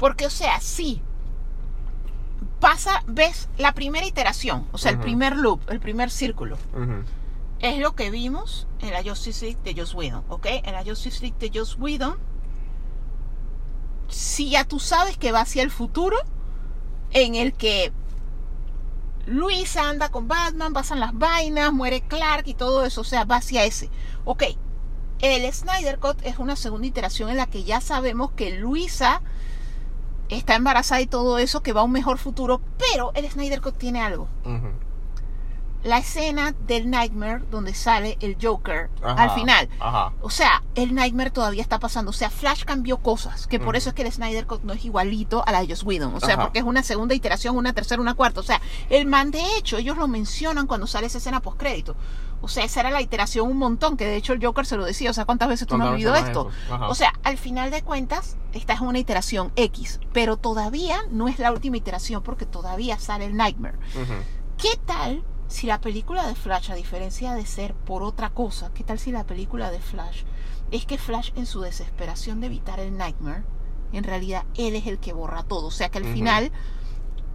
Porque, 0.00 0.26
o 0.26 0.30
sea, 0.30 0.58
sí, 0.60 1.02
pasa, 2.58 3.04
ves 3.06 3.50
la 3.58 3.74
primera 3.74 4.06
iteración, 4.06 4.66
o 4.72 4.78
sea, 4.78 4.90
el 4.90 4.98
primer 4.98 5.36
loop, 5.36 5.60
el 5.68 5.78
primer 5.78 6.10
círculo. 6.10 6.56
Es 7.58 7.78
lo 7.78 7.94
que 7.94 8.10
vimos 8.10 8.66
en 8.80 8.92
la 8.92 9.02
Justice 9.02 9.44
League 9.44 9.60
de 9.62 9.78
Joss 9.78 9.94
Whedon, 9.94 10.24
¿ok? 10.30 10.46
En 10.64 10.72
la 10.72 10.82
Justice 10.82 11.20
League 11.20 11.36
de 11.38 11.56
Joss 11.56 11.76
Whedon, 11.78 12.16
si 14.08 14.48
ya 14.50 14.64
tú 14.64 14.80
sabes 14.80 15.18
que 15.18 15.32
va 15.32 15.42
hacia 15.42 15.62
el 15.62 15.70
futuro, 15.70 16.16
en 17.10 17.34
el 17.34 17.52
que 17.52 17.92
Luis 19.26 19.76
anda 19.76 20.08
con 20.10 20.28
Batman, 20.28 20.72
pasan 20.72 20.98
las 20.98 21.12
vainas, 21.12 21.74
muere 21.74 22.00
Clark 22.00 22.48
y 22.48 22.54
todo 22.54 22.86
eso, 22.86 23.02
o 23.02 23.04
sea, 23.04 23.24
va 23.24 23.36
hacia 23.36 23.64
ese. 23.64 23.90
Ok, 24.24 24.44
el 25.20 25.52
Snyder 25.52 25.98
Cut 25.98 26.16
es 26.22 26.38
una 26.38 26.56
segunda 26.56 26.86
iteración 26.86 27.28
en 27.28 27.36
la 27.36 27.46
que 27.46 27.64
ya 27.64 27.82
sabemos 27.82 28.32
que 28.32 28.58
Luisa 28.58 29.20
está 30.30 30.54
embarazada 30.54 31.00
y 31.00 31.06
todo 31.06 31.38
eso, 31.38 31.62
que 31.62 31.72
va 31.72 31.80
a 31.80 31.84
un 31.84 31.92
mejor 31.92 32.18
futuro, 32.18 32.60
pero 32.78 33.12
el 33.14 33.28
Snyder 33.28 33.60
Cut 33.60 33.76
tiene 33.76 34.00
algo 34.02 34.28
la 35.82 35.98
escena 35.98 36.54
del 36.66 36.90
Nightmare 36.90 37.42
donde 37.50 37.72
sale 37.74 38.18
el 38.20 38.36
Joker 38.40 38.90
Ajá. 39.02 39.22
al 39.22 39.30
final. 39.30 39.68
Ajá. 39.80 40.12
O 40.20 40.28
sea, 40.28 40.62
el 40.74 40.94
Nightmare 40.94 41.30
todavía 41.30 41.62
está 41.62 41.78
pasando. 41.78 42.10
O 42.10 42.12
sea, 42.12 42.28
Flash 42.28 42.64
cambió 42.64 42.98
cosas. 42.98 43.46
Que 43.46 43.58
por 43.58 43.76
eso 43.76 43.90
es 43.90 43.94
que 43.94 44.02
el 44.02 44.12
Snyder 44.12 44.46
Cut 44.46 44.62
no 44.62 44.72
es 44.74 44.84
igualito 44.84 45.42
a 45.46 45.52
la 45.52 45.60
de 45.60 45.68
Joss 45.68 45.82
Whedon. 45.82 46.14
O 46.14 46.20
sea, 46.20 46.34
Ajá. 46.34 46.42
porque 46.42 46.58
es 46.58 46.64
una 46.64 46.82
segunda 46.82 47.14
iteración, 47.14 47.56
una 47.56 47.72
tercera, 47.72 48.00
una 48.00 48.14
cuarta. 48.14 48.40
O 48.40 48.44
sea, 48.44 48.60
el 48.90 49.06
man, 49.06 49.30
de 49.30 49.56
hecho, 49.56 49.78
ellos 49.78 49.96
lo 49.96 50.06
mencionan 50.06 50.66
cuando 50.66 50.86
sale 50.86 51.06
esa 51.06 51.18
escena 51.18 51.40
postcrédito. 51.40 51.96
O 52.42 52.48
sea, 52.48 52.64
esa 52.64 52.80
era 52.80 52.90
la 52.90 53.02
iteración 53.02 53.48
un 53.48 53.58
montón. 53.58 53.96
Que 53.96 54.06
de 54.06 54.16
hecho 54.16 54.32
el 54.32 54.44
Joker 54.44 54.66
se 54.66 54.76
lo 54.76 54.84
decía. 54.84 55.10
O 55.10 55.14
sea, 55.14 55.24
¿cuántas 55.24 55.48
veces 55.48 55.66
tú 55.66 55.76
no 55.76 55.84
has 55.84 55.90
¿Cuántas 55.90 55.98
vivido 55.98 56.14
esto? 56.16 56.50
O 56.88 56.94
sea, 56.94 57.12
al 57.22 57.38
final 57.38 57.70
de 57.70 57.82
cuentas, 57.82 58.36
esta 58.52 58.74
es 58.74 58.80
una 58.80 58.98
iteración 58.98 59.52
X. 59.56 60.00
Pero 60.12 60.36
todavía 60.36 61.00
no 61.10 61.28
es 61.28 61.38
la 61.38 61.52
última 61.52 61.76
iteración 61.76 62.22
porque 62.22 62.46
todavía 62.46 62.98
sale 62.98 63.24
el 63.24 63.36
Nightmare. 63.36 63.78
¿Qué 64.56 64.78
tal 64.84 65.24
si 65.50 65.66
la 65.66 65.80
película 65.80 66.26
de 66.26 66.34
Flash, 66.34 66.70
a 66.70 66.76
diferencia 66.76 67.34
de 67.34 67.44
ser 67.44 67.74
por 67.74 68.04
otra 68.04 68.30
cosa, 68.30 68.70
qué 68.72 68.84
tal 68.84 68.98
si 68.98 69.10
la 69.10 69.24
película 69.24 69.70
de 69.70 69.80
Flash 69.80 70.22
es 70.70 70.86
que 70.86 70.96
Flash 70.96 71.32
en 71.34 71.44
su 71.44 71.60
desesperación 71.60 72.40
de 72.40 72.46
evitar 72.46 72.78
el 72.78 72.96
Nightmare, 72.96 73.42
en 73.92 74.04
realidad 74.04 74.44
él 74.56 74.76
es 74.76 74.86
el 74.86 75.00
que 75.00 75.12
borra 75.12 75.42
todo? 75.42 75.66
O 75.66 75.72
sea 75.72 75.88
que 75.88 75.98
al 75.98 76.04
final, 76.04 76.52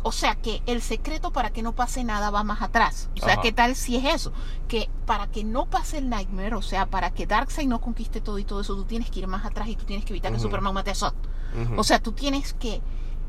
o 0.07 0.11
sea 0.11 0.35
que 0.35 0.61
el 0.67 0.83
secreto 0.83 1.31
para 1.31 1.49
que 1.49 1.63
no 1.63 1.71
pase 1.73 2.03
nada 2.03 2.29
va 2.29 2.43
más 2.43 2.61
atrás. 2.61 3.09
O 3.15 3.25
sea, 3.25 3.33
Ajá. 3.33 3.41
¿qué 3.41 3.51
tal 3.51 3.75
si 3.75 3.95
es 3.95 4.05
eso? 4.05 4.31
Que 4.67 4.87
para 5.07 5.25
que 5.25 5.43
no 5.43 5.65
pase 5.65 5.97
el 5.97 6.09
Nightmare, 6.09 6.53
o 6.53 6.61
sea, 6.61 6.85
para 6.85 7.09
que 7.09 7.25
Darkseid 7.25 7.67
no 7.67 7.81
conquiste 7.81 8.21
todo 8.21 8.37
y 8.37 8.43
todo 8.45 8.61
eso, 8.61 8.75
tú 8.75 8.83
tienes 8.85 9.09
que 9.09 9.21
ir 9.21 9.27
más 9.27 9.45
atrás 9.45 9.67
y 9.67 9.75
tú 9.75 9.83
tienes 9.85 10.05
que 10.05 10.13
evitar 10.13 10.31
que. 10.31 10.39
Superman 10.39 10.75
mate 10.75 10.91
a 10.91 10.95
Zod. 10.95 11.15
O 11.75 11.83
sea, 11.83 11.97
tú 11.99 12.11
tienes 12.11 12.53
que 12.53 12.81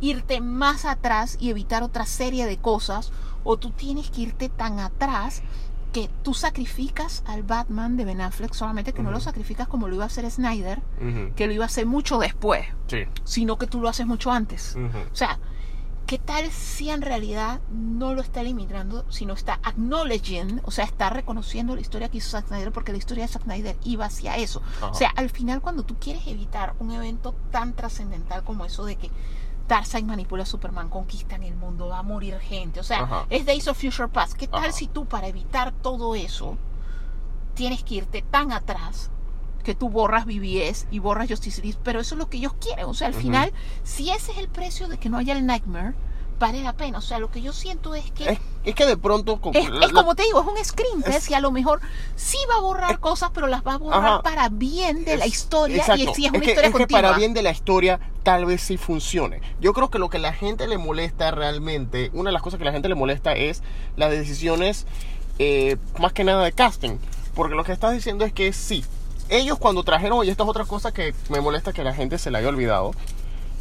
irte 0.02 0.42
más 0.42 0.84
atrás 0.84 1.38
y 1.40 1.48
evitar 1.48 1.82
otra 1.82 2.04
serie 2.04 2.44
de 2.44 2.58
cosas, 2.58 3.10
o 3.42 3.56
tú 3.56 3.70
tienes 3.70 4.10
que 4.10 4.20
irte 4.20 4.50
tan 4.50 4.78
atrás 4.78 5.42
que 5.94 6.10
tú 6.22 6.34
sacrificas 6.34 7.22
al 7.26 7.42
Batman 7.42 7.96
de 7.96 8.04
Ben 8.04 8.20
Affleck, 8.20 8.52
solamente 8.52 8.92
que 8.92 9.02
no 9.02 9.10
lo 9.10 9.20
sacrificas 9.20 9.66
como 9.66 9.88
lo 9.88 9.94
iba 9.94 10.04
a 10.04 10.08
hacer 10.08 10.30
Snyder, 10.30 10.82
que 11.36 11.46
lo 11.46 11.54
iba 11.54 11.64
a 11.64 11.68
hacer 11.68 11.86
mucho 11.86 12.18
después, 12.18 12.66
Sí. 12.88 13.04
sino 13.24 13.56
que 13.56 13.66
tú 13.66 13.80
lo 13.80 13.88
haces 13.88 14.06
mucho 14.06 14.30
antes. 14.30 14.76
O 15.10 15.16
sea, 15.16 15.38
¿qué 16.06 16.18
tal 16.18 16.50
si 16.52 16.90
en 16.90 17.02
realidad 17.02 17.60
no 17.70 18.14
lo 18.14 18.20
está 18.20 18.40
eliminando, 18.40 19.04
sino 19.10 19.34
está 19.34 19.58
acknowledging, 19.64 20.60
o 20.64 20.70
sea, 20.70 20.84
está 20.84 21.10
reconociendo 21.10 21.74
la 21.74 21.80
historia 21.80 22.08
que 22.08 22.18
hizo 22.18 22.30
Zack 22.30 22.46
Snyder, 22.46 22.72
porque 22.72 22.92
la 22.92 22.98
historia 22.98 23.24
de 23.24 23.32
Zack 23.32 23.42
Snyder 23.42 23.76
iba 23.84 24.04
hacia 24.04 24.36
eso? 24.36 24.62
Ajá. 24.76 24.90
O 24.90 24.94
sea, 24.94 25.10
al 25.16 25.30
final 25.30 25.60
cuando 25.60 25.82
tú 25.82 25.96
quieres 25.98 26.26
evitar 26.28 26.74
un 26.78 26.92
evento 26.92 27.34
tan 27.50 27.74
trascendental 27.74 28.44
como 28.44 28.64
eso 28.64 28.84
de 28.84 28.96
que 28.96 29.10
Darkseid 29.66 30.04
manipula 30.04 30.44
a 30.44 30.46
Superman, 30.46 30.88
conquistan 30.88 31.42
el 31.42 31.56
mundo, 31.56 31.88
va 31.88 31.98
a 31.98 32.02
morir 32.04 32.38
gente, 32.38 32.78
o 32.78 32.84
sea, 32.84 33.00
Ajá. 33.00 33.26
es 33.30 33.44
Days 33.44 33.66
of 33.66 33.80
Future 33.80 34.08
Past. 34.08 34.34
¿Qué 34.34 34.46
tal 34.46 34.62
Ajá. 34.62 34.72
si 34.72 34.86
tú 34.86 35.06
para 35.06 35.26
evitar 35.26 35.72
todo 35.72 36.14
eso 36.14 36.56
tienes 37.54 37.82
que 37.82 37.96
irte 37.96 38.22
tan 38.22 38.52
atrás 38.52 39.10
que 39.66 39.74
tú 39.74 39.90
borras 39.90 40.24
BBS 40.26 40.86
y 40.92 41.00
borras 41.00 41.28
Justice 41.28 41.60
League, 41.60 41.76
pero 41.82 41.98
eso 42.00 42.14
es 42.14 42.18
lo 42.20 42.30
que 42.30 42.36
ellos 42.38 42.54
quieren, 42.60 42.84
o 42.86 42.94
sea, 42.94 43.08
al 43.08 43.14
final, 43.14 43.52
si 43.82 44.10
ese 44.10 44.30
es 44.32 44.38
el 44.38 44.48
precio 44.48 44.86
de 44.86 44.96
que 44.96 45.08
no 45.08 45.18
haya 45.18 45.32
el 45.36 45.44
Nightmare, 45.44 45.92
vale 46.38 46.62
la 46.62 46.74
pena, 46.74 46.98
o 46.98 47.00
sea, 47.00 47.18
lo 47.18 47.30
que 47.32 47.42
yo 47.42 47.52
siento 47.52 47.94
es 47.96 48.10
que 48.12 48.28
Es, 48.30 48.38
es 48.64 48.74
que 48.76 48.86
de 48.86 48.96
pronto. 48.96 49.40
co- 49.40 49.50
es, 49.54 49.68
la- 49.68 49.86
es 49.86 49.92
como 49.92 50.14
te 50.14 50.22
digo, 50.22 50.40
es 50.40 50.46
un 50.46 50.64
screen 50.64 51.02
test 51.02 51.16
es- 51.24 51.30
y 51.30 51.34
a 51.34 51.40
lo 51.40 51.50
mejor 51.50 51.80
sí 52.14 52.38
va 52.48 52.58
a 52.58 52.60
borrar 52.60 53.00
cosas, 53.00 53.30
pero 53.34 53.48
las 53.48 53.62
va 53.66 53.74
a 53.74 53.78
borrar 53.78 54.04
Ajá. 54.04 54.22
para 54.22 54.48
bien 54.50 55.04
de 55.04 55.16
la 55.16 55.26
historia 55.26 55.78
exacto. 55.78 56.02
y 56.02 56.14
si 56.14 56.26
es 56.26 56.30
una 56.30 56.38
que, 56.40 56.46
historia 56.50 56.68
es 56.70 56.74
que 56.76 56.86
para 56.86 57.12
bien 57.16 57.34
de 57.34 57.42
la 57.42 57.50
historia 57.50 57.98
tal 58.22 58.44
vez 58.46 58.60
sí 58.60 58.76
funcione. 58.76 59.40
Yo 59.60 59.72
creo 59.72 59.90
que 59.90 59.98
lo 59.98 60.10
que 60.10 60.18
la 60.20 60.32
gente 60.32 60.68
le 60.68 60.78
molesta 60.78 61.32
realmente, 61.32 62.10
una 62.12 62.28
de 62.30 62.34
las 62.34 62.42
cosas 62.42 62.58
que 62.58 62.64
la 62.64 62.72
gente 62.72 62.88
le 62.88 62.94
molesta 62.94 63.32
es 63.32 63.62
las 63.96 64.10
decisiones 64.12 64.86
eh, 65.40 65.76
más 65.98 66.12
que 66.12 66.22
nada 66.22 66.44
de 66.44 66.52
casting. 66.52 66.98
Porque 67.34 67.54
lo 67.54 67.64
que 67.64 67.72
estás 67.72 67.92
diciendo 67.92 68.24
es 68.24 68.32
que 68.32 68.52
sí, 68.54 68.84
ellos 69.28 69.58
cuando 69.58 69.82
trajeron, 69.82 70.24
y 70.24 70.30
esta 70.30 70.42
es 70.42 70.48
otra 70.48 70.64
cosa 70.64 70.92
que 70.92 71.14
me 71.28 71.40
molesta 71.40 71.72
que 71.72 71.84
la 71.84 71.94
gente 71.94 72.18
se 72.18 72.30
la 72.30 72.38
haya 72.38 72.48
olvidado, 72.48 72.92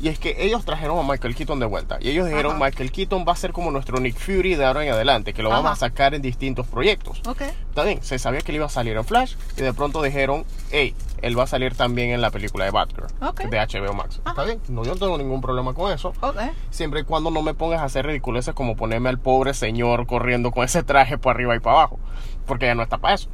y 0.01 0.09
es 0.09 0.19
que 0.19 0.35
ellos 0.39 0.65
trajeron 0.65 0.99
a 0.99 1.03
Michael 1.03 1.35
Keaton 1.35 1.59
de 1.59 1.65
vuelta. 1.65 1.97
Y 2.01 2.09
ellos 2.09 2.27
dijeron, 2.27 2.57
Ajá. 2.57 2.65
Michael 2.65 2.91
Keaton 2.91 3.25
va 3.27 3.31
a 3.31 3.35
ser 3.35 3.53
como 3.53 3.71
nuestro 3.71 3.99
Nick 3.99 4.17
Fury 4.17 4.55
de 4.55 4.65
ahora 4.65 4.85
en 4.85 4.91
adelante, 4.91 5.33
que 5.33 5.41
lo 5.41 5.49
vamos 5.49 5.71
a 5.71 5.75
sacar 5.75 6.13
en 6.13 6.21
distintos 6.21 6.67
proyectos. 6.67 7.21
Ok. 7.25 7.41
Está 7.41 7.83
bien, 7.83 8.03
se 8.03 8.19
sabía 8.19 8.41
que 8.41 8.51
él 8.51 8.57
iba 8.57 8.65
a 8.65 8.69
salir 8.69 8.97
en 8.97 9.05
Flash 9.05 9.35
y 9.57 9.61
de 9.61 9.73
pronto 9.73 10.01
dijeron, 10.01 10.45
hey, 10.71 10.93
él 11.21 11.39
va 11.39 11.43
a 11.43 11.47
salir 11.47 11.75
también 11.75 12.11
en 12.11 12.21
la 12.21 12.29
película 12.29 12.65
de 12.65 12.71
Batgirl 12.71 13.07
de 13.49 13.57
HBO 13.57 13.93
Max. 13.93 14.21
Está 14.25 14.43
bien, 14.43 14.59
no, 14.67 14.83
yo 14.83 14.93
no 14.93 14.99
tengo 14.99 15.17
ningún 15.17 15.41
problema 15.41 15.73
con 15.73 15.91
eso. 15.91 16.13
Ok. 16.21 16.39
Siempre 16.71 16.99
y 16.99 17.03
cuando 17.03 17.31
no 17.31 17.41
me 17.41 17.53
pongas 17.53 17.79
a 17.79 17.85
hacer 17.85 18.05
ridiculeces 18.05 18.53
como 18.53 18.75
ponerme 18.75 19.09
al 19.09 19.17
pobre 19.17 19.53
señor 19.53 20.07
corriendo 20.07 20.51
con 20.51 20.65
ese 20.65 20.83
traje 20.83 21.17
por 21.17 21.35
arriba 21.35 21.55
y 21.55 21.59
para 21.59 21.77
abajo. 21.77 21.99
Porque 22.45 22.65
ya 22.65 22.75
no 22.75 22.83
está 22.83 22.97
para 22.97 23.15
eso. 23.15 23.29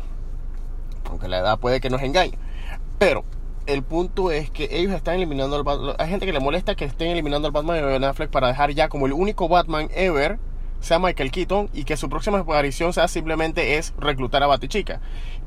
Aunque 1.11 1.27
la 1.27 1.37
edad 1.39 1.59
puede 1.59 1.79
que 1.79 1.89
nos 1.91 2.01
engañe. 2.01 2.37
Pero 2.97 3.23
el 3.67 3.83
punto 3.83 4.31
es 4.31 4.49
que 4.49 4.67
ellos 4.71 4.93
están 4.93 5.15
eliminando 5.15 5.55
al 5.55 5.63
Batman. 5.63 5.95
Hay 5.99 6.09
gente 6.09 6.25
que 6.25 6.33
le 6.33 6.39
molesta 6.39 6.73
que 6.75 6.85
estén 6.85 7.09
eliminando 7.11 7.47
al 7.47 7.51
Batman 7.51 7.75
de 7.75 7.83
Ben 7.83 8.03
Affleck 8.03 8.31
para 8.31 8.47
dejar 8.47 8.71
ya 8.71 8.89
como 8.89 9.05
el 9.05 9.13
único 9.13 9.47
Batman 9.47 9.89
ever 9.93 10.39
sea 10.79 10.97
Michael 10.97 11.29
Keaton 11.31 11.69
y 11.73 11.83
que 11.83 11.95
su 11.95 12.09
próxima 12.09 12.39
aparición 12.39 12.91
sea 12.91 13.07
simplemente 13.07 13.77
es 13.77 13.93
reclutar 13.99 14.41
a 14.41 14.47
Batichica. 14.47 14.99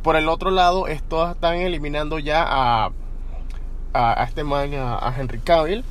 Por 0.02 0.14
el 0.14 0.28
otro 0.28 0.52
lado, 0.52 0.86
estos 0.86 1.32
están 1.32 1.56
eliminando 1.56 2.20
ya 2.20 2.44
a, 2.46 2.92
a, 3.92 4.22
a 4.22 4.24
este 4.24 4.44
man, 4.44 4.72
a, 4.74 4.96
a 4.96 5.14
Henry 5.18 5.40
Cavill, 5.40 5.84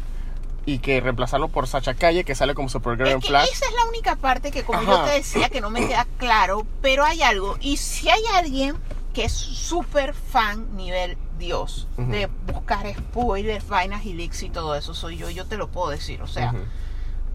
y 0.65 0.79
que 0.79 1.01
reemplazarlo 1.01 1.49
por 1.49 1.67
Sacha 1.67 1.93
Calle, 1.93 2.23
que 2.23 2.35
sale 2.35 2.53
como 2.55 2.69
Supergirl 2.69 3.09
Es 3.09 3.13
en 3.15 3.19
que 3.19 3.27
Flash. 3.27 3.49
esa 3.51 3.65
es 3.65 3.73
la 3.73 3.85
única 3.89 4.15
parte 4.15 4.49
que 4.49 4.63
como 4.63 4.79
Ajá. 4.79 4.91
yo 4.91 5.03
te 5.03 5.11
decía 5.15 5.49
que 5.49 5.59
no 5.59 5.69
me 5.69 5.85
queda 5.85 6.07
claro, 6.17 6.65
pero 6.81 7.03
hay 7.03 7.21
algo. 7.21 7.57
Y 7.59 7.75
si 7.75 8.07
hay 8.09 8.21
alguien 8.33 8.75
que 9.13 9.25
es 9.25 9.31
súper 9.31 10.13
fan 10.13 10.75
nivel 10.75 11.17
Dios 11.37 11.87
de 11.97 12.27
buscar 12.51 12.91
spoilers, 12.93 13.67
vainas 13.67 14.05
y 14.05 14.13
leaks 14.13 14.43
y 14.43 14.49
todo 14.49 14.75
eso, 14.75 14.93
soy 14.93 15.17
yo, 15.17 15.29
yo 15.29 15.45
te 15.45 15.57
lo 15.57 15.69
puedo 15.69 15.89
decir. 15.89 16.21
O 16.21 16.27
sea, 16.27 16.53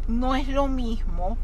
no 0.08 0.34
es 0.34 0.48
lo 0.48 0.66
mismo 0.68 1.38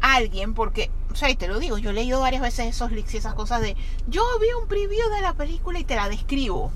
alguien, 0.00 0.54
porque, 0.54 0.90
o 1.10 1.16
sea, 1.16 1.30
y 1.30 1.36
te 1.36 1.48
lo 1.48 1.58
digo, 1.58 1.78
yo 1.78 1.90
he 1.90 1.92
leído 1.94 2.20
varias 2.20 2.42
veces 2.42 2.66
esos 2.66 2.92
leaks 2.92 3.14
y 3.14 3.16
esas 3.16 3.34
cosas 3.34 3.62
de, 3.62 3.76
yo 4.06 4.22
vi 4.40 4.48
un 4.60 4.68
preview 4.68 5.08
de 5.10 5.22
la 5.22 5.34
película 5.34 5.78
y 5.78 5.84
te 5.84 5.96
la 5.96 6.08
describo. 6.08 6.72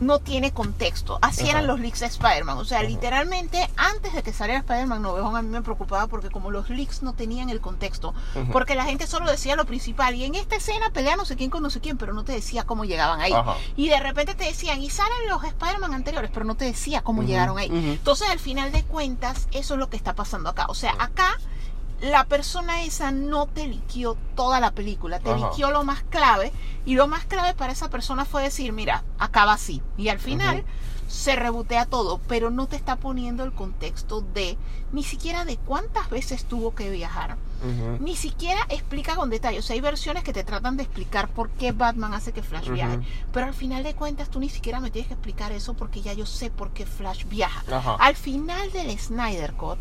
No 0.00 0.18
tiene 0.18 0.52
contexto. 0.52 1.18
Así 1.22 1.42
Ajá. 1.42 1.50
eran 1.50 1.66
los 1.66 1.80
leaks 1.80 2.00
de 2.00 2.06
Spider-Man. 2.06 2.58
O 2.58 2.64
sea, 2.64 2.82
literalmente, 2.82 3.68
antes 3.76 4.12
de 4.12 4.22
que 4.22 4.32
saliera 4.32 4.60
Spider-Man 4.60 5.02
No 5.02 5.12
Home, 5.14 5.38
a 5.38 5.42
mí 5.42 5.48
me 5.48 5.62
preocupaba 5.62 6.06
porque 6.06 6.30
como 6.30 6.50
los 6.50 6.70
leaks 6.70 7.02
no 7.02 7.12
tenían 7.12 7.50
el 7.50 7.60
contexto, 7.60 8.14
porque 8.52 8.74
la 8.74 8.84
gente 8.84 9.06
solo 9.06 9.30
decía 9.30 9.56
lo 9.56 9.64
principal. 9.64 10.14
Y 10.14 10.24
en 10.24 10.34
esta 10.34 10.56
escena 10.56 10.90
pelea 10.90 11.16
no 11.16 11.24
sé 11.24 11.36
quién 11.36 11.50
con 11.50 11.62
no 11.62 11.70
sé 11.70 11.80
quién, 11.80 11.98
pero 11.98 12.12
no 12.12 12.24
te 12.24 12.32
decía 12.32 12.64
cómo 12.64 12.84
llegaban 12.84 13.20
ahí. 13.20 13.32
Y 13.76 13.88
de 13.88 14.00
repente 14.00 14.34
te 14.34 14.44
decían, 14.44 14.80
y 14.82 14.90
salen 14.90 15.28
los 15.28 15.42
Spider-Man 15.44 15.94
anteriores, 15.94 16.30
pero 16.32 16.44
no 16.44 16.54
te 16.54 16.64
decía 16.64 17.02
cómo 17.02 17.22
llegaron 17.22 17.58
ahí. 17.58 17.68
Entonces, 17.72 18.28
al 18.28 18.38
final 18.38 18.72
de 18.72 18.84
cuentas, 18.84 19.48
eso 19.52 19.74
es 19.74 19.80
lo 19.80 19.90
que 19.90 19.96
está 19.96 20.14
pasando 20.14 20.50
acá. 20.50 20.66
O 20.68 20.74
sea, 20.74 20.94
acá 20.98 21.36
la 22.00 22.24
persona 22.24 22.82
esa 22.82 23.10
no 23.10 23.46
te 23.46 23.66
liquió 23.66 24.16
toda 24.34 24.60
la 24.60 24.70
película, 24.70 25.18
te 25.18 25.30
Ajá. 25.30 25.48
liquió 25.48 25.70
lo 25.70 25.84
más 25.84 26.02
clave. 26.04 26.52
Y 26.84 26.94
lo 26.94 27.06
más 27.08 27.24
clave 27.26 27.54
para 27.54 27.72
esa 27.72 27.90
persona 27.90 28.24
fue 28.24 28.42
decir, 28.42 28.72
mira, 28.72 29.04
acaba 29.18 29.52
así. 29.52 29.82
Y 29.96 30.08
al 30.08 30.18
final 30.18 30.64
se 31.06 31.36
rebotea 31.36 31.86
todo, 31.86 32.20
pero 32.28 32.50
no 32.50 32.66
te 32.66 32.76
está 32.76 32.96
poniendo 32.96 33.42
el 33.44 33.52
contexto 33.52 34.20
de 34.20 34.56
ni 34.92 35.02
siquiera 35.02 35.44
de 35.44 35.56
cuántas 35.56 36.08
veces 36.10 36.44
tuvo 36.44 36.74
que 36.74 36.90
viajar. 36.90 37.36
Ni 37.98 38.14
siquiera 38.14 38.60
explica 38.68 39.16
con 39.16 39.30
detalle. 39.30 39.58
O 39.58 39.62
sea, 39.62 39.74
hay 39.74 39.80
versiones 39.80 40.22
que 40.22 40.32
te 40.32 40.44
tratan 40.44 40.76
de 40.76 40.84
explicar 40.84 41.28
por 41.28 41.50
qué 41.50 41.72
Batman 41.72 42.14
hace 42.14 42.32
que 42.32 42.42
Flash 42.42 42.68
viaje. 42.70 43.00
Pero 43.32 43.46
al 43.46 43.54
final 43.54 43.82
de 43.82 43.94
cuentas, 43.94 44.30
tú 44.30 44.38
ni 44.38 44.48
siquiera 44.48 44.80
me 44.80 44.90
tienes 44.90 45.08
que 45.08 45.14
explicar 45.14 45.50
eso 45.52 45.74
porque 45.74 46.00
ya 46.00 46.12
yo 46.12 46.24
sé 46.24 46.50
por 46.50 46.70
qué 46.70 46.86
Flash 46.86 47.24
viaja. 47.24 47.64
Al 47.98 48.14
final 48.14 48.70
del 48.72 48.96
Snyder 48.98 49.54
Cut, 49.54 49.78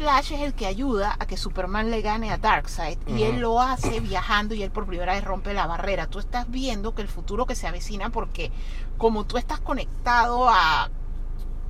Flash 0.00 0.32
es 0.32 0.40
el 0.40 0.54
que 0.54 0.64
ayuda 0.64 1.14
a 1.18 1.26
que 1.26 1.36
Superman 1.36 1.90
le 1.90 2.00
gane 2.00 2.30
a 2.30 2.38
Darkseid 2.38 2.96
y 3.06 3.24
él 3.24 3.40
lo 3.40 3.60
hace 3.60 4.00
viajando 4.00 4.54
y 4.54 4.62
él 4.62 4.70
por 4.70 4.86
primera 4.86 5.12
vez 5.12 5.22
rompe 5.22 5.52
la 5.52 5.66
barrera. 5.66 6.06
Tú 6.06 6.18
estás 6.18 6.50
viendo 6.50 6.94
que 6.94 7.02
el 7.02 7.08
futuro 7.08 7.44
que 7.44 7.54
se 7.54 7.66
avecina 7.66 8.08
porque 8.08 8.50
como 8.96 9.26
tú 9.26 9.36
estás 9.36 9.60
conectado 9.60 10.48
a 10.48 10.88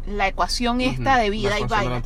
la 0.06 0.28
ecuación 0.28 0.80
esta 0.80 1.16
de 1.18 1.28
vida 1.28 1.58
y 1.58 1.64
vaina. 1.64 2.00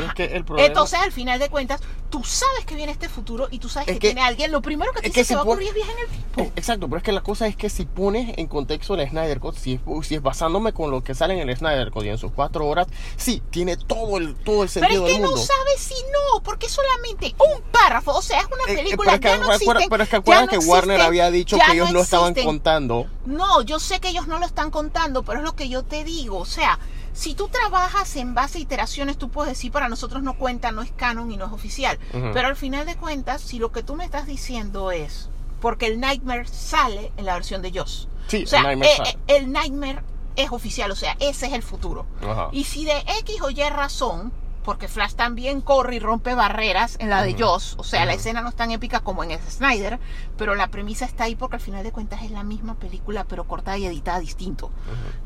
Pero 0.00 0.06
Ajá. 0.06 0.08
es 0.08 0.14
que 0.30 0.36
el 0.36 0.44
problema... 0.44 0.66
Entonces, 0.66 0.98
al 1.00 1.12
final 1.12 1.38
de 1.38 1.48
cuentas, 1.48 1.80
tú 2.10 2.22
sabes 2.24 2.64
que 2.66 2.74
viene 2.74 2.92
este 2.92 3.08
futuro 3.08 3.48
y 3.50 3.58
tú 3.58 3.68
sabes 3.68 3.88
Es 3.88 3.94
que, 3.94 3.98
que- 4.00 4.08
tiene 4.08 4.22
alguien. 4.22 4.52
Lo 4.52 4.62
primero 4.62 4.92
que 4.92 5.00
te 5.00 5.08
es 5.08 5.12
que 5.14 5.20
dice 5.20 5.28
si 5.28 5.34
que 5.34 5.36
va 5.36 5.40
a 5.40 5.44
ocurrir 5.44 5.68
es 5.68 5.74
viaje 5.74 5.92
en 5.92 5.98
el 5.98 6.06
tiempo. 6.08 6.40
Eh, 6.42 6.52
Exacto, 6.56 6.86
pero 6.88 6.98
es 6.98 7.02
que 7.02 7.12
la 7.12 7.22
cosa 7.22 7.46
es 7.46 7.56
que 7.56 7.68
si 7.70 7.84
pones 7.86 8.34
en 8.38 8.46
contexto 8.46 8.94
el 8.94 9.08
Snyder 9.08 9.40
Cut, 9.40 9.56
si 9.56 9.74
es, 9.74 10.06
si 10.06 10.14
es 10.14 10.22
basándome 10.22 10.72
con 10.72 10.90
lo 10.90 11.02
que 11.02 11.14
sale 11.14 11.40
en 11.40 11.48
el 11.48 11.56
Snyder 11.56 11.90
Cut 11.90 12.04
y 12.04 12.08
en 12.10 12.18
sus 12.18 12.32
cuatro 12.32 12.66
horas, 12.66 12.86
sí, 13.16 13.42
tiene 13.50 13.76
todo 13.76 14.18
el, 14.18 14.34
todo 14.36 14.62
el 14.62 14.68
Pero 14.68 14.86
sentido 14.86 15.06
es 15.06 15.12
que 15.12 15.20
del 15.20 15.30
no 15.30 15.36
sabes 15.36 15.78
si 15.80 15.94
no, 15.94 16.40
porque 16.42 16.68
solamente 16.68 17.34
un 17.38 17.62
párrafo. 17.70 18.12
O 18.12 18.22
sea, 18.22 18.40
es 18.40 18.46
una 18.46 18.56
Eh, 18.68 18.72
eh, 18.74 18.76
película. 18.76 19.18
pero, 19.20 19.34
es 19.34 19.38
que, 19.40 19.46
no 19.46 19.52
existen, 19.52 19.88
pero 19.90 20.02
es 20.02 20.08
que 20.08 20.16
acuerdan 20.16 20.46
no 20.46 20.50
que 20.50 20.58
Warner 20.58 20.96
existen, 20.96 21.06
había 21.06 21.30
dicho 21.30 21.56
que 21.58 21.72
ellos 21.72 21.92
no, 21.92 22.00
estaban 22.00 22.34
contando. 22.34 23.06
No, 23.26 23.62
yo 23.62 23.80
sé 23.80 24.00
que 24.00 24.08
ellos 24.08 24.26
no 24.28 24.38
lo 24.38 24.46
están 24.46 24.70
contando, 24.70 25.22
pero 25.24 25.38
es 25.40 25.44
lo 25.44 25.56
que 25.56 25.68
yo 25.68 25.82
te 25.82 26.04
digo. 26.04 26.38
O 26.38 26.44
sea, 26.46 26.78
si 27.14 27.34
tú 27.34 27.48
trabajas 27.48 28.16
en 28.16 28.34
base 28.34 28.58
a 28.58 28.60
iteraciones, 28.60 29.16
tú 29.16 29.30
puedes 29.30 29.52
decir 29.52 29.70
para 29.70 29.88
nosotros 29.88 30.22
no 30.22 30.36
cuenta, 30.36 30.72
no 30.72 30.82
es 30.82 30.92
canon 30.92 31.30
y 31.30 31.36
no 31.36 31.46
es 31.46 31.52
oficial. 31.52 31.98
Pero 32.12 32.48
al 32.48 32.56
final 32.56 32.84
de 32.84 32.96
cuentas, 32.96 33.40
si 33.40 33.58
lo 33.58 33.72
que 33.72 33.82
tú 33.84 33.94
me 33.94 34.04
estás 34.04 34.26
diciendo 34.26 34.90
es 34.90 35.30
porque 35.60 35.86
el 35.86 36.00
Nightmare 36.00 36.46
sale 36.46 37.12
en 37.16 37.24
la 37.24 37.34
versión 37.34 37.62
de 37.62 37.72
Joss. 37.72 38.08
Sí, 38.26 38.42
o 38.42 38.46
sea, 38.46 38.60
el 38.72 38.78
Nightmare 38.80 39.10
eh, 39.10 39.16
eh, 39.28 39.36
el 39.36 39.52
Nightmare 39.52 40.02
es 40.36 40.50
oficial, 40.50 40.90
o 40.90 40.96
sea, 40.96 41.16
ese 41.20 41.46
es 41.46 41.52
el 41.52 41.62
futuro. 41.62 42.04
Y 42.52 42.64
si 42.64 42.84
de 42.84 42.98
X 43.20 43.40
o 43.40 43.50
Y 43.50 43.62
razón, 43.70 44.32
porque 44.64 44.88
Flash 44.88 45.12
también 45.14 45.60
corre 45.60 45.96
y 45.96 45.98
rompe 46.00 46.34
barreras 46.34 46.96
en 46.98 47.10
la 47.10 47.22
de 47.22 47.34
Ujú. 47.34 47.44
Joss, 47.44 47.76
o 47.78 47.84
sea, 47.84 48.06
la 48.06 48.14
escena 48.14 48.40
no 48.40 48.48
es 48.48 48.56
tan 48.56 48.72
épica 48.72 49.00
como 49.00 49.22
en 49.22 49.30
el 49.30 49.38
Snyder, 49.38 50.00
pero 50.36 50.54
la 50.54 50.68
premisa 50.68 51.04
está 51.04 51.24
ahí 51.24 51.36
porque 51.36 51.56
al 51.56 51.62
final 51.62 51.84
de 51.84 51.92
cuentas 51.92 52.22
es 52.22 52.32
la 52.32 52.42
misma 52.42 52.74
película, 52.74 53.24
pero 53.24 53.44
cortada 53.44 53.78
y 53.78 53.86
editada 53.86 54.18
distinto. 54.18 54.70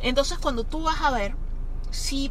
Entonces, 0.00 0.38
cuando 0.38 0.64
tú 0.64 0.82
vas 0.82 1.00
a 1.00 1.10
ver, 1.10 1.34
si 1.90 2.30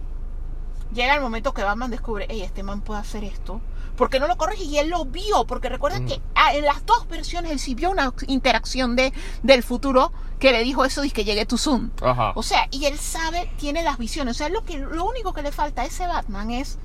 llega 0.93 1.15
el 1.15 1.21
momento 1.21 1.53
que 1.53 1.63
Batman 1.63 1.91
descubre, 1.91 2.25
hey, 2.29 2.41
este 2.41 2.63
man 2.63 2.81
puede 2.81 2.99
hacer 2.99 3.23
esto, 3.23 3.61
porque 3.95 4.19
no 4.19 4.27
lo 4.27 4.37
corrige 4.37 4.63
y 4.63 4.77
él 4.77 4.89
lo 4.89 5.05
vio, 5.05 5.45
porque 5.45 5.69
recuerda 5.69 5.97
Ujú. 5.99 6.07
que 6.07 6.21
ah, 6.35 6.53
en 6.53 6.65
las 6.65 6.85
dos 6.85 7.07
versiones 7.07 7.51
él 7.51 7.59
sí 7.59 7.75
vio 7.75 7.91
una 7.91 8.13
interacción 8.27 8.95
de, 8.95 9.11
del 9.43 9.63
futuro 9.63 10.11
que 10.39 10.51
le 10.51 10.63
dijo 10.63 10.85
eso 10.85 11.03
y 11.03 11.09
que 11.09 11.23
llegue 11.23 11.45
tu 11.45 11.57
Zoom. 11.57 11.89
Ajá. 12.01 12.31
O 12.35 12.43
sea, 12.43 12.67
y 12.71 12.85
él 12.85 12.97
sabe, 12.99 13.51
tiene 13.57 13.83
las 13.83 13.97
visiones. 13.97 14.35
O 14.35 14.37
sea, 14.37 14.49
lo, 14.49 14.63
que, 14.63 14.77
lo 14.77 15.05
único 15.05 15.33
que 15.33 15.41
le 15.41 15.51
falta 15.51 15.81
a 15.81 15.85
ese 15.85 16.05
Batman 16.05 16.51
es 16.51 16.77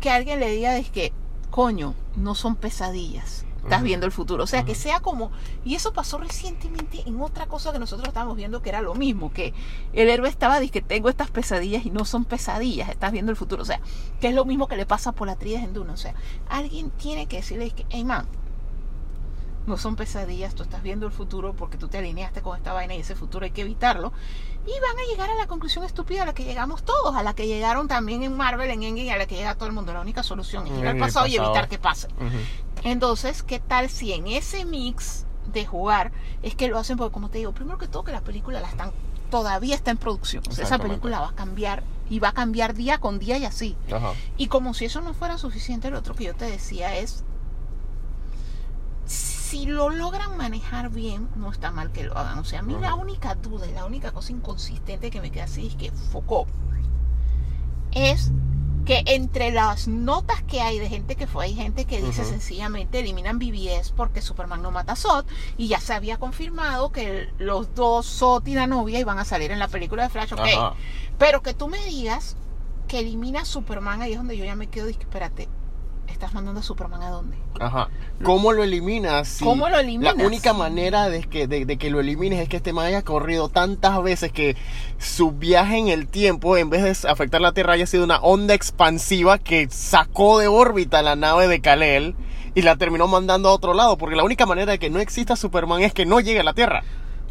que 0.00 0.10
alguien 0.10 0.40
le 0.40 0.50
diga 0.50 0.76
es 0.76 0.90
que, 0.90 1.12
coño, 1.50 1.94
no 2.16 2.34
son 2.34 2.56
pesadillas. 2.56 3.44
Estás 3.62 3.82
viendo 3.82 4.06
el 4.06 4.12
futuro. 4.12 4.44
O 4.44 4.46
sea, 4.46 4.64
que 4.64 4.74
sea 4.74 5.00
como... 5.00 5.30
Y 5.64 5.74
eso 5.74 5.92
pasó 5.92 6.18
recientemente 6.18 7.02
en 7.06 7.20
otra 7.20 7.46
cosa 7.46 7.72
que 7.72 7.78
nosotros 7.78 8.08
estábamos 8.08 8.36
viendo 8.36 8.62
que 8.62 8.70
era 8.70 8.80
lo 8.80 8.94
mismo. 8.94 9.32
Que 9.32 9.54
el 9.92 10.08
héroe 10.08 10.28
estaba, 10.28 10.60
dice 10.60 10.72
que 10.72 10.82
tengo 10.82 11.08
estas 11.08 11.30
pesadillas 11.30 11.84
y 11.86 11.90
no 11.90 12.04
son 12.04 12.24
pesadillas. 12.24 12.88
Estás 12.88 13.12
viendo 13.12 13.30
el 13.30 13.36
futuro. 13.36 13.62
O 13.62 13.66
sea, 13.66 13.80
que 14.20 14.28
es 14.28 14.34
lo 14.34 14.44
mismo 14.44 14.68
que 14.68 14.76
le 14.76 14.86
pasa 14.86 15.10
a 15.10 15.12
Polatrides 15.12 15.62
en 15.62 15.72
Duna. 15.72 15.92
O 15.92 15.96
sea, 15.96 16.14
alguien 16.48 16.90
tiene 16.90 17.26
que 17.26 17.36
decirle 17.36 17.70
que, 17.70 17.86
hey 17.90 18.04
man, 18.04 18.26
no 19.66 19.76
son 19.76 19.96
pesadillas, 19.96 20.54
tú 20.54 20.62
estás 20.62 20.82
viendo 20.82 21.06
el 21.06 21.12
futuro 21.12 21.54
porque 21.54 21.76
tú 21.76 21.88
te 21.88 21.98
alineaste 21.98 22.42
con 22.42 22.56
esta 22.56 22.72
vaina 22.72 22.94
y 22.94 23.00
ese 23.00 23.14
futuro 23.14 23.44
hay 23.44 23.50
que 23.50 23.62
evitarlo. 23.62 24.12
Y 24.66 24.80
van 24.80 24.98
a 24.98 25.10
llegar 25.10 25.30
a 25.30 25.34
la 25.34 25.46
conclusión 25.46 25.84
estúpida 25.84 26.22
a 26.22 26.26
la 26.26 26.34
que 26.34 26.44
llegamos 26.44 26.82
todos, 26.82 27.14
a 27.14 27.22
la 27.22 27.34
que 27.34 27.46
llegaron 27.46 27.88
también 27.88 28.22
en 28.22 28.36
Marvel, 28.36 28.70
en 28.70 28.82
Endgame, 28.82 29.12
a 29.12 29.18
la 29.18 29.26
que 29.26 29.36
llega 29.36 29.54
todo 29.54 29.66
el 29.66 29.74
mundo. 29.74 29.92
La 29.92 30.00
única 30.00 30.22
solución 30.22 30.66
es 30.66 30.78
ir 30.78 30.86
al 30.86 30.96
el 30.96 31.00
pasado 31.00 31.26
y 31.26 31.36
evitar 31.36 31.68
que 31.68 31.78
pase. 31.78 32.08
Entonces, 32.82 33.42
¿qué 33.42 33.58
tal 33.58 33.88
si 33.88 34.12
en 34.12 34.26
ese 34.26 34.64
mix 34.64 35.26
de 35.52 35.66
jugar 35.66 36.12
es 36.42 36.54
que 36.54 36.68
lo 36.68 36.78
hacen? 36.78 36.96
Porque 36.96 37.12
como 37.12 37.30
te 37.30 37.38
digo, 37.38 37.52
primero 37.52 37.78
que 37.78 37.88
todo 37.88 38.04
que 38.04 38.12
la 38.12 38.22
película 38.22 38.60
la 38.60 38.68
están 38.68 38.92
todavía 39.30 39.74
está 39.74 39.90
en 39.92 39.96
producción. 39.96 40.42
O 40.48 40.52
sea, 40.52 40.64
esa 40.64 40.78
película 40.78 41.20
va 41.20 41.28
a 41.28 41.34
cambiar 41.34 41.84
y 42.10 42.18
va 42.18 42.30
a 42.30 42.32
cambiar 42.32 42.74
día 42.74 42.98
con 42.98 43.18
día 43.18 43.38
y 43.38 43.44
así. 43.44 43.76
Ajá. 43.90 44.12
Y 44.36 44.48
como 44.48 44.74
si 44.74 44.86
eso 44.86 45.00
no 45.00 45.14
fuera 45.14 45.38
suficiente, 45.38 45.90
lo 45.90 45.98
otro 45.98 46.14
que 46.14 46.24
yo 46.24 46.34
te 46.34 46.46
decía 46.46 46.96
es, 46.96 47.24
si 49.50 49.66
lo 49.66 49.90
logran 49.90 50.36
manejar 50.36 50.90
bien, 50.90 51.28
no 51.34 51.50
está 51.50 51.72
mal 51.72 51.90
que 51.90 52.04
lo 52.04 52.16
hagan. 52.16 52.38
O 52.38 52.44
sea, 52.44 52.60
a 52.60 52.62
mí 52.62 52.76
la 52.80 52.94
única 52.94 53.34
duda 53.34 53.66
y 53.66 53.72
la 53.72 53.84
única 53.84 54.12
cosa 54.12 54.30
inconsistente 54.30 55.10
que 55.10 55.20
me 55.20 55.32
queda 55.32 55.44
así 55.44 55.66
es 55.66 55.74
que 55.74 55.90
Foucault 55.90 56.48
es 57.90 58.30
que 58.86 59.02
entre 59.06 59.50
las 59.50 59.88
notas 59.88 60.40
que 60.44 60.60
hay 60.60 60.78
de 60.78 60.88
gente 60.88 61.16
que 61.16 61.26
fue, 61.26 61.46
hay 61.46 61.54
gente 61.54 61.84
que 61.84 62.00
dice 62.00 62.24
sencillamente 62.24 63.00
eliminan 63.00 63.40
BBS 63.40 63.90
porque 63.90 64.22
Superman 64.22 64.62
no 64.62 64.70
mata 64.70 64.92
a 64.92 64.96
Zod 64.96 65.26
y 65.56 65.66
ya 65.66 65.80
se 65.80 65.94
había 65.94 66.18
confirmado 66.18 66.92
que 66.92 67.28
los 67.38 67.74
dos 67.74 68.06
Zod 68.06 68.46
y 68.46 68.54
la 68.54 68.68
novia 68.68 69.00
iban 69.00 69.18
a 69.18 69.24
salir 69.24 69.50
en 69.50 69.58
la 69.58 69.66
película 69.66 70.04
de 70.04 70.10
Flash, 70.10 70.32
ok. 70.32 70.76
Pero 71.18 71.42
que 71.42 71.54
tú 71.54 71.66
me 71.66 71.84
digas 71.86 72.36
que 72.86 73.00
elimina 73.00 73.44
Superman, 73.44 74.00
ahí 74.00 74.12
es 74.12 74.18
donde 74.18 74.36
yo 74.36 74.44
ya 74.44 74.54
me 74.54 74.68
quedo 74.68 74.86
que 74.86 74.92
espérate, 74.92 75.48
¿estás 76.10 76.34
mandando 76.34 76.60
a 76.60 76.62
Superman 76.62 77.02
a 77.02 77.10
dónde? 77.10 77.36
Ajá. 77.58 77.88
¿Cómo 78.22 78.52
lo 78.52 78.62
eliminas? 78.62 79.28
Si 79.28 79.44
¿Cómo 79.44 79.68
lo 79.68 79.78
eliminas? 79.78 80.16
La 80.16 80.26
única 80.26 80.52
manera 80.52 81.08
de 81.08 81.22
que, 81.22 81.46
de, 81.46 81.64
de 81.64 81.76
que 81.78 81.90
lo 81.90 82.00
elimines 82.00 82.40
es 82.40 82.48
que 82.48 82.56
este 82.56 82.72
man 82.72 82.86
haya 82.86 83.02
corrido 83.02 83.48
tantas 83.48 84.02
veces 84.02 84.32
que 84.32 84.56
su 84.98 85.32
viaje 85.32 85.78
en 85.78 85.88
el 85.88 86.06
tiempo, 86.06 86.56
en 86.56 86.70
vez 86.70 87.02
de 87.02 87.08
afectar 87.08 87.40
la 87.40 87.52
Tierra, 87.52 87.74
haya 87.74 87.86
sido 87.86 88.04
una 88.04 88.18
onda 88.20 88.54
expansiva 88.54 89.38
que 89.38 89.68
sacó 89.70 90.38
de 90.38 90.48
órbita 90.48 91.02
la 91.02 91.16
nave 91.16 91.48
de 91.48 91.60
Kal-El 91.60 92.14
y 92.54 92.62
la 92.62 92.76
terminó 92.76 93.06
mandando 93.08 93.48
a 93.48 93.52
otro 93.52 93.74
lado. 93.74 93.96
Porque 93.96 94.16
la 94.16 94.24
única 94.24 94.46
manera 94.46 94.72
de 94.72 94.78
que 94.78 94.90
no 94.90 95.00
exista 95.00 95.36
Superman 95.36 95.82
es 95.82 95.94
que 95.94 96.06
no 96.06 96.20
llegue 96.20 96.40
a 96.40 96.44
la 96.44 96.54
Tierra. 96.54 96.82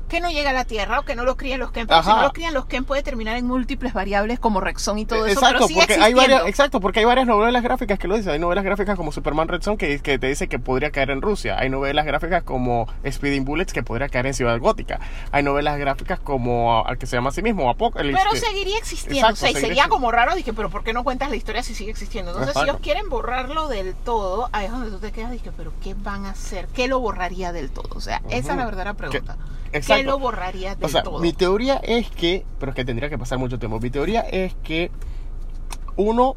Que 0.10 0.20
no 0.20 0.30
llega 0.30 0.50
a 0.50 0.54
la 0.54 0.66
Tierra 0.66 1.00
o 1.00 1.04
que 1.04 1.16
no 1.16 1.24
lo 1.24 1.38
críen 1.38 1.60
los 1.60 1.72
Ken. 1.72 1.88
Pero 1.88 2.04
si 2.04 2.10
no 2.10 2.22
lo 2.22 2.34
crían 2.34 2.54
los 2.54 2.66
Ken 2.66 2.84
puede 2.84 3.04
terminar 3.04 3.38
en 3.38 3.46
múltiples 3.46 3.94
variables 3.94 4.40
como 4.40 4.60
Rexon 4.60 5.00
y 5.00 5.06
todo 5.06 5.26
eso. 5.26 5.40
exacto, 5.40 5.54
pero 5.54 5.68
sigue 5.68 5.80
porque 5.82 6.02
hay 6.02 6.14
varias, 6.14 6.48
exacto, 6.48 6.80
porque 6.80 7.00
hay 7.00 7.06
varias 7.06 7.28
novelas 7.28 7.64
gráficas 7.64 8.00
que 8.00 8.08
lo 8.08 8.18
dicen. 8.18 8.34
Hay 8.34 8.40
novelas 8.40 8.64
gráficas 8.64 8.96
como 8.96 9.12
Superman 9.12 9.48
Red 9.48 9.62
Son 9.62 9.78
que, 9.78 10.00
que 10.00 10.20
te 10.20 10.28
dice 10.28 10.48
que 10.48 10.60
podría 10.60 10.92
caer 10.92 11.12
en 11.12 11.22
Rusia. 11.22 11.58
Hay 11.60 11.70
novelas 11.70 12.06
gráficas 12.06 12.44
como 12.44 12.88
Speeding 13.10 13.46
Bullets 13.46 13.74
que 13.74 13.84
podría 13.84 14.10
caer 14.10 14.28
en 14.28 14.34
Ciudad 14.34 14.60
Gótica. 14.60 15.00
Hay 15.32 15.44
novelas 15.44 15.78
gráficas 15.78 16.20
como 16.20 16.86
al 16.86 16.98
que 16.98 17.06
se 17.06 17.16
llama 17.16 17.30
a 17.30 17.34
sí 17.34 17.42
mismo 17.42 17.70
Apocalypse. 17.70 18.22
Pero 18.22 18.36
seguiría 18.40 18.78
existiendo. 18.78 19.30
Exacto, 19.30 19.46
o 19.46 19.50
sea, 19.50 19.52
y 19.52 19.62
sería 19.62 19.88
como 19.88 20.12
raro. 20.12 20.36
Dije, 20.36 20.54
pero 20.54 20.70
¿por 20.70 20.84
qué 20.84 20.94
no 20.94 21.04
cuentas 21.04 21.30
la 21.30 21.36
historia 21.36 21.64
si 21.64 21.76
sigue 21.76 21.92
existiendo? 21.92 22.32
Entonces, 22.32 22.56
si 22.56 22.64
ellos 22.64 22.78
quieren 22.82 23.10
borrarlo 23.10 23.68
del 23.68 23.96
todo, 23.96 24.50
ahí 24.52 24.66
es 24.66 24.72
donde 24.72 24.90
tú 24.90 25.00
te 25.00 25.12
quedas. 25.12 25.32
Dije, 25.32 25.52
pero 25.56 25.72
¿qué 25.84 25.94
van 25.94 26.26
a 26.26 26.32
hacer? 26.32 26.68
¿Qué 26.68 26.88
lo 26.88 27.00
borraría 27.00 27.52
del 27.52 27.70
todo? 27.72 27.90
O 27.96 28.02
sea, 28.02 28.22
esa 28.30 28.52
es 28.52 28.58
la 28.58 28.66
verdadera 28.66 28.94
pregunta. 28.94 29.36
¿Qué 29.36 29.59
exacto. 29.74 30.04
lo 30.06 30.20
borraría 30.20 30.76
del 30.76 30.86
O 30.86 30.90
sea, 30.90 31.04
todo? 31.04 31.20
mi 31.20 31.34
teoría 31.34 31.76
es 31.78 32.10
que, 32.10 32.46
pero 32.60 32.72
es 32.72 32.76
que 32.76 32.86
tendría 32.86 33.10
que 33.10 33.18
pasar 33.18 33.38
mucho 33.40 33.60
tiempo. 33.60 33.80
Mi 33.80 33.90
teoría 33.90 34.22
es 34.22 34.56
que 34.64 34.92
uno 35.96 36.36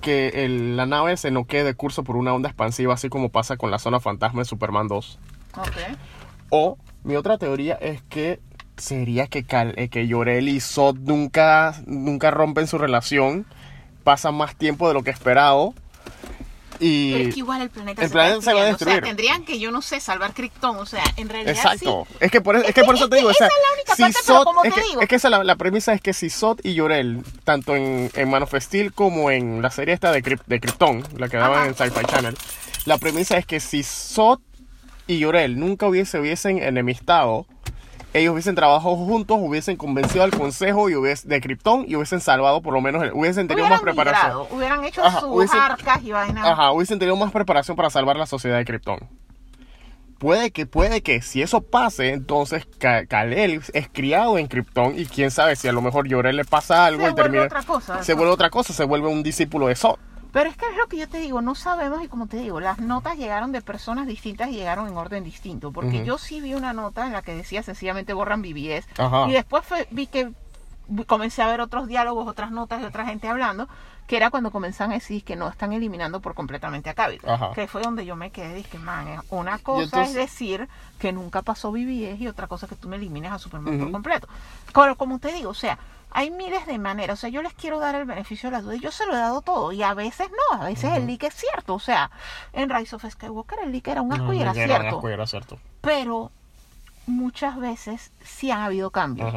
que 0.00 0.28
el- 0.44 0.76
la 0.76 0.86
nave 0.86 1.16
se 1.16 1.30
no 1.30 1.44
quede 1.46 1.64
de 1.64 1.74
curso 1.74 2.02
por 2.02 2.16
una 2.16 2.34
onda 2.34 2.48
expansiva, 2.48 2.94
así 2.94 3.08
como 3.08 3.28
pasa 3.28 3.56
con 3.56 3.70
la 3.70 3.78
zona 3.78 4.00
fantasma 4.00 4.40
de 4.40 4.44
Superman 4.46 4.88
2. 4.88 5.18
Ok. 5.56 5.96
O 6.50 6.76
mi 7.04 7.14
otra 7.16 7.38
teoría 7.38 7.74
es 7.76 8.02
que 8.02 8.40
sería 8.76 9.28
que, 9.28 9.44
Cal- 9.44 9.74
eh, 9.76 9.88
que 9.88 10.06
Yorel 10.08 10.48
y 10.48 10.60
Zod 10.60 10.96
nunca, 10.98 11.74
nunca 11.86 12.30
rompen 12.32 12.66
su 12.66 12.78
relación 12.78 13.46
pasa 14.02 14.32
más 14.32 14.56
tiempo 14.56 14.88
de 14.88 14.94
lo 14.94 15.04
que 15.04 15.10
esperado. 15.10 15.72
Y 16.84 17.12
Pero 17.12 17.28
es 17.28 17.34
que 17.34 17.38
igual 17.40 17.62
el 17.62 17.70
planeta 17.70 18.02
el 18.02 18.08
se 18.08 18.12
planeta 18.12 18.40
se 18.42 18.52
va 18.54 18.60
a 18.60 18.64
destruyendo. 18.64 18.74
O 18.74 18.78
sea, 18.78 18.86
destruir. 18.94 19.02
tendrían 19.04 19.44
que, 19.44 19.58
yo 19.60 19.70
no 19.70 19.82
sé, 19.82 20.00
salvar 20.00 20.34
Krypton. 20.34 20.76
O 20.78 20.86
sea, 20.86 21.04
en 21.16 21.28
realidad 21.28 21.54
Exacto. 21.54 22.06
sí. 22.10 22.16
Es 22.20 22.30
que 22.32 22.40
por, 22.40 22.56
es 22.56 22.62
Es 22.62 22.66
que 22.68 22.80
que- 22.80 22.84
por 22.84 22.94
eso 22.96 23.04
es 23.04 23.10
te 23.10 23.16
digo, 23.16 23.28
que 23.28 23.32
o 23.32 23.34
sea, 23.34 23.46
esa 23.46 23.56
es 23.56 23.62
la 23.62 23.72
única 23.74 23.94
si 23.94 24.02
parte, 24.02 24.18
pero 24.26 24.44
como 24.44 24.64
es 24.64 24.74
te 24.74 24.80
que, 24.80 24.86
digo. 24.88 25.00
es 25.00 25.08
que 25.08 25.14
esa 25.14 25.30
la, 25.30 25.44
la 25.44 25.56
premisa 25.56 25.92
es 25.92 26.00
que 26.00 26.12
si 26.12 26.28
Sot 26.30 26.60
y 26.64 26.74
Yorel, 26.74 27.22
tanto 27.44 27.76
en, 27.76 28.10
en 28.14 28.28
Man 28.30 28.42
of 28.42 28.54
Steel 28.58 28.92
como 28.92 29.30
en 29.30 29.62
la 29.62 29.70
serie 29.70 29.94
esta 29.94 30.10
de, 30.10 30.22
Kryp- 30.24 30.42
de 30.46 30.58
Krypton, 30.60 31.04
la 31.18 31.28
que 31.28 31.36
daban 31.36 31.58
Ajá. 31.60 31.68
en 31.68 31.74
Sci-Fi 31.92 32.04
Channel, 32.06 32.36
la 32.84 32.98
premisa 32.98 33.36
es 33.38 33.46
que 33.46 33.60
si 33.60 33.82
Sot 33.84 34.40
y 35.06 35.18
Yorel 35.18 35.58
nunca 35.60 35.86
hubiese, 35.86 36.18
hubiesen 36.18 36.58
enemistado, 36.62 37.46
ellos 38.14 38.32
hubiesen 38.32 38.54
trabajado 38.54 38.94
juntos, 38.96 39.38
hubiesen 39.40 39.76
convencido 39.76 40.22
al 40.24 40.30
consejo 40.30 40.90
y 40.90 40.94
hubies- 40.94 41.24
de 41.24 41.40
Krypton 41.40 41.84
y 41.88 41.96
hubiesen 41.96 42.20
salvado 42.20 42.60
por 42.62 42.74
lo 42.74 42.80
menos, 42.80 43.02
hubiesen 43.14 43.48
tenido 43.48 43.66
hubieran 43.66 43.70
más 43.70 43.80
preparación. 43.82 44.22
migrado, 44.32 44.48
hubieran 44.50 44.84
hecho 44.84 45.02
Ajá, 45.04 45.20
sus 45.20 45.28
hubiesen- 45.30 45.58
arcas 45.60 46.02
y 46.02 46.12
vainas. 46.12 46.46
Ajá, 46.46 46.72
hubiesen 46.72 46.98
tenido 46.98 47.16
más 47.16 47.30
preparación 47.32 47.76
para 47.76 47.90
salvar 47.90 48.16
la 48.16 48.26
sociedad 48.26 48.58
de 48.58 48.64
Krypton. 48.64 48.98
Puede 50.18 50.52
que, 50.52 50.66
puede 50.66 51.02
que, 51.02 51.20
si 51.20 51.42
eso 51.42 51.62
pase, 51.62 52.12
entonces 52.12 52.64
Ka- 52.78 53.06
Kal-El 53.06 53.60
es 53.72 53.88
criado 53.92 54.38
en 54.38 54.46
Krypton 54.46 54.96
y 54.96 55.06
quién 55.06 55.32
sabe 55.32 55.56
si 55.56 55.66
a 55.66 55.72
lo 55.72 55.82
mejor 55.82 56.06
Yorel 56.06 56.36
le 56.36 56.44
pasa 56.44 56.86
algo 56.86 57.02
Se 57.02 57.08
y 57.08 57.12
vuelve 57.12 57.22
termina. 57.24 57.44
otra 57.46 57.62
cosa. 57.64 58.02
Se 58.04 58.14
vuelve 58.14 58.32
otra 58.32 58.48
cosa, 58.50 58.72
se 58.72 58.84
vuelve 58.84 59.08
un 59.08 59.24
discípulo 59.24 59.66
de 59.66 59.74
Sot. 59.74 59.98
Pero 60.32 60.48
es 60.48 60.56
que 60.56 60.66
es 60.66 60.76
lo 60.76 60.86
que 60.88 60.96
yo 60.96 61.08
te 61.08 61.18
digo, 61.18 61.42
no 61.42 61.54
sabemos 61.54 62.02
y 62.02 62.08
como 62.08 62.26
te 62.26 62.38
digo, 62.38 62.58
las 62.58 62.78
notas 62.78 63.16
llegaron 63.18 63.52
de 63.52 63.60
personas 63.60 64.06
distintas 64.06 64.48
y 64.48 64.52
llegaron 64.52 64.88
en 64.88 64.96
orden 64.96 65.24
distinto. 65.24 65.72
Porque 65.72 66.04
yo 66.04 66.16
sí 66.18 66.40
vi 66.40 66.54
una 66.54 66.72
nota 66.72 67.06
en 67.06 67.12
la 67.12 67.20
que 67.22 67.34
decía 67.34 67.62
sencillamente 67.62 68.14
borran 68.14 68.40
BBS. 68.42 68.86
Ajá. 68.98 69.28
Y 69.28 69.32
después 69.32 69.64
fue- 69.64 69.86
vi 69.90 70.06
que 70.06 70.32
comencé 71.06 71.42
a 71.42 71.46
ver 71.48 71.60
otros 71.60 71.86
diálogos, 71.86 72.26
otras 72.26 72.50
notas 72.50 72.80
de 72.80 72.86
otra 72.86 73.04
gente 73.06 73.28
hablando, 73.28 73.68
que 74.06 74.16
era 74.16 74.30
cuando 74.30 74.50
comenzaban 74.50 74.90
a 74.90 74.94
decir 74.94 75.22
que 75.22 75.36
no 75.36 75.48
están 75.48 75.72
eliminando 75.72 76.20
por 76.20 76.34
completamente 76.34 76.90
a. 76.90 77.20
Ajá. 77.26 77.52
Que 77.54 77.66
fue 77.68 77.82
donde 77.82 78.04
yo 78.04 78.16
me 78.16 78.30
quedé, 78.30 78.54
dije, 78.54 78.78
man, 78.78 79.20
una 79.30 79.58
cosa 79.58 79.84
entonces- 79.84 80.08
es 80.08 80.14
decir 80.14 80.68
que 80.98 81.12
nunca 81.12 81.42
pasó 81.42 81.70
BBS 81.72 82.20
y 82.22 82.26
otra 82.28 82.46
cosa 82.46 82.66
que 82.66 82.74
tú 82.74 82.88
me 82.88 82.96
elimines 82.96 83.32
a 83.32 83.38
Superman 83.38 83.78
por 83.78 83.90
completo. 83.92 84.28
Pero 84.74 84.96
como 84.96 85.18
te 85.18 85.32
digo, 85.32 85.50
o 85.50 85.54
sea, 85.54 85.78
hay 86.14 86.30
miles 86.30 86.66
de 86.66 86.78
maneras. 86.78 87.18
O 87.18 87.20
sea, 87.20 87.30
yo 87.30 87.42
les 87.42 87.54
quiero 87.54 87.78
dar 87.78 87.94
el 87.94 88.04
beneficio 88.04 88.50
de 88.50 88.56
la 88.56 88.62
duda 88.62 88.76
y 88.76 88.80
yo 88.80 88.90
se 88.90 89.06
lo 89.06 89.14
he 89.14 89.18
dado 89.18 89.42
todo. 89.42 89.72
Y 89.72 89.82
a 89.82 89.94
veces 89.94 90.28
no, 90.30 90.60
a 90.60 90.64
veces 90.64 90.92
el 90.96 91.06
leak 91.06 91.24
es 91.24 91.34
cierto. 91.34 91.74
O 91.74 91.80
sea, 91.80 92.10
en 92.52 92.70
Rise 92.70 92.96
of 92.96 93.04
Skywalker 93.08 93.60
el 93.64 93.72
leak 93.72 93.88
era 93.88 94.02
un 94.02 94.12
asco 94.12 94.32
y 94.32 94.40
era 94.40 94.52
cierto. 94.52 94.96
asco 94.96 95.08
y 95.08 95.12
era 95.12 95.26
cierto. 95.26 95.58
Pero 95.80 96.30
muchas 97.06 97.56
veces 97.56 98.12
sí 98.22 98.50
han 98.50 98.60
habido 98.60 98.90
cambios. 98.90 99.32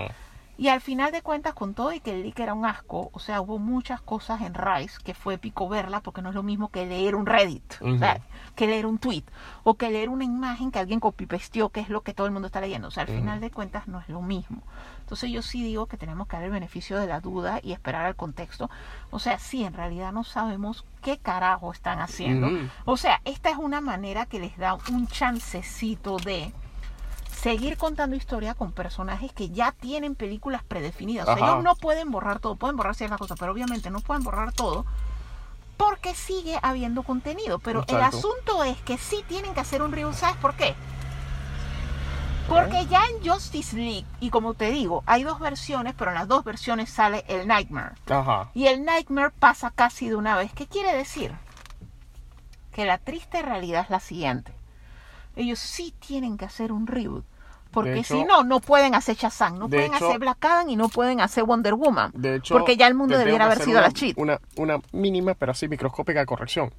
Y 0.57 0.69
al 0.69 0.79
final 0.79 1.11
de 1.11 1.21
cuentas, 1.21 1.53
con 1.53 1.73
todo 1.73 1.91
y 1.91 1.99
que 1.99 2.11
el 2.11 2.23
leak 2.23 2.39
era 2.39 2.53
un 2.53 2.65
asco, 2.65 3.09
o 3.11 3.19
sea, 3.19 3.41
hubo 3.41 3.59
muchas 3.59 3.99
cosas 3.99 4.39
en 4.41 4.53
Rise 4.53 4.97
que 5.03 5.13
fue 5.13 5.33
épico 5.33 5.67
verla 5.67 5.99
porque 5.99 6.21
no 6.21 6.29
es 6.29 6.35
lo 6.35 6.43
mismo 6.43 6.69
que 6.69 6.85
leer 6.85 7.15
un 7.15 7.25
Reddit, 7.25 7.75
o 7.81 7.97
sea, 7.97 8.21
que 8.55 8.65
leer 8.65 8.85
un 8.85 8.97
tweet 8.97 9.23
o 9.63 9.73
que 9.73 9.89
leer 9.89 10.07
una 10.07 10.23
imagen 10.23 10.71
que 10.71 10.79
alguien 10.79 11.01
copy-pasteó, 11.01 11.69
que 11.69 11.81
es 11.81 11.89
lo 11.89 12.01
que 12.01 12.13
todo 12.13 12.25
el 12.25 12.31
mundo 12.31 12.45
está 12.45 12.61
leyendo. 12.61 12.87
O 12.87 12.91
sea, 12.91 13.03
al 13.03 13.09
final 13.09 13.41
de 13.41 13.51
cuentas 13.51 13.89
no 13.89 13.99
es 13.99 14.07
lo 14.07 14.21
mismo. 14.21 14.63
Entonces 15.05 15.29
yo 15.29 15.43
sí 15.43 15.63
digo 15.63 15.85
que 15.85 15.97
tenemos 15.97 16.27
que 16.27 16.35
dar 16.35 16.45
el 16.45 16.51
beneficio 16.51 16.97
de 16.97 17.05
la 17.05 17.19
duda 17.19 17.59
y 17.61 17.73
esperar 17.73 18.07
al 18.07 18.15
contexto. 18.15 18.71
O 19.11 19.19
sea, 19.19 19.37
sí, 19.37 19.63
en 19.63 19.73
realidad 19.73 20.11
no 20.11 20.23
sabemos 20.23 20.83
qué 21.03 21.19
carajo 21.19 21.71
están 21.71 21.99
haciendo. 21.99 22.49
O 22.85 22.97
sea, 22.97 23.21
esta 23.23 23.51
es 23.51 23.57
una 23.57 23.81
manera 23.81 24.25
que 24.25 24.39
les 24.39 24.57
da 24.57 24.79
un 24.89 25.05
chancecito 25.07 26.17
de 26.17 26.51
seguir 27.31 27.77
contando 27.77 28.15
historia 28.15 28.55
con 28.55 28.71
personajes 28.71 29.31
que 29.31 29.49
ya 29.49 29.73
tienen 29.73 30.15
películas 30.15 30.63
predefinidas. 30.63 31.27
O 31.27 31.37
sea, 31.37 31.45
ellos 31.45 31.63
no 31.63 31.75
pueden 31.75 32.09
borrar 32.09 32.39
todo, 32.39 32.55
pueden 32.55 32.75
borrar 32.75 32.95
ciertas 32.95 33.19
cosas, 33.19 33.37
pero 33.39 33.51
obviamente 33.51 33.91
no 33.91 33.99
pueden 33.99 34.23
borrar 34.23 34.53
todo 34.53 34.87
porque 35.77 36.15
sigue 36.15 36.57
habiendo 36.63 37.03
contenido. 37.03 37.59
Pero 37.59 37.85
el 37.87 38.01
asunto 38.01 38.63
es 38.63 38.81
que 38.81 38.97
sí 38.97 39.23
tienen 39.27 39.53
que 39.53 39.59
hacer 39.59 39.83
un 39.83 39.91
reboot. 39.91 40.15
¿Sabes 40.15 40.37
por 40.37 40.55
qué? 40.55 40.73
Porque 42.47 42.85
ya 42.85 43.01
en 43.07 43.27
Justice 43.27 43.75
League, 43.75 44.05
y 44.19 44.29
como 44.29 44.53
te 44.53 44.69
digo, 44.71 45.03
hay 45.07 45.23
dos 45.23 45.39
versiones, 45.39 45.93
pero 45.97 46.11
en 46.11 46.15
las 46.15 46.27
dos 46.27 46.43
versiones 46.43 46.89
sale 46.89 47.23
el 47.27 47.47
Nightmare. 47.47 47.95
Ajá. 48.07 48.51
Y 48.53 48.67
el 48.67 48.85
Nightmare 48.85 49.31
pasa 49.37 49.71
casi 49.73 50.09
de 50.09 50.15
una 50.15 50.37
vez. 50.37 50.51
¿Qué 50.53 50.67
quiere 50.67 50.95
decir? 50.95 51.33
Que 52.71 52.85
la 52.85 52.97
triste 52.97 53.41
realidad 53.41 53.81
es 53.83 53.89
la 53.89 53.99
siguiente. 53.99 54.53
Ellos 55.35 55.59
sí 55.59 55.93
tienen 55.99 56.37
que 56.37 56.45
hacer 56.45 56.71
un 56.71 56.87
reboot. 56.87 57.25
Porque 57.71 57.95
hecho- 57.99 58.15
si 58.19 58.23
no, 58.23 58.43
no 58.43 58.61
pueden 58.61 58.95
hacer 58.95 59.17
Shazam, 59.17 59.57
no 59.59 59.67
de 59.67 59.77
pueden 59.77 59.93
hecho- 59.95 60.07
hacer 60.07 60.19
Black 60.19 60.45
Adam 60.45 60.69
y 60.69 60.75
no 60.77 60.87
pueden 60.87 61.19
hacer 61.19 61.43
Wonder 61.43 61.73
Woman. 61.73 62.11
De 62.15 62.35
hecho, 62.35 62.53
porque 62.53 62.77
ya 62.77 62.87
el 62.87 62.93
mundo 62.93 63.17
debiera 63.17 63.45
haber 63.45 63.57
sido 63.59 63.79
una, 63.79 63.87
la 63.87 63.91
cheat. 63.93 64.17
Una, 64.17 64.39
una 64.55 64.79
mínima, 64.93 65.33
pero 65.33 65.51
así 65.51 65.67
microscópica 65.67 66.25
corrección. 66.25 66.73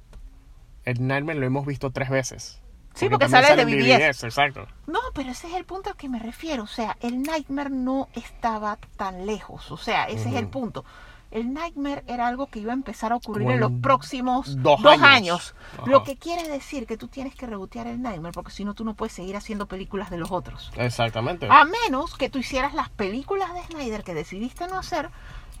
El 0.85 1.05
Nightmare 1.05 1.37
lo 1.37 1.45
hemos 1.45 1.67
visto 1.67 1.91
tres 1.91 2.09
veces. 2.09 2.61
Sí, 2.97 3.09
porque 3.09 3.25
también 3.25 3.43
sale 3.43 3.65
de 3.65 3.71
en 3.71 4.09
BBS. 4.09 4.23
Exacto. 4.23 4.67
No, 4.87 4.99
pero 5.13 5.31
ese 5.31 5.47
es 5.47 5.53
el 5.53 5.65
punto 5.65 5.91
al 5.91 5.95
que 5.95 6.09
me 6.09 6.19
refiero. 6.19 6.63
O 6.63 6.67
sea, 6.67 6.97
el 7.01 7.21
Nightmare 7.21 7.69
no 7.69 8.09
estaba 8.13 8.77
tan 8.95 9.25
lejos. 9.25 9.71
O 9.71 9.77
sea, 9.77 10.05
ese 10.05 10.29
es 10.29 10.35
el 10.35 10.47
punto. 10.47 10.83
El 11.29 11.53
Nightmare 11.53 12.03
era 12.07 12.27
algo 12.27 12.47
que 12.47 12.59
iba 12.59 12.71
a 12.71 12.73
empezar 12.73 13.11
a 13.11 13.17
ocurrir 13.17 13.51
en 13.51 13.59
los 13.59 13.71
próximos 13.81 14.61
dos 14.63 14.81
dos, 14.81 14.93
años. 14.93 15.03
años. 15.03 15.55
Lo 15.85 16.03
que 16.03 16.15
quiere 16.15 16.47
decir 16.47 16.87
que 16.87 16.95
tú 16.95 17.09
tienes 17.09 17.35
que 17.35 17.45
rebotear 17.45 17.85
el 17.87 18.01
Nightmare 18.01 18.31
porque 18.31 18.51
si 18.51 18.63
no, 18.63 18.73
tú 18.73 18.85
no 18.85 18.93
puedes 18.93 19.13
seguir 19.13 19.35
haciendo 19.35 19.65
películas 19.67 20.09
de 20.09 20.17
los 20.17 20.31
otros. 20.31 20.71
Exactamente. 20.77 21.47
A 21.49 21.65
menos 21.65 22.15
que 22.15 22.29
tú 22.29 22.39
hicieras 22.39 22.73
las 22.73 22.89
películas 22.89 23.53
de 23.53 23.61
Snyder 23.63 24.03
que 24.05 24.13
decidiste 24.13 24.67
no 24.67 24.79
hacer, 24.79 25.09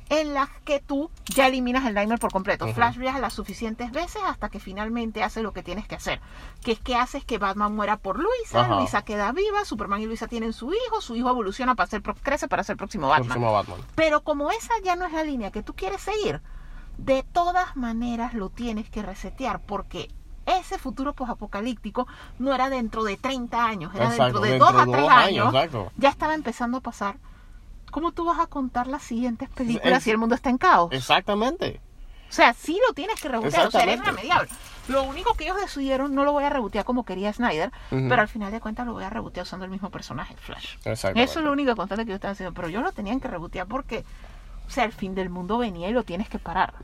en 0.09 0.33
las 0.33 0.49
que 0.63 0.79
tú 0.79 1.09
ya 1.25 1.47
eliminas 1.47 1.85
el 1.85 1.93
Nightmare 1.93 2.19
por 2.19 2.31
completo. 2.31 2.67
Flash 2.73 2.97
viaja 2.97 3.19
las 3.19 3.33
suficientes 3.33 3.91
veces 3.91 4.21
hasta 4.25 4.49
que 4.49 4.59
finalmente 4.59 5.23
hace 5.23 5.41
lo 5.41 5.53
que 5.53 5.63
tienes 5.63 5.87
que 5.87 5.95
hacer. 5.95 6.21
Que 6.63 6.73
es 6.73 6.79
que 6.79 6.95
haces 6.95 7.25
que 7.25 7.37
Batman 7.37 7.75
muera 7.75 7.97
por 7.97 8.19
Luisa. 8.19 8.67
Luisa 8.67 9.01
queda 9.03 9.31
viva, 9.31 9.65
Superman 9.65 10.01
y 10.01 10.05
Luisa 10.05 10.27
tienen 10.27 10.53
su 10.53 10.73
hijo, 10.73 11.01
su 11.01 11.15
hijo 11.15 11.29
evoluciona 11.29 11.75
para 11.75 11.89
ser, 11.89 12.01
crece 12.01 12.47
para 12.47 12.63
ser 12.63 12.73
el 12.73 12.77
próximo 12.77 13.07
Batman. 13.07 13.27
Próximo 13.27 13.51
Batman. 13.51 13.79
Pero 13.95 14.23
como 14.23 14.51
esa 14.51 14.73
ya 14.83 14.95
no 14.95 15.05
es 15.05 15.13
la 15.13 15.23
línea 15.23 15.51
que 15.51 15.63
tú 15.63 15.73
quieres 15.73 16.01
seguir, 16.01 16.41
de 16.97 17.23
todas 17.23 17.75
maneras 17.75 18.33
lo 18.33 18.49
tienes 18.49 18.89
que 18.89 19.01
resetear 19.01 19.61
porque 19.61 20.09
ese 20.45 20.79
futuro 20.79 21.13
posapocalíptico 21.13 22.07
no 22.39 22.53
era 22.53 22.69
dentro 22.69 23.03
de 23.03 23.17
30 23.17 23.65
años, 23.65 23.93
era 23.93 24.05
Exacto, 24.05 24.39
dentro 24.39 24.41
de 24.41 24.49
dentro 24.51 24.71
2 24.71 24.75
a 24.75 24.85
de 24.85 24.91
3 24.91 25.01
dos 25.03 25.11
años. 25.11 25.53
Ya 25.97 26.09
estaba 26.09 26.33
empezando 26.33 26.77
a 26.77 26.81
pasar. 26.81 27.17
¿Cómo 27.97 28.11
tú 28.11 28.25
vas 28.25 28.37
a 28.39 28.45
contar 28.45 28.85
las 28.85 29.01
siguientes 29.01 29.49
películas 29.49 29.97
Es- 29.97 30.03
si 30.03 30.11
el 30.11 30.19
mundo 30.19 30.35
está 30.35 30.51
en 30.51 30.59
caos? 30.59 30.91
Exactamente. 30.91 31.81
O 32.29 32.31
sea, 32.31 32.53
sí 32.53 32.79
lo 32.87 32.93
tienes 32.93 33.19
que 33.19 33.27
rebotear, 33.27 33.65
o 33.65 33.71
sea, 33.71 33.81
eres 33.81 33.97
irremediable. 33.99 34.49
Lo 34.87 35.01
único 35.01 35.33
que 35.33 35.45
ellos 35.45 35.57
decidieron, 35.59 36.13
no 36.13 36.23
lo 36.23 36.31
voy 36.31 36.43
a 36.43 36.49
rebotear 36.49 36.85
como 36.85 37.05
quería 37.05 37.33
Snyder, 37.33 37.71
pero 37.89 38.21
al 38.21 38.27
final 38.27 38.51
de 38.51 38.59
cuentas 38.59 38.85
lo 38.85 38.93
voy 38.93 39.03
a 39.03 39.09
rebotear 39.09 39.45
usando 39.45 39.65
el 39.65 39.71
mismo 39.71 39.89
personaje, 39.89 40.35
Flash. 40.37 40.75
Exactamente. 40.85 41.23
Eso 41.23 41.39
es 41.39 41.45
lo 41.45 41.51
único 41.51 41.75
constante 41.75 42.05
que 42.05 42.09
yo 42.09 42.15
estaba 42.15 42.33
haciendo, 42.33 42.53
pero 42.53 42.69
yo 42.69 42.81
lo 42.81 42.91
tenían 42.91 43.19
que 43.19 43.29
rebotear 43.29 43.65
porque, 43.65 44.05
o 44.67 44.69
sea, 44.69 44.83
el 44.83 44.91
fin 44.91 45.15
del 45.15 45.31
mundo 45.31 45.57
venía 45.57 45.89
y 45.89 45.91
lo 45.91 46.03
tienes 46.03 46.29
que 46.29 46.37
parar. 46.37 46.75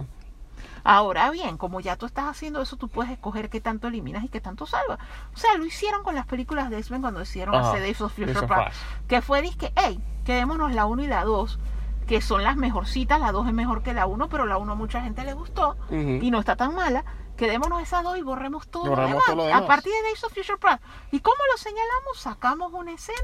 Ahora 0.84 1.30
bien, 1.32 1.58
como 1.58 1.80
ya 1.80 1.96
tú 1.96 2.06
estás 2.06 2.26
haciendo 2.26 2.62
eso, 2.62 2.76
tú 2.78 2.90
puedes 2.90 3.12
escoger 3.12 3.50
qué 3.50 3.62
tanto 3.62 3.88
eliminas 3.88 4.24
y 4.24 4.30
qué 4.30 4.42
tanto 4.42 4.66
salvas. 4.66 5.00
O 5.34 5.38
sea, 5.38 5.56
lo 5.56 5.66
hicieron 5.66 6.04
con 6.04 6.14
las 6.16 6.26
películas 6.26 6.70
de 6.70 6.78
X-Men 6.80 7.02
cuando 7.02 7.20
decidieron 7.22 7.56
Ajá, 7.56 7.70
hacer 7.70 7.82
Days 7.82 8.02
of 8.02 8.14
Future 8.14 8.48
Past, 8.48 8.76
que 9.08 9.22
fue 9.22 9.42
disque, 9.42 9.72
hey, 9.76 10.00
quedémonos 10.26 10.74
la 10.74 10.86
1 10.86 11.04
y 11.04 11.08
la 11.08 11.24
2, 11.24 11.60
que 12.08 12.20
son 12.22 12.44
las 12.44 12.58
mejorcitas, 12.58 13.20
la 13.20 13.32
2 13.32 13.48
es 13.48 13.54
mejor 13.54 13.82
que 13.82 13.94
la 13.94 14.06
1, 14.08 14.28
pero 14.28 14.46
la 14.46 14.58
1 14.58 14.74
a 14.74 14.76
mucha 14.76 15.02
gente 15.02 15.24
le 15.24 15.34
gustó 15.34 15.78
Ujú. 15.88 16.20
y 16.22 16.32
no 16.32 16.40
está 16.40 16.56
tan 16.58 16.76
mala. 16.76 17.06
Quedémonos 17.38 17.82
esas 17.82 18.04
dos 18.04 18.16
y 18.18 18.22
borremos 18.22 18.68
todo, 18.68 18.86
Borremos 18.92 19.10
lo, 19.14 19.16
demás. 19.16 19.26
todo 19.26 19.36
lo 19.38 19.44
A 19.44 19.48
demás. 19.48 19.64
partir 19.64 19.92
de 19.92 20.02
Days 20.04 20.24
of 20.24 20.34
Future 20.34 20.58
Past. 20.60 20.84
¿Y 21.12 21.20
cómo 21.20 21.38
lo 21.52 21.58
señalamos? 21.58 22.18
Sacamos 22.20 22.72
una 22.74 22.92
escena 22.92 23.18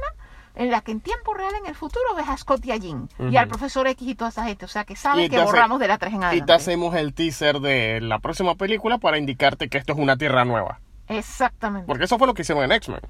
en 0.56 0.72
la 0.72 0.82
que 0.82 0.92
en 0.92 1.00
tiempo 1.02 1.34
real 1.34 1.54
en 1.56 1.66
el 1.68 1.76
futuro 1.76 2.16
ves 2.16 2.28
a 2.28 2.36
Scott 2.38 2.66
y 2.66 2.72
a 2.72 2.76
Jean 2.78 3.08
y 3.32 3.38
al 3.38 3.48
profesor 3.48 3.88
X 3.88 4.08
y 4.08 4.16
toda 4.16 4.30
esa 4.30 4.44
gente. 4.46 4.66
O 4.66 4.68
sea, 4.68 4.84
que 4.84 4.96
saben 4.96 5.26
Y 5.26 5.30
que 5.30 5.38
hace- 5.38 5.46
borramos 5.46 5.80
de 5.80 5.88
la 5.88 5.98
3 5.98 6.12
en 6.14 6.18
Y 6.18 6.22
te 6.22 6.26
adelante. 6.28 6.54
hacemos 6.54 6.96
el 6.96 7.14
teaser 7.14 7.60
de 7.60 8.02
la 8.02 8.20
próxima 8.20 8.56
película 8.56 8.98
para 8.98 9.18
indicarte 9.18 9.70
que 9.70 9.78
esto 9.78 9.94
es 9.94 10.00
una 10.00 10.18
tierra 10.18 10.44
nueva. 10.46 10.80
Exactamente. 11.08 11.88
Porque 11.88 12.04
eso 12.06 12.18
fue 12.18 12.28
lo 12.28 12.34
que 12.34 12.42
hicieron 12.44 12.64
en 12.64 12.72
X-Men. 12.74 13.02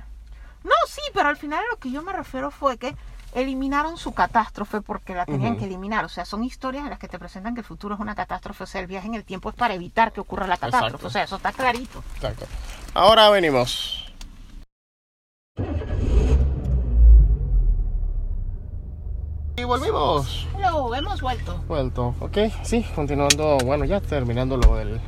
No, 0.64 0.72
sí, 0.88 1.02
pero 1.14 1.30
al 1.30 1.38
final 1.38 1.64
lo 1.72 1.78
que 1.78 1.90
yo 1.92 2.02
me 2.04 2.12
refiero 2.14 2.52
fue 2.52 2.78
que 2.78 2.96
eliminaron 3.34 3.98
su 3.98 4.14
catástrofe 4.14 4.82
porque 4.82 5.14
la 5.14 5.26
tenían 5.26 5.58
que 5.58 5.66
eliminar. 5.66 6.04
O 6.04 6.10
sea, 6.10 6.26
son 6.26 6.44
historias 6.44 6.84
en 6.84 6.90
las 6.90 7.00
que 7.00 7.08
te 7.08 7.20
presentan 7.20 7.54
que 7.54 7.62
el 7.62 7.66
futuro 7.66 7.96
es 7.96 8.02
una 8.02 8.16
catástrofe. 8.16 8.64
O 8.64 8.68
sea, 8.68 8.82
el 8.82 8.88
viaje 8.88 9.08
en 9.08 9.14
el 9.16 9.24
tiempo 9.24 9.50
es 9.50 9.56
para 9.56 9.74
evitar 9.74 10.12
que 10.12 10.20
ocurra 10.20 10.48
la 10.48 10.58
catástrofe. 10.58 10.88
Exacto. 10.88 11.08
O 11.08 11.10
sea, 11.12 11.24
eso 11.24 11.36
está 11.38 11.52
clarito. 11.52 12.04
Exacto. 12.16 12.46
Ahora 12.94 13.30
venimos. 13.30 14.12
Y 19.60 19.64
volvimos. 19.66 20.48
Hello, 20.58 20.96
hemos 20.96 21.20
vuelto. 21.22 21.54
Vuelto, 21.68 22.16
ok, 22.22 22.38
sí, 22.64 22.86
continuando, 22.96 23.58
bueno, 23.66 23.84
ya 23.84 24.00
terminando 24.00 24.56
lo 24.56 24.76
del 24.78 25.02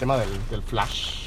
tema 0.00 0.16
del, 0.16 0.28
del 0.50 0.62
flash. 0.62 1.26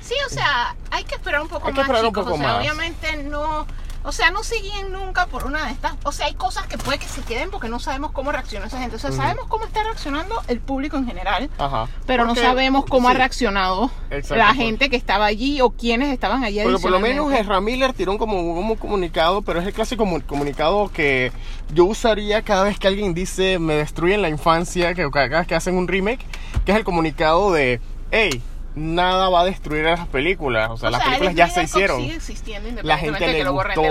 Sí, 0.00 0.14
o 0.26 0.30
sea, 0.30 0.76
hay 0.90 1.02
que 1.04 1.16
esperar 1.16 1.40
un 1.42 1.48
poco 1.48 1.66
Hay 1.66 1.72
que 1.72 1.80
más. 1.80 1.86
esperar 1.88 2.04
un 2.04 2.10
chicos. 2.10 2.24
poco 2.24 2.34
o 2.36 2.38
sea, 2.38 2.46
más. 2.46 2.60
obviamente 2.60 3.22
no. 3.24 3.66
O 4.06 4.12
sea, 4.12 4.30
no 4.30 4.42
se 4.42 4.56
guíen 4.60 4.92
nunca 4.92 5.26
por 5.26 5.44
una 5.46 5.64
de 5.66 5.72
estas. 5.72 5.94
O 6.04 6.12
sea, 6.12 6.26
hay 6.26 6.34
cosas 6.34 6.66
que 6.66 6.76
puede 6.76 6.98
que 6.98 7.06
se 7.08 7.22
queden 7.22 7.50
porque 7.50 7.68
no 7.70 7.78
sabemos 7.80 8.12
cómo 8.12 8.32
reacciona 8.32 8.66
esa 8.66 8.78
gente. 8.78 8.96
O 8.96 8.98
sea, 8.98 9.10
sabemos 9.12 9.46
cómo 9.48 9.64
está 9.64 9.82
reaccionando 9.82 10.40
el 10.48 10.60
público 10.60 10.96
en 10.98 11.06
general, 11.06 11.48
Ajá. 11.58 11.88
pero 12.06 12.26
Porque- 12.26 12.40
no 12.42 12.46
sabemos 12.46 12.84
cómo 12.84 13.08
ha 13.08 13.14
reaccionado 13.14 13.90
Exacto, 14.10 14.36
la 14.36 14.46
pues. 14.48 14.58
gente 14.58 14.90
que 14.90 14.96
estaba 14.96 15.24
allí 15.24 15.60
o 15.62 15.70
quienes 15.70 16.12
estaban 16.12 16.44
allí. 16.44 16.60
Porque 16.62 16.78
por 16.80 16.90
lo 16.90 17.00
menos. 17.00 17.32
Ezra 17.32 17.60
Miller 17.62 17.92
tiró 17.94 18.12
un, 18.12 18.18
como, 18.18 18.38
un 18.40 18.76
comunicado, 18.76 19.40
pero 19.42 19.60
es 19.60 19.66
el 19.66 19.72
clásico 19.72 20.04
comu- 20.04 20.24
comunicado 20.26 20.90
que 20.92 21.32
yo 21.72 21.86
usaría 21.86 22.42
cada 22.42 22.64
vez 22.64 22.78
que 22.78 22.88
alguien 22.88 23.14
dice 23.14 23.58
me 23.58 23.74
destruyen 23.74 24.20
la 24.20 24.28
infancia, 24.28 24.94
que 24.94 25.10
cada 25.10 25.28
vez 25.38 25.46
que 25.46 25.54
hacen 25.54 25.76
un 25.76 25.88
remake, 25.88 26.24
que 26.66 26.72
es 26.72 26.76
el 26.78 26.84
comunicado 26.84 27.52
de, 27.52 27.80
hey, 28.10 28.42
nada 28.74 29.28
va 29.28 29.42
a 29.42 29.44
destruir 29.44 29.86
a 29.86 29.90
las 29.96 30.06
películas, 30.08 30.70
o 30.70 30.76
sea, 30.76 30.88
O 30.88 30.92
las 30.92 31.00
sea, 31.00 31.10
películas 31.10 31.34
ya 31.36 31.48
se 31.48 31.62
hicieron. 31.62 32.00
Sigue 32.00 32.16
existiendo 32.16 32.82
La 32.82 32.98
gente 32.98 33.26
le 33.32 33.48
gustó, 33.48 33.82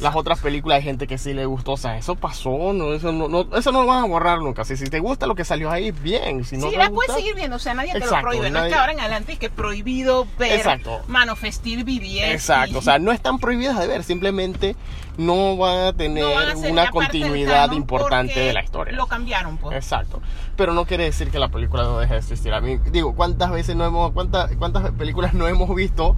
las 0.00 0.14
otras 0.16 0.38
películas 0.40 0.76
hay 0.76 0.82
gente 0.82 1.06
que 1.06 1.16
sí 1.18 1.32
le 1.32 1.46
gustó, 1.46 1.72
o 1.72 1.76
sea, 1.76 1.96
eso 1.96 2.14
pasó, 2.16 2.72
no, 2.72 2.92
eso 2.92 3.10
no, 3.12 3.28
no- 3.28 3.56
eso 3.56 3.72
no 3.72 3.82
lo 3.82 3.86
van 3.88 4.04
a 4.04 4.06
borrar 4.06 4.38
nunca. 4.40 4.64
Si, 4.64 4.76
si 4.76 4.84
te 4.86 4.98
gusta 5.00 5.26
lo 5.26 5.34
que 5.34 5.44
salió 5.44 5.70
ahí, 5.70 5.90
bien, 5.92 6.44
si 6.44 6.56
no 6.56 6.68
sí, 6.70 6.76
la 6.76 6.88
gusta, 6.88 6.94
puedes 6.94 7.14
seguir 7.14 7.34
viendo, 7.34 7.56
o 7.56 7.58
sea, 7.58 7.74
nadie 7.74 7.92
te 7.92 8.00
lo 8.00 8.20
prohíbe. 8.20 8.42
No 8.50 8.58
es 8.58 8.64
nadie- 8.64 8.68
que 8.70 8.74
ahora 8.74 8.92
en 8.92 9.00
adelante 9.00 9.32
es 9.32 9.38
que 9.38 9.50
prohibido 9.50 10.26
ver 10.38 10.52
Exacto. 10.52 11.00
manofestir 11.08 11.84
BBS. 11.84 12.32
Exacto, 12.32 12.74
y- 12.74 12.76
o 12.78 12.82
sea, 12.82 12.98
no 12.98 13.12
están 13.12 13.38
prohibidas 13.38 13.78
de 13.78 13.86
ver, 13.86 14.02
simplemente 14.04 14.76
no 15.18 15.58
van 15.58 15.78
a 15.88 15.92
tener 15.92 16.24
no 16.24 16.34
van 16.34 16.48
a 16.48 16.56
ser 16.56 16.72
una 16.72 16.90
continuidad 16.90 17.70
importante 17.72 18.40
de 18.40 18.52
la 18.54 18.62
historia. 18.62 18.94
Lo 18.94 19.06
cambiaron, 19.06 19.58
pues. 19.58 19.76
Exacto, 19.76 20.22
pero 20.56 20.72
no 20.72 20.86
quiere 20.86 21.04
decir 21.04 21.30
que 21.30 21.38
la 21.38 21.48
película 21.48 21.82
no 21.82 21.98
deje 21.98 22.14
de 22.14 22.20
existir. 22.20 22.54
A 22.54 22.62
mí, 22.62 22.78
digo, 22.90 23.14
¿cuántas 23.14 23.50
veces 23.50 23.76
no 23.76 23.84
hemos, 23.84 24.01
cuántas, 24.10 24.50
cuántas 24.56 24.90
películas 24.92 25.34
no 25.34 25.46
hemos 25.46 25.72
visto 25.74 26.16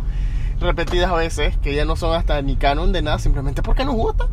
repetidas 0.60 1.12
veces 1.14 1.56
que 1.58 1.74
ya 1.74 1.84
no 1.84 1.96
son 1.96 2.14
hasta 2.16 2.40
ni 2.40 2.56
canon 2.56 2.92
de 2.92 3.02
nada, 3.02 3.18
simplemente 3.18 3.62
porque 3.62 3.84
nos 3.84 3.94
gusta? 3.96 4.26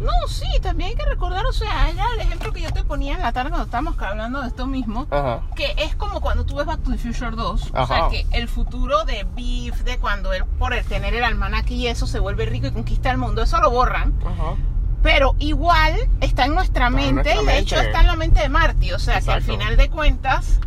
No, 0.00 0.12
sí, 0.28 0.46
también 0.62 0.90
hay 0.90 0.96
que 0.96 1.04
recordar, 1.04 1.44
o 1.44 1.52
sea, 1.52 1.90
el 1.90 2.20
ejemplo 2.20 2.54
que 2.54 2.62
yo 2.62 2.70
te 2.72 2.82
ponía 2.84 3.16
en 3.16 3.20
la 3.20 3.32
tarde 3.32 3.50
cuando 3.50 3.66
estábamos 3.66 3.98
hablando 3.98 4.40
de 4.40 4.48
esto 4.48 4.66
mismo. 4.66 5.06
Ajá. 5.10 5.42
Que 5.54 5.74
es 5.76 5.94
como 5.94 6.22
cuando 6.22 6.46
tú 6.46 6.54
ves 6.56 6.64
Back 6.64 6.82
to 6.84 6.90
the 6.92 6.96
Future 6.96 7.32
2. 7.32 7.42
O 7.52 7.56
sea, 7.58 7.82
Ajá. 7.82 8.08
que 8.08 8.24
el 8.32 8.48
futuro 8.48 9.04
de 9.04 9.26
Beef, 9.36 9.82
de 9.82 9.98
cuando 9.98 10.32
él, 10.32 10.44
por 10.58 10.72
el 10.72 10.86
tener 10.86 11.12
el 11.14 11.22
almanaque 11.22 11.74
y 11.74 11.86
eso, 11.86 12.06
se 12.06 12.18
vuelve 12.18 12.46
rico 12.46 12.68
y 12.68 12.70
conquista 12.70 13.10
el 13.10 13.18
mundo, 13.18 13.42
eso 13.42 13.60
lo 13.60 13.70
borran. 13.70 14.14
Ajá. 14.24 14.54
Pero 15.02 15.34
igual 15.38 15.94
está 16.22 16.46
en 16.46 16.54
nuestra 16.54 16.88
Está 16.88 17.00
en 17.02 17.14
mente 17.14 17.34
nuestra 17.34 17.42
y 17.42 17.46
de 17.46 17.58
hecho 17.58 17.74
mente. 17.76 17.88
está 17.90 18.00
en 18.00 18.06
la 18.06 18.16
mente 18.16 18.40
de 18.40 18.48
Marty. 18.48 18.92
O 18.92 18.98
sea, 18.98 19.20
que 19.20 19.30
al 19.30 19.38
Exacto. 19.40 19.52
final 19.58 19.76
de 19.76 19.90
cuentas, 19.90 20.60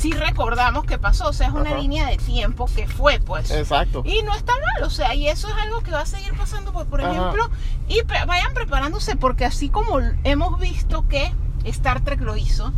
sí 0.00 0.12
recordamos 0.12 0.84
que 0.84 0.98
pasó. 0.98 1.28
O 1.28 1.32
sea, 1.32 1.48
es 1.48 1.52
una 1.52 1.70
Ajá. 1.70 1.78
línea 1.78 2.06
de 2.08 2.16
tiempo 2.16 2.66
que 2.74 2.88
fue, 2.88 3.20
pues. 3.20 3.50
Exacto. 3.50 4.02
Y 4.04 4.22
no 4.22 4.34
está 4.34 4.52
mal, 4.54 4.84
o 4.84 4.90
sea, 4.90 5.14
y 5.14 5.28
eso 5.28 5.48
es 5.48 5.54
algo 5.54 5.80
que 5.82 5.90
va 5.92 6.00
a 6.00 6.06
seguir 6.06 6.34
pasando, 6.36 6.72
pues, 6.72 6.86
por 6.86 7.00
Ajá. 7.02 7.10
ejemplo, 7.12 7.50
y 7.88 8.02
pre- 8.02 8.24
vayan 8.24 8.54
preparándose 8.54 9.16
porque 9.16 9.44
así 9.44 9.68
como 9.68 9.98
hemos 10.24 10.58
visto 10.58 11.06
que 11.08 11.32
Star 11.64 12.00
Trek 12.02 12.20
lo 12.22 12.36
hizo. 12.36 12.72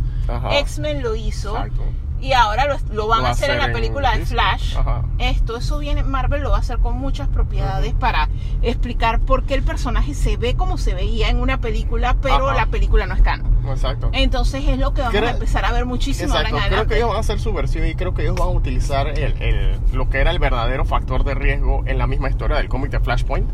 X-Men 0.51 1.01
lo 1.03 1.15
hizo, 1.15 1.55
Exacto. 1.57 1.81
Y 2.23 2.33
ahora 2.33 2.65
lo, 2.67 2.77
lo 2.93 3.07
van 3.07 3.21
Lo 3.21 3.27
a 3.27 3.31
hacer 3.31 3.49
en 3.51 3.57
la 3.59 3.71
película 3.71 4.17
de. 4.17 4.25
Flash. 4.25 4.77
Ajá. 4.77 5.03
Esto, 5.19 5.57
eso 5.57 5.77
viene, 5.79 6.03
Marvel 6.03 6.41
lo 6.41 6.51
va 6.51 6.57
a 6.57 6.59
hacer 6.61 6.79
con 6.79 6.97
muchas 6.97 7.27
propiedades 7.27 7.89
Ujú. 7.91 7.99
para 7.99 8.29
explicar 8.61 9.19
por 9.19 9.43
qué 9.43 9.53
el 9.55 9.63
personaje 9.63 10.13
se 10.13 10.37
ve 10.37 10.55
como 10.55 10.77
se 10.77 10.93
veía 10.93 11.29
en 11.29 11.39
una 11.39 11.59
película, 11.59 12.15
pero 12.21 12.49
Ajá. 12.49 12.55
la 12.57 12.65
película 12.67 13.05
no 13.05 13.13
es 13.15 13.21
canon. 13.21 13.53
Exacto. 13.69 14.09
Entonces 14.13 14.63
es 14.67 14.77
lo 14.79 14.93
que 14.93 15.01
vamos 15.01 15.15
Creo- 15.17 15.27
a 15.29 15.31
empezar 15.33 15.65
a 15.65 15.71
ver 15.71 15.85
muchísimo 15.85 16.29
Exacto, 16.33 16.47
ahora 16.47 16.49
en 16.49 16.55
creo 16.55 16.67
adelante. 16.67 16.89
que 16.93 16.97
ellos 16.97 17.09
van 17.09 17.17
a 17.17 17.19
hacer 17.21 17.39
su 17.39 17.53
versión 17.53 17.85
y 17.87 17.95
creo 17.95 18.13
que 18.13 18.23
ellos 18.23 18.35
van 18.35 18.47
a 18.47 18.51
utilizar 18.51 19.07
el, 19.07 19.41
el- 19.41 19.79
lo 19.93 20.09
que 20.09 20.19
era 20.19 20.31
el 20.31 20.39
verdadero 20.39 20.85
factor 20.85 21.23
de 21.23 21.35
riesgo 21.35 21.83
en 21.85 21.97
la 21.97 22.07
misma 22.07 22.29
historia 22.29 22.57
del 22.57 22.69
cómic 22.69 22.91
de 22.91 22.99
Flashpoint. 22.99 23.49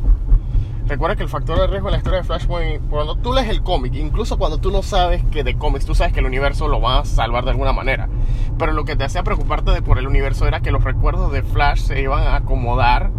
Recuerda 0.89 1.15
que 1.15 1.21
el 1.21 1.29
factor 1.29 1.59
de 1.59 1.67
riesgo 1.67 1.89
en 1.89 1.91
la 1.91 1.97
historia 1.99 2.17
de 2.17 2.25
Flashpoint, 2.25 2.89
cuando 2.89 3.15
tú 3.15 3.31
lees 3.31 3.47
el 3.47 3.61
cómic, 3.61 3.93
incluso 3.93 4.39
cuando 4.39 4.57
tú 4.57 4.71
no 4.71 4.81
sabes 4.81 5.23
que 5.25 5.43
de 5.43 5.55
cómics, 5.55 5.85
tú 5.85 5.93
sabes 5.93 6.13
que 6.13 6.19
el 6.19 6.25
universo 6.25 6.67
lo 6.67 6.81
va 6.81 7.01
a 7.01 7.05
salvar 7.05 7.43
de 7.43 7.51
alguna 7.51 7.73
manera. 7.73 8.09
Pero 8.57 8.73
lo 8.73 8.85
que 8.85 8.95
te 8.95 9.03
hacía 9.03 9.21
preocuparte 9.21 9.69
de 9.69 9.83
por 9.83 9.99
el 9.99 10.07
universo 10.07 10.47
era 10.47 10.61
que 10.61 10.71
los 10.71 10.83
recuerdos 10.83 11.31
de 11.31 11.43
Flash 11.43 11.81
se 11.81 12.01
iban 12.01 12.23
a 12.23 12.37
acomodar. 12.37 13.11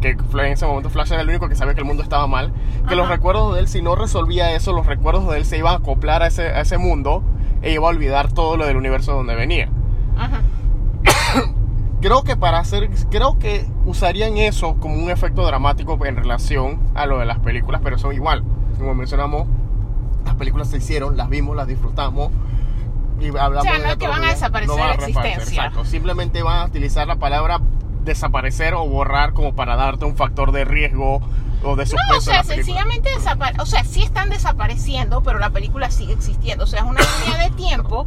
Que 0.00 0.10
en 0.10 0.52
ese 0.52 0.66
momento 0.66 0.88
Flash 0.88 1.10
era 1.10 1.22
el 1.22 1.28
único 1.28 1.48
que 1.48 1.56
sabía 1.56 1.74
que 1.74 1.80
el 1.80 1.84
mundo 1.84 2.04
estaba 2.04 2.28
mal. 2.28 2.52
Que 2.88 2.94
los 2.94 3.08
recuerdos 3.08 3.54
de 3.54 3.60
él, 3.60 3.66
si 3.66 3.82
no 3.82 3.96
resolvía 3.96 4.52
eso, 4.52 4.72
los 4.72 4.86
recuerdos 4.86 5.28
de 5.28 5.38
él 5.38 5.44
se 5.44 5.58
iban 5.58 5.74
a 5.74 5.76
acoplar 5.78 6.22
a 6.22 6.28
ese, 6.28 6.46
a 6.46 6.60
ese 6.60 6.78
mundo 6.78 7.24
e 7.60 7.72
iba 7.72 7.88
a 7.88 7.90
olvidar 7.90 8.32
todo 8.32 8.56
lo 8.56 8.66
del 8.66 8.76
universo 8.76 9.14
donde 9.14 9.34
venía. 9.34 9.68
Ajá. 10.16 10.42
Creo 12.00 12.22
que 12.22 12.36
para 12.36 12.58
hacer, 12.58 12.88
creo 13.10 13.38
que 13.38 13.66
usarían 13.84 14.36
eso 14.38 14.76
como 14.76 14.94
un 14.94 15.10
efecto 15.10 15.44
dramático 15.46 15.98
en 16.06 16.16
relación 16.16 16.80
a 16.94 17.06
lo 17.06 17.18
de 17.18 17.26
las 17.26 17.38
películas, 17.40 17.80
pero 17.84 17.98
son 17.98 18.14
igual. 18.14 18.42
Como 18.78 18.94
mencionamos, 18.94 19.46
las 20.24 20.34
películas 20.36 20.68
se 20.70 20.78
hicieron, 20.78 21.16
las 21.16 21.28
vimos, 21.28 21.56
las 21.56 21.66
disfrutamos 21.66 22.30
y 23.20 23.26
hablamos 23.36 23.58
O 23.58 23.62
sea, 23.62 23.72
de 23.72 23.78
no 23.78 23.84
es 23.84 23.94
otro 23.94 23.98
que 23.98 24.08
van 24.08 24.24
a 24.24 24.30
desaparecer 24.30 24.76
van 24.76 24.78
de 24.78 24.82
a 24.82 24.96
reaparecer, 24.96 25.26
existencia. 25.26 25.64
Exacto, 25.66 25.84
simplemente 25.84 26.42
van 26.42 26.58
a 26.60 26.64
utilizar 26.66 27.06
la 27.06 27.16
palabra 27.16 27.60
desaparecer 28.04 28.74
o 28.74 28.86
borrar 28.86 29.34
como 29.34 29.54
para 29.54 29.76
darte 29.76 30.06
un 30.06 30.16
factor 30.16 30.52
de 30.52 30.64
riesgo 30.64 31.20
o 31.62 31.76
de. 31.76 31.84
No, 31.84 32.16
o 32.16 32.20
sea, 32.20 32.36
la 32.36 32.44
sencillamente 32.44 33.10
desaparecen. 33.14 33.60
O 33.60 33.66
sea, 33.66 33.84
sí 33.84 34.02
están 34.02 34.30
desapareciendo, 34.30 35.22
pero 35.22 35.38
la 35.38 35.50
película 35.50 35.90
sigue 35.90 36.14
existiendo. 36.14 36.64
O 36.64 36.66
sea, 36.66 36.80
es 36.80 36.86
una 36.86 37.00
línea 37.24 37.48
de 37.48 37.50
tiempo. 37.56 38.06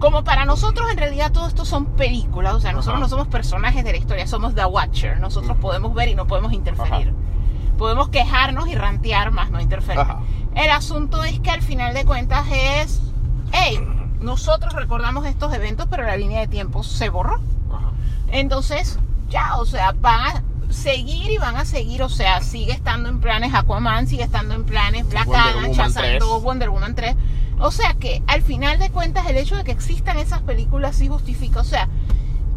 Como 0.00 0.24
para 0.24 0.46
nosotros, 0.46 0.90
en 0.90 0.96
realidad, 0.96 1.30
todo 1.30 1.46
esto 1.46 1.64
son 1.64 1.84
películas. 1.84 2.54
O 2.54 2.60
sea, 2.60 2.72
nosotros 2.72 2.94
Ajá. 2.94 3.02
no 3.02 3.08
somos 3.08 3.28
personajes 3.28 3.84
de 3.84 3.92
la 3.92 3.98
historia, 3.98 4.26
somos 4.26 4.54
The 4.54 4.64
Watcher. 4.64 5.20
Nosotros 5.20 5.56
podemos 5.58 5.94
ver 5.94 6.08
y 6.08 6.14
no 6.14 6.26
podemos 6.26 6.52
interferir. 6.52 7.12
Podemos 7.76 8.08
quejarnos 8.08 8.66
y 8.68 8.74
rantear, 8.74 9.30
más 9.30 9.50
no 9.50 9.60
interferir. 9.60 10.00
Ajá. 10.00 10.20
El 10.54 10.70
asunto 10.70 11.22
es 11.22 11.38
que 11.40 11.50
al 11.50 11.62
final 11.62 11.94
de 11.94 12.04
cuentas 12.04 12.46
es. 12.50 13.00
Hey, 13.52 13.78
nosotros 14.20 14.72
recordamos 14.72 15.26
estos 15.26 15.52
eventos, 15.52 15.86
pero 15.90 16.04
la 16.04 16.16
línea 16.16 16.40
de 16.40 16.48
tiempo 16.48 16.82
se 16.82 17.10
borró. 17.10 17.34
Ajá. 17.70 17.90
Entonces, 18.32 18.98
ya, 19.28 19.58
o 19.58 19.66
sea, 19.66 19.92
van 19.92 20.20
a 20.20 20.42
seguir 20.72 21.30
y 21.30 21.38
van 21.38 21.56
a 21.56 21.64
seguir, 21.64 22.02
o 22.02 22.08
sea, 22.08 22.40
sigue 22.42 22.72
estando 22.72 23.08
en 23.08 23.20
planes 23.20 23.52
Aquaman, 23.54 24.06
sigue 24.06 24.22
estando 24.22 24.54
en 24.54 24.64
planes 24.64 25.08
Black 25.08 25.26
Wonder 25.26 25.42
Adam, 25.42 25.54
Woman 25.56 25.72
Shazam 25.72 26.02
3. 26.02 26.20
2, 26.20 26.42
Wonder 26.42 26.70
Woman 26.70 26.94
3. 26.94 27.16
O 27.60 27.70
sea 27.70 27.94
que 27.94 28.22
al 28.26 28.42
final 28.42 28.78
de 28.78 28.90
cuentas 28.90 29.26
el 29.28 29.36
hecho 29.36 29.56
de 29.56 29.64
que 29.64 29.70
existan 29.72 30.18
esas 30.18 30.40
películas 30.40 30.96
sí 30.96 31.08
justifica, 31.08 31.60
o 31.60 31.64
sea, 31.64 31.88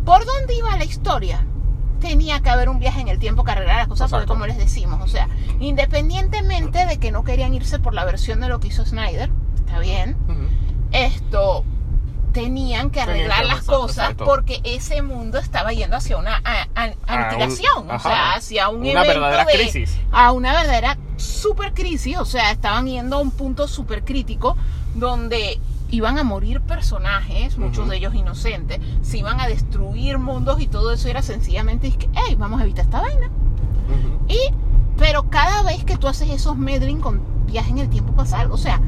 ¿por 0.06 0.26
dónde 0.26 0.56
iba 0.56 0.76
la 0.78 0.86
historia? 0.86 1.46
Tenía 2.00 2.42
que 2.42 2.50
haber 2.50 2.70
un 2.70 2.80
viaje 2.80 3.02
en 3.02 3.08
el 3.10 3.20
tiempo 3.20 3.44
que 3.44 3.52
arreglara 3.52 3.80
las 3.80 3.88
cosas, 3.88 4.10
porque 4.10 4.26
como 4.28 4.46
les 4.48 4.58
decimos, 4.58 5.00
o 5.02 5.08
sea, 5.08 5.28
independientemente 5.60 6.86
de 6.86 6.98
que 6.98 7.12
no 7.12 7.24
querían 7.24 7.54
irse 7.54 7.80
por 7.80 7.94
la 7.94 8.04
versión 8.06 8.39
de 8.42 8.48
lo 8.50 8.60
que 8.60 8.70
hizo 8.70 8.86
Snyder, 8.86 9.30
está 9.56 9.80
bien, 9.80 10.18
esto 10.92 11.63
tenían 12.34 12.89
que 12.89 13.00
arreglar 13.02 13.42
que 13.42 13.48
las 13.48 13.62
cosas 13.63 13.98
exacto. 14.06 14.26
porque 14.26 14.60
ese 14.63 15.02
mundo 15.04 15.38
estaba 15.38 15.72
yendo 15.72 15.96
hacia 15.98 16.18
una 16.18 16.42
a- 16.44 16.68
a- 16.76 16.94
aniquilación, 17.08 17.89
o 17.89 17.94
ajá, 17.94 18.10
sea, 18.10 18.34
hacia 18.34 18.70
un 18.70 18.82
una 18.82 18.89
evento 19.04 19.08
verdadera 19.22 19.46
de- 19.46 19.54
crisis. 19.54 19.98
a 20.12 20.32
una 20.32 20.52
verdadera 20.54 20.98
super 21.18 21.74
crisis, 21.74 22.18
o 22.18 22.26
sea, 22.26 22.50
estaban 22.52 22.88
yendo 22.88 23.18
a 23.18 23.20
un 23.20 23.30
punto 23.32 23.68
super 23.68 24.04
crítico 24.04 24.58
donde 24.95 25.60
iban 25.89 26.17
a 26.17 26.23
morir 26.23 26.62
personajes, 26.62 27.58
muchos 27.58 27.88
de 27.88 27.97
ellos 27.97 28.15
inocentes, 28.15 28.79
se 29.01 29.19
iban 29.19 29.39
a 29.39 29.47
destruir 29.47 30.17
mundos 30.17 30.60
y 30.60 30.67
todo 30.67 30.91
eso 30.91 31.08
era 31.08 31.21
sencillamente 31.21 31.88
es 31.88 31.97
que, 31.97 32.10
hey, 32.13 32.36
vamos 32.38 32.60
a 32.60 32.63
evitar 32.63 32.86
esta 32.86 33.01
vaina. 33.01 33.29
Y, 34.27 34.39
pero 34.97 35.29
cada 35.29 35.62
vez 35.63 35.84
que 35.84 35.97
tú 35.97 36.08
haces 36.08 36.29
esos 36.29 36.58
meddling 36.58 36.99
con 36.99 37.21
viaje 37.45 37.69
en 37.69 37.77
el 37.77 37.89
tiempo 37.89 38.13
pasa 38.13 38.39
algo. 38.39 38.56
O 38.56 38.58
sea, 38.58 38.82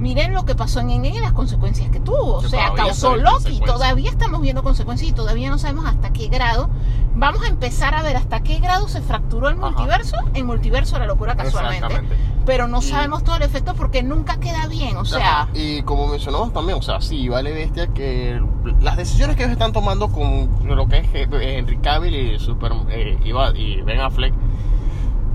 miren 0.00 0.32
lo 0.32 0.44
que 0.44 0.54
pasó 0.54 0.80
en 0.80 0.90
Endgame 0.90 1.18
y 1.18 1.20
las 1.20 1.32
consecuencias 1.32 1.90
que 1.90 2.00
tuvo. 2.00 2.36
O 2.36 2.48
sea, 2.48 2.72
causó 2.74 3.16
Loki. 3.16 3.60
Todavía 3.60 4.10
estamos 4.10 4.40
viendo 4.40 4.62
consecuencias 4.62 5.10
y 5.10 5.12
todavía 5.12 5.50
no 5.50 5.58
sabemos 5.58 5.84
hasta 5.86 6.12
qué 6.12 6.28
grado. 6.28 6.70
Vamos 7.14 7.42
a 7.44 7.48
empezar 7.48 7.94
a 7.94 8.02
ver 8.02 8.16
hasta 8.16 8.40
qué 8.42 8.58
grado 8.60 8.88
se 8.88 9.02
fracturó 9.02 9.48
el 9.48 9.58
Ajá. 9.58 9.66
multiverso. 9.70 10.16
En 10.34 10.46
multiverso 10.46 10.98
la 10.98 11.06
locura 11.06 11.36
casualmente. 11.36 12.00
Pero 12.46 12.66
no 12.66 12.78
Y- 12.78 12.82
sabemos 12.82 13.22
todo 13.22 13.36
el 13.36 13.42
efecto 13.42 13.74
porque 13.74 14.02
nunca 14.02 14.40
queda 14.40 14.66
bien. 14.66 14.96
O 14.96 15.04
sea, 15.04 15.42
Ajá. 15.42 15.48
y 15.52 15.82
como 15.82 16.06
mencionamos 16.06 16.52
también, 16.52 16.78
o 16.78 16.82
sea, 16.82 17.00
sí, 17.02 17.28
vale 17.28 17.52
bestia 17.52 17.88
que 17.88 18.40
las 18.80 18.96
decisiones 18.96 19.36
que 19.36 19.42
ellos 19.42 19.52
están 19.52 19.72
tomando 19.72 20.08
con 20.08 20.48
lo 20.66 20.88
que 20.88 20.98
es 20.98 21.08
Henry 21.12 21.76
Cavill 21.78 22.14
y 22.14 22.38
Super 22.38 22.72
eh, 22.88 23.18
y 23.22 23.30
y 23.60 23.82
Ben 23.82 24.00
Affleck. 24.00 24.32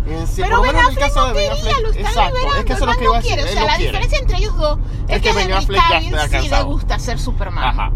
Eh, 0.08 0.24
sí, 0.28 0.42
pero 0.44 0.58
por 0.58 0.68
lo 0.68 0.72
Ben 0.74 0.76
en 0.82 0.86
Affleck 0.88 1.00
caso 1.00 1.28
no 1.28 1.34
quería, 1.34 1.52
Affleck, 1.54 1.82
lo 1.82 1.90
están 1.90 2.06
exacto, 2.06 2.36
liberando. 2.36 2.56
es 2.60 2.66
que 2.66 2.74
eso 2.74 2.84
es 2.84 2.92
lo 2.92 2.98
que 3.00 3.04
iba 3.06 3.18
a 3.18 3.22
decir. 3.22 3.40
O 3.40 3.48
sea, 3.48 3.62
la 3.66 3.68
quiere. 3.76 3.84
diferencia 3.86 4.20
entre 4.20 4.38
ellos 4.38 4.58
dos 4.58 4.80
es, 4.80 5.16
Es 5.16 5.22
que, 5.22 5.30
que 5.30 5.36
Ben 5.36 5.52
Affleck 5.54 5.82
ya 6.12 6.42
sí 6.42 6.50
le 6.50 6.64
gusta 6.64 7.00
ser 7.00 7.20
Superman. 7.20 7.64
Ajá. 7.64 7.92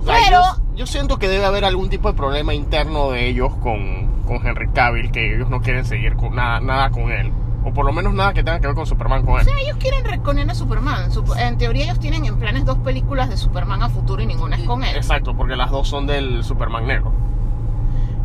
O 0.00 0.04
sea, 0.04 0.16
Pero- 0.24 0.40
yo, 0.40 0.62
yo 0.76 0.86
siento 0.86 1.18
que 1.18 1.28
debe 1.28 1.44
haber 1.44 1.64
algún 1.64 1.88
tipo 1.90 2.08
de 2.08 2.14
problema 2.14 2.54
interno 2.54 3.10
de 3.10 3.28
ellos 3.28 3.54
con, 3.62 4.22
con 4.26 4.44
Henry 4.46 4.68
Cavill, 4.70 5.10
que 5.12 5.34
ellos 5.36 5.48
no 5.50 5.60
quieren 5.60 5.84
seguir 5.84 6.16
con 6.16 6.34
nada, 6.34 6.60
nada 6.60 6.90
con 6.90 7.10
él. 7.12 7.32
O 7.64 7.72
por 7.72 7.84
lo 7.86 7.92
menos 7.92 8.12
nada 8.12 8.32
que 8.34 8.42
tenga 8.42 8.58
que 8.58 8.66
ver 8.66 8.74
con 8.74 8.86
Superman 8.86 9.24
con 9.24 9.34
él. 9.40 9.46
O 9.46 9.50
sea, 9.50 9.60
ellos 9.60 9.76
quieren 9.78 10.04
reconocer 10.04 10.50
a 10.50 10.54
Superman. 10.56 11.12
Sup- 11.12 11.36
En 11.38 11.58
teoría 11.58 11.84
ellos 11.84 12.00
tienen 12.00 12.24
en 12.24 12.36
planes 12.36 12.64
dos 12.64 12.78
películas 12.78 13.28
de 13.30 13.36
Superman 13.36 13.84
a 13.84 13.88
futuro 13.88 14.20
y 14.20 14.26
ninguna 14.26 14.56
es 14.56 14.64
con 14.64 14.82
él. 14.82 14.96
Exacto, 14.96 15.36
porque 15.36 15.54
las 15.54 15.70
dos 15.70 15.86
son 15.88 16.06
del 16.08 16.42
Superman 16.42 16.86
negro. 16.88 17.12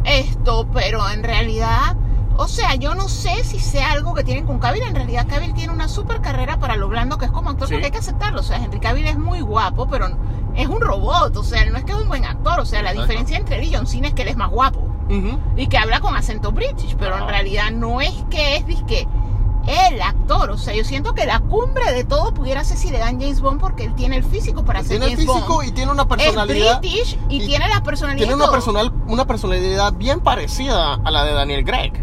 Esto, 0.05 0.67
pero 0.73 1.07
en 1.09 1.21
realidad, 1.23 1.95
O 2.37 2.47
sea, 2.47 2.75
yo 2.75 2.93
no 2.95 3.09
sé 3.09 3.43
si 3.43 3.59
sea 3.59 3.91
algo 3.93 4.13
que 4.13 4.23
tienen 4.23 4.45
con 4.45 4.59
Cavill. 4.59 4.83
En 4.83 4.95
realidad, 4.95 5.25
Cavill 5.27 5.53
tiene 5.53 5.73
una 5.73 5.87
super 5.87 6.21
carrera 6.21 6.59
para 6.59 6.75
lo 6.75 6.87
blando 6.87 7.17
que 7.17 7.25
es 7.25 7.31
como 7.31 7.49
actor, 7.49 7.67
Sí. 7.67 7.73
porque 7.73 7.85
hay 7.87 7.91
que 7.91 7.97
aceptarlo. 7.97 8.41
O 8.41 8.43
sea, 8.43 8.57
Henry 8.63 8.79
Cavill 8.79 9.07
es 9.07 9.17
muy 9.17 9.41
guapo, 9.41 9.87
pero 9.87 10.07
es 10.55 10.67
un 10.67 10.79
robot. 10.81 11.35
O 11.35 11.43
sea, 11.43 11.65
no 11.65 11.77
es 11.77 11.83
que 11.83 11.91
es 11.93 11.97
un 11.97 12.07
buen 12.07 12.25
actor. 12.25 12.59
O 12.59 12.65
sea, 12.65 12.81
la 12.83 12.91
Exacto. 12.91 13.07
diferencia 13.07 13.37
entre 13.37 13.57
él 13.57 13.63
y 13.65 13.73
John 13.75 13.87
Cena 13.87 14.09
es 14.09 14.13
que 14.13 14.21
él 14.21 14.27
es 14.29 14.37
más 14.37 14.51
guapo 14.51 14.83
y 15.55 15.67
que 15.67 15.77
habla 15.77 15.99
con 16.01 16.15
acento 16.17 16.51
british, 16.51 16.95
pero 16.99 17.15
en 17.15 17.23
Ajá. 17.23 17.31
realidad 17.31 17.71
no 17.71 18.01
es 18.01 18.13
que 18.29 18.57
es 18.57 18.67
disque 18.67 19.07
el 19.65 20.01
actor. 20.01 20.49
O 20.51 20.57
sea, 20.57 20.73
yo 20.75 20.83
siento 20.83 21.13
que 21.15 21.25
la 21.25 21.39
cumbre 21.39 21.91
de 21.93 22.03
todo 22.03 22.33
pudiera 22.33 22.63
ser 22.63 22.77
si 22.77 22.89
le 22.91 22.99
dan 22.99 23.19
James 23.19 23.41
Bond 23.41 23.59
porque 23.59 23.85
él 23.85 23.95
tiene 23.95 24.17
el 24.17 24.23
físico 24.23 24.63
para 24.65 24.79
ser 24.81 24.89
Tiene 24.99 25.05
el 25.05 25.11
James 25.13 25.25
físico 25.33 25.53
Bond. 25.55 25.67
y 25.67 25.71
tiene 25.71 25.91
una 25.91 26.03
Es 26.03 26.07
personalidad. 26.09 26.79
british 26.81 27.17
y, 27.29 27.41
y 27.43 27.47
tiene 27.47 27.67
la 27.69 27.81
personalidad. 27.83 28.27
Tiene 28.27 28.35
una, 28.35 28.51
personal, 28.51 28.91
una 29.07 29.25
personalidad 29.25 29.93
bien 29.93 30.19
parecida 30.19 30.95
a 30.95 31.09
la 31.11 31.23
de 31.23 31.33
Daniel 31.33 31.63
Craig. 31.65 31.93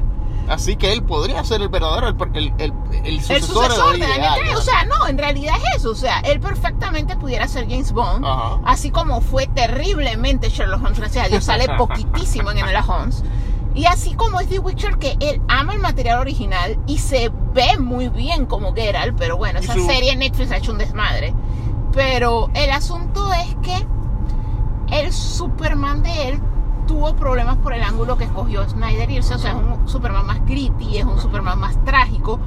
Así 0.49 0.77
que 0.77 0.93
él 0.93 1.03
podría 1.03 1.43
ser 1.45 1.63
el 1.63 1.69
verdadero, 1.69 2.09
el, 2.09 2.17
el, 2.35 2.53
el, 2.59 2.73
el 3.05 3.23
sucesor, 3.23 3.93
de 3.93 3.99
ideal, 3.99 4.11
Daniel 4.21 4.33
Craig. 4.43 4.57
O 4.57 4.61
sea, 4.61 4.85
no, 4.85 5.07
en 5.07 5.17
realidad 5.19 5.55
es 5.73 5.77
eso. 5.81 5.91
O 5.91 5.95
sea, 5.95 6.21
él 6.21 6.39
perfectamente 6.41 7.17
pudiera 7.17 7.49
ser 7.49 7.65
James 7.69 7.93
Bond. 7.93 8.25
Ajá. 8.27 8.61
Así 8.65 8.91
como 8.91 9.21
fue 9.21 9.47
terriblemente 9.47 10.51
Sherlock 10.51 10.83
Holmes, 10.85 10.99
gracias 10.99 11.27
a 11.27 11.29
Dios, 11.29 11.45
sale 11.45 11.67
poquitísimo 11.79 12.51
en 12.51 12.59
Enola 12.59 12.85
Holmes. 12.87 13.23
Y 13.75 13.87
así 13.87 14.15
como 14.15 14.39
es 14.39 14.49
The 14.49 14.61
Witcher, 14.61 14.99
que 14.99 15.17
él 15.19 15.41
ama 15.49 15.73
el 15.73 15.81
material 15.81 16.21
original 16.21 16.79
y 16.87 16.99
se 16.99 17.33
ve 17.55 17.77
muy 17.79 18.09
bien 18.09 18.47
como 18.47 18.73
Geralt, 18.75 19.17
pero 19.19 19.37
bueno, 19.37 19.59
esa 19.59 19.75
su- 19.75 19.85
serie 19.87 20.13
en 20.13 20.21
Netflix 20.21 20.53
ha 20.53 20.59
hecho 20.59 20.71
un 20.73 20.79
desmadre. 20.79 21.35
Pero 21.93 22.51
el 22.55 22.71
asunto 22.71 23.33
es 23.33 23.57
que 23.63 23.87
el 25.03 25.13
Superman 25.13 26.03
de 26.03 26.29
él 26.29 26.41
tuvo 26.87 27.15
problemas 27.17 27.57
por 27.59 27.73
el 27.73 27.83
ángulo 27.83 28.17
que 28.17 28.25
escogió 28.25 28.69
Snyder 28.69 29.11
y 29.11 29.19
o 29.19 29.23
sea, 29.23 29.37
es 29.37 29.55
un 29.55 29.89
Superman 29.89 30.27
más 30.27 30.45
gritty, 30.45 30.99
es 30.99 31.05
un 31.05 31.19
Superman 31.21 31.59
más 31.59 31.83
trágico. 31.85 32.39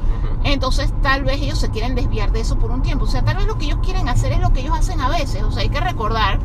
Entonces 0.43 0.93
tal 1.01 1.23
vez 1.23 1.41
ellos 1.41 1.59
se 1.59 1.69
quieren 1.69 1.95
desviar 1.95 2.31
de 2.31 2.41
eso 2.41 2.57
por 2.57 2.71
un 2.71 2.81
tiempo. 2.81 3.05
O 3.05 3.07
sea, 3.07 3.23
tal 3.23 3.37
vez 3.37 3.47
lo 3.47 3.57
que 3.57 3.65
ellos 3.65 3.79
quieren 3.83 4.09
hacer 4.09 4.31
es 4.31 4.39
lo 4.39 4.51
que 4.53 4.61
ellos 4.61 4.77
hacen 4.77 5.01
a 5.01 5.09
veces. 5.09 5.43
O 5.43 5.51
sea, 5.51 5.63
hay 5.63 5.69
que 5.69 5.79
recordar 5.79 6.39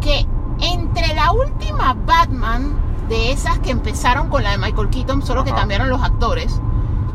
que 0.00 0.26
entre 0.60 1.14
la 1.14 1.32
última 1.32 1.94
Batman 1.94 2.74
de 3.08 3.32
esas 3.32 3.58
que 3.60 3.70
empezaron 3.70 4.28
con 4.28 4.42
la 4.42 4.50
de 4.50 4.58
Michael 4.58 4.90
Keaton, 4.90 5.22
solo 5.22 5.44
que 5.44 5.52
cambiaron 5.52 5.88
los 5.88 6.02
actores, 6.02 6.60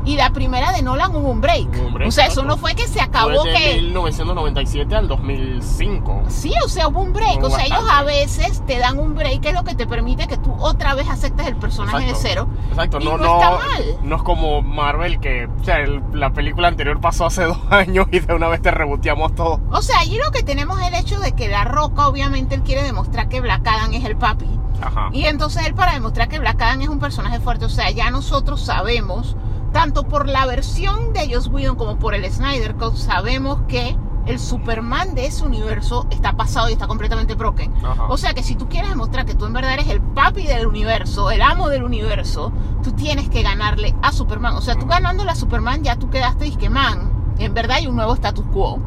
y 0.06 0.16
la 0.18 0.32
primera 0.32 0.72
de 0.72 0.82
Nolan 0.82 1.16
hubo 1.16 1.30
un 1.30 1.42
break. 1.42 1.68
Un 1.86 1.94
break, 1.94 2.08
o 2.10 2.12
sea, 2.12 2.26
eso 2.28 2.44
no 2.44 2.58
fue 2.58 2.76
que 2.76 2.88
se 2.88 3.02
acabó 3.02 3.42
Fue 3.42 3.52
de 3.52 3.58
que... 3.58 3.76
1997 3.82 4.96
al 4.96 5.08
2005. 5.08 6.24
Sí, 6.28 6.54
o 6.64 6.68
sea, 6.68 6.88
hubo 6.88 7.02
un 7.02 7.14
break. 7.14 7.40
Hubo 7.40 7.48
o 7.48 7.50
sea, 7.50 7.66
ellos 7.66 7.84
a 7.90 8.04
veces 8.04 8.64
te 8.66 8.78
dan 8.80 9.00
un 9.00 9.16
break 9.16 9.42
que 9.42 9.50
es 9.50 9.54
lo 9.56 9.64
que 9.64 9.76
te 9.76 9.88
permite 9.88 10.28
que 10.28 10.38
tú 10.38 10.54
otra 10.60 10.96
vez 10.96 11.10
aceptes 11.10 11.48
el 11.48 11.56
personaje 11.56 12.10
Exacto. 12.10 12.24
de 12.24 12.30
cero. 12.30 12.48
Exacto, 12.70 12.98
Y 13.02 13.06
no, 13.06 13.18
no 13.18 13.24
no, 13.24 13.34
está 13.36 13.52
mal. 13.52 13.84
no 14.04 14.16
es 14.16 14.24
como 14.24 14.62
Marvel 14.62 15.20
que 15.20 15.46
o 15.46 15.64
sea, 15.64 15.78
el- 15.80 16.02
la 16.14 16.32
película 16.32 16.68
anterior 16.68 17.00
pasó 17.00 17.26
hace 17.26 17.44
dos 17.46 17.60
años 17.70 18.08
y 18.12 18.20
de 18.20 18.34
una 18.34 18.48
vez 18.48 18.62
te 18.62 18.72
reboteamos 18.72 19.36
todo. 19.36 19.60
O 19.72 19.82
sea, 19.82 20.00
allí 20.00 20.18
lo 20.18 20.32
que 20.32 20.44
tenemos 20.44 20.80
es 20.82 20.88
el 20.88 20.96
hecho 20.96 21.20
de 21.20 21.32
que 21.34 21.48
La 21.48 21.64
Roca, 21.64 22.08
obviamente, 22.08 22.56
él 22.56 22.64
quiere 22.64 22.84
demostrar 22.84 23.30
que 23.30 23.42
Black 23.42 23.66
Adam 23.68 23.94
es 23.94 24.04
el 24.06 24.16
papi. 24.18 24.48
Ajá. 24.82 25.10
Y 25.14 25.26
entonces 25.26 25.66
él 25.66 25.76
para 25.76 25.94
demostrar 25.94 26.28
que 26.28 26.40
Black 26.40 26.62
Adam 26.62 26.82
es 26.82 26.90
un 26.90 27.00
personaje 27.00 27.40
fuerte, 27.40 27.66
o 27.66 27.70
sea, 27.70 27.90
ya 27.92 28.10
nosotros 28.12 28.60
sabemos, 28.62 29.38
tanto 29.74 30.04
por 30.04 30.30
la 30.30 30.46
versión 30.46 31.12
de 31.12 31.34
Joss 31.34 31.48
Whedon 31.48 31.76
como 31.76 31.98
por 31.98 32.14
el 32.16 32.32
Snyder 32.32 32.76
Cut, 32.76 32.96
sabemos 32.96 33.60
que 33.68 33.98
el 34.26 34.40
Superman 34.40 35.16
de 35.16 35.26
ese 35.26 35.44
universo 35.44 36.08
está 36.10 36.32
pasado 36.38 36.70
y 36.70 36.74
está 36.74 36.88
completamente 36.88 37.36
broken. 37.36 37.74
Ajá. 37.84 38.06
O 38.08 38.18
sea 38.18 38.34
que 38.34 38.42
si 38.44 38.56
tú 38.56 38.70
quieres 38.70 38.90
demostrar 38.92 39.26
que 39.26 39.36
tú 39.36 39.46
en 39.46 39.52
verdad 39.52 39.74
eres 39.74 39.90
el 39.90 40.00
papi 40.00 40.44
del 40.48 40.66
universo, 40.68 41.30
el 41.32 41.42
amo 41.42 41.68
del 41.68 41.84
universo, 41.84 42.54
tú 42.84 42.94
tienes 42.94 43.28
que 43.30 43.42
ganarle 43.44 43.94
a 44.02 44.14
Superman. 44.14 44.56
O 44.56 44.62
sea, 44.62 44.76
tú 44.76 44.82
Ujú. 44.82 44.90
ganándole 44.92 45.32
a 45.32 45.36
Superman 45.36 45.84
ya 45.84 45.98
tú 45.98 46.10
quedaste 46.10 46.46
disque 46.46 46.70
man. 46.70 47.12
En 47.40 47.54
verdad 47.54 47.78
hay 47.78 47.88
un 47.88 47.96
nuevo 47.98 48.14
status 48.14 48.46
quo. 48.54 48.80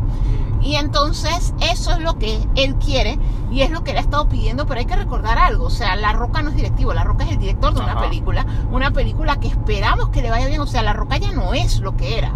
Y 0.67 0.75
entonces 0.75 1.55
eso 1.61 1.93
es 1.93 2.01
lo 2.01 2.19
que 2.19 2.41
él 2.57 2.75
quiere 2.75 3.21
y 3.53 3.61
es 3.61 3.71
lo 3.71 3.85
que 3.85 3.93
él 3.93 3.99
ha 3.99 4.01
estado 4.01 4.29
pidiendo, 4.29 4.67
pero 4.67 4.81
hay 4.81 4.87
que 4.87 4.97
recordar 4.97 5.39
algo, 5.39 5.67
o 5.67 5.71
sea, 5.71 5.95
La 5.95 6.13
Roca 6.13 6.43
no 6.43 6.51
es 6.51 6.57
directivo, 6.57 6.93
La 6.93 7.05
Roca 7.05 7.23
es 7.23 7.31
el 7.31 7.39
director 7.39 7.73
de 7.73 7.83
una 7.83 8.01
película, 8.01 8.45
una 8.73 8.91
película 8.91 9.39
que 9.39 9.47
esperamos 9.47 10.09
que 10.09 10.23
le 10.23 10.31
vaya 10.31 10.49
bien, 10.49 10.61
o 10.61 10.67
sea, 10.67 10.83
La 10.83 10.93
Roca 10.93 11.19
ya 11.19 11.31
no 11.31 11.55
es 11.55 11.79
lo 11.79 11.97
que 11.97 12.19
era. 12.19 12.33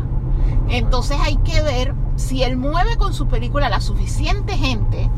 Entonces 0.68 1.18
hay 1.20 1.38
que 1.38 1.60
ver 1.60 1.92
si 2.14 2.44
él 2.44 2.56
mueve 2.56 2.96
con 2.98 3.12
su 3.14 3.26
película 3.26 3.68
la 3.68 3.80
suficiente 3.80 4.56
gente 4.56 5.10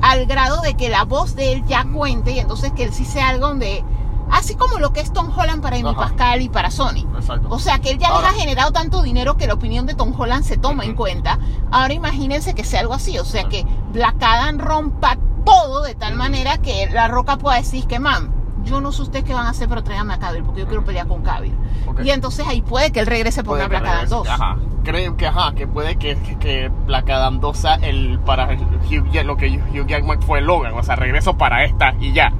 al 0.00 0.26
grado 0.26 0.60
de 0.60 0.74
que 0.74 0.90
la 0.90 1.02
voz 1.02 1.34
de 1.34 1.52
él 1.52 1.64
ya 1.66 1.84
cuente 1.84 2.30
y 2.30 2.38
entonces 2.38 2.70
que 2.70 2.84
él 2.84 2.94
sí 2.94 3.04
sea 3.04 3.30
algo 3.30 3.48
donde, 3.48 3.82
así 4.30 4.54
como 4.54 4.78
lo 4.78 4.92
que 4.92 5.00
es 5.00 5.12
Tom 5.12 5.30
Holland 5.36 5.62
para 5.62 5.76
Amy 5.76 5.88
Ajá. 5.90 5.98
Pascal 6.00 6.42
y 6.42 6.48
para 6.48 6.70
Sony. 6.70 7.06
Exacto. 7.16 7.48
O 7.50 7.58
sea, 7.58 7.78
que 7.78 7.90
él 7.90 7.98
ya 7.98 8.08
Ahora- 8.08 8.28
les 8.30 8.36
ha 8.36 8.40
generado 8.40 8.72
tanto 8.72 9.02
dinero 9.02 9.36
que 9.36 9.46
la 9.46 9.54
opinión 9.54 9.86
de 9.86 9.94
Tom 9.94 10.12
Holland 10.18 10.44
se 10.44 10.56
toma 10.56 10.84
en 10.84 10.90
Ujú. 10.90 10.98
cuenta. 11.02 11.38
Ahora 11.70 11.94
imagínense 11.94 12.54
que 12.54 12.64
sea 12.64 12.80
algo 12.80 12.94
así. 12.94 13.18
O 13.18 13.24
sea, 13.24 13.44
que 13.48 13.64
Black 13.92 14.16
Adam 14.22 14.58
rompa 14.58 15.16
todo 15.44 15.82
de 15.82 15.94
tal 15.94 16.12
Ujú. 16.14 16.18
manera 16.22 16.58
que 16.58 16.88
la 16.92 17.08
roca 17.08 17.36
pueda 17.38 17.56
decir 17.56 17.86
que, 17.86 17.98
man, 17.98 18.32
yo 18.64 18.80
no 18.80 18.92
sé 18.92 19.02
ustedes 19.02 19.24
qué 19.24 19.32
van 19.34 19.46
a 19.46 19.50
hacer, 19.50 19.68
pero 19.68 19.82
tráiganme 19.82 20.12
a 20.14 20.18
Cavill 20.18 20.42
porque 20.44 20.60
yo 20.60 20.66
quiero 20.66 20.84
pelear 20.84 21.06
con 21.08 21.22
Cavill. 21.22 21.54
Ok. 21.86 22.00
Y 22.04 22.10
entonces 22.10 22.46
ahí 22.46 22.60
puede 22.60 22.92
que 22.92 23.00
él 23.00 23.06
regrese 23.06 23.42
por 23.42 23.56
una 23.56 23.68
Black 23.68 23.82
Adam 23.82 23.92
regrese. 23.94 24.14
2. 24.14 24.28
Ajá. 24.28 24.56
Creo 24.84 25.16
que, 25.16 25.26
ajá, 25.26 25.52
que 25.54 25.66
puede 25.66 25.96
que, 25.96 26.16
que, 26.16 26.38
que 26.38 26.70
Black 26.86 27.08
Adam 27.10 27.40
2 27.40 27.56
sea 27.56 27.74
el, 27.76 28.18
para 28.20 28.46
Hugh, 28.46 29.24
lo 29.24 29.36
que 29.36 29.48
Hugh 29.74 29.86
Jackman 29.86 30.22
fue 30.22 30.40
Logan. 30.40 30.72
O 30.74 30.82
sea, 30.82 30.96
regreso 30.96 31.36
para 31.36 31.64
esta 31.64 31.94
y 32.00 32.12
ya. 32.12 32.32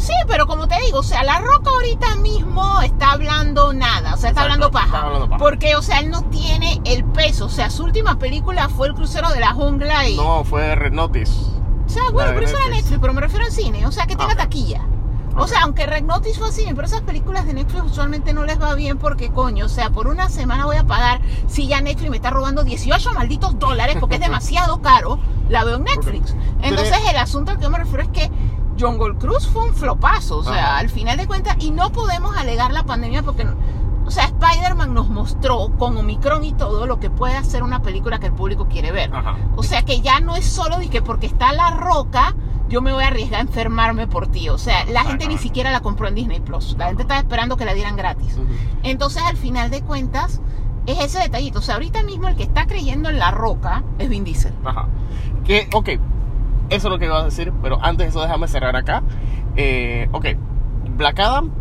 Sí, 0.00 0.14
pero 0.26 0.46
como 0.46 0.66
te 0.66 0.76
digo, 0.86 1.00
o 1.00 1.02
sea, 1.02 1.22
la 1.24 1.40
roca 1.40 1.70
ahorita 1.70 2.16
mismo 2.16 2.80
está 2.80 3.12
hablando 3.12 3.72
nada, 3.74 4.14
o 4.14 4.16
sea, 4.16 4.30
está 4.30 4.40
Exacto, 4.40 4.40
hablando 4.40 4.70
paja. 4.70 4.86
está 4.86 5.00
hablando 5.02 5.28
paja. 5.28 5.38
Porque, 5.38 5.76
o 5.76 5.82
sea, 5.82 5.98
él 6.00 6.10
no 6.10 6.22
tiene 6.24 6.80
el 6.84 7.04
peso. 7.04 7.46
O 7.46 7.48
sea, 7.50 7.68
su 7.68 7.84
última 7.84 8.18
película 8.18 8.68
fue 8.70 8.88
El 8.88 8.94
Crucero 8.94 9.28
de 9.28 9.40
la 9.40 9.52
Jungla 9.52 10.08
y... 10.08 10.16
No, 10.16 10.42
fue 10.44 10.74
Red 10.74 10.92
Notice. 10.92 11.32
O 11.86 11.88
sea, 11.92 12.04
bueno, 12.12 12.30
pero 12.34 12.46
eso 12.46 12.56
era 12.56 12.70
Netflix. 12.70 12.98
Pero 13.00 13.12
me 13.12 13.20
refiero 13.20 13.44
al 13.44 13.52
cine, 13.52 13.86
o 13.86 13.92
sea, 13.92 14.06
que 14.06 14.16
tenga 14.16 14.32
Ok. 14.32 14.38
taquilla. 14.38 14.80
O 15.36 15.46
sea, 15.46 15.62
aunque 15.62 15.86
Red 15.86 16.02
Notice 16.04 16.38
fue 16.38 16.50
cine, 16.50 16.74
pero 16.74 16.86
esas 16.86 17.02
películas 17.02 17.46
de 17.46 17.54
Netflix 17.54 17.84
usualmente 17.84 18.32
no 18.32 18.44
les 18.44 18.60
va 18.60 18.74
bien 18.74 18.98
porque, 18.98 19.30
coño, 19.30 19.66
o 19.66 19.68
sea, 19.68 19.90
por 19.90 20.08
una 20.08 20.28
semana 20.28 20.66
voy 20.66 20.76
a 20.76 20.84
pagar, 20.84 21.20
si 21.46 21.68
ya 21.68 21.80
Netflix 21.80 22.10
me 22.10 22.16
está 22.16 22.30
robando 22.30 22.64
18 22.64 23.12
malditos 23.12 23.58
dólares 23.58 23.96
porque 24.00 24.16
es 24.16 24.20
demasiado 24.26 24.80
caro, 24.82 25.18
la 25.48 25.62
veo 25.64 25.76
en 25.76 25.84
Netflix. 25.84 26.34
Entonces, 26.62 26.96
el 27.08 27.16
asunto 27.16 27.52
al 27.52 27.58
que 27.58 27.62
yo 27.64 27.70
me 27.70 27.78
refiero 27.78 28.02
es 28.02 28.08
que 28.08 28.30
Jungle 28.80 29.16
Cruise 29.16 29.46
fue 29.46 29.64
un 29.64 29.74
flopazo, 29.74 30.38
o 30.38 30.44
sea, 30.44 30.52
Ajá. 30.52 30.78
al 30.78 30.88
final 30.88 31.16
de 31.18 31.26
cuentas, 31.26 31.56
y 31.60 31.70
no 31.70 31.92
podemos 31.92 32.36
alegar 32.36 32.72
la 32.72 32.84
pandemia 32.84 33.22
porque... 33.22 33.46
O 34.06 34.10
sea, 34.10 34.24
Spider-Man 34.24 34.92
nos 34.92 35.08
mostró 35.08 35.70
con 35.78 35.96
Omicron 35.96 36.42
y 36.42 36.52
todo 36.52 36.86
lo 36.86 36.98
que 36.98 37.10
puede 37.10 37.36
hacer 37.36 37.62
una 37.62 37.80
película 37.80 38.18
que 38.18 38.26
el 38.26 38.32
público 38.32 38.66
quiere 38.66 38.90
ver. 38.90 39.14
Ajá. 39.14 39.36
O 39.54 39.62
sea 39.62 39.82
que 39.82 40.00
ya 40.00 40.18
no 40.18 40.34
es 40.34 40.46
solo 40.46 40.78
de 40.78 40.88
que 40.88 41.00
porque 41.00 41.26
está 41.26 41.52
la 41.52 41.70
roca, 41.70 42.34
yo 42.68 42.80
me 42.80 42.92
voy 42.92 43.04
a 43.04 43.08
arriesgar 43.08 43.38
a 43.38 43.42
enfermarme 43.42 44.08
por 44.08 44.26
ti. 44.26 44.48
O 44.48 44.58
sea, 44.58 44.84
la 44.86 45.04
gente 45.04 45.28
ni 45.28 45.38
siquiera 45.38 45.70
la 45.70 45.80
compró 45.80 46.08
en 46.08 46.16
Disney 46.16 46.40
Plus. 46.40 46.74
La 46.76 46.86
gente 46.86 47.02
estaba 47.02 47.20
esperando 47.20 47.56
que 47.56 47.64
la 47.64 47.74
dieran 47.74 47.94
gratis. 47.94 48.36
Entonces, 48.82 49.22
al 49.22 49.36
final 49.36 49.70
de 49.70 49.82
cuentas, 49.82 50.40
es 50.86 50.98
ese 50.98 51.20
detallito. 51.20 51.60
O 51.60 51.62
sea, 51.62 51.74
ahorita 51.74 52.02
mismo 52.02 52.26
el 52.26 52.34
que 52.34 52.42
está 52.42 52.66
creyendo 52.66 53.10
en 53.10 53.18
la 53.18 53.30
roca 53.30 53.84
es 53.98 54.08
Vin 54.08 54.24
Diesel. 54.24 54.54
Ajá. 54.64 54.88
Que, 55.44 55.68
ok, 55.72 55.90
eso 56.70 56.88
es 56.88 56.90
lo 56.90 56.98
que 56.98 57.06
iba 57.06 57.18
a 57.18 57.24
decir, 57.24 57.52
pero 57.62 57.78
antes 57.82 58.06
de 58.06 58.10
eso 58.10 58.22
déjame 58.22 58.48
cerrar 58.48 58.76
acá. 58.76 59.02
Eh, 59.56 60.08
ok, 60.12 60.26
Black 60.96 61.18
Adam, 61.18 61.52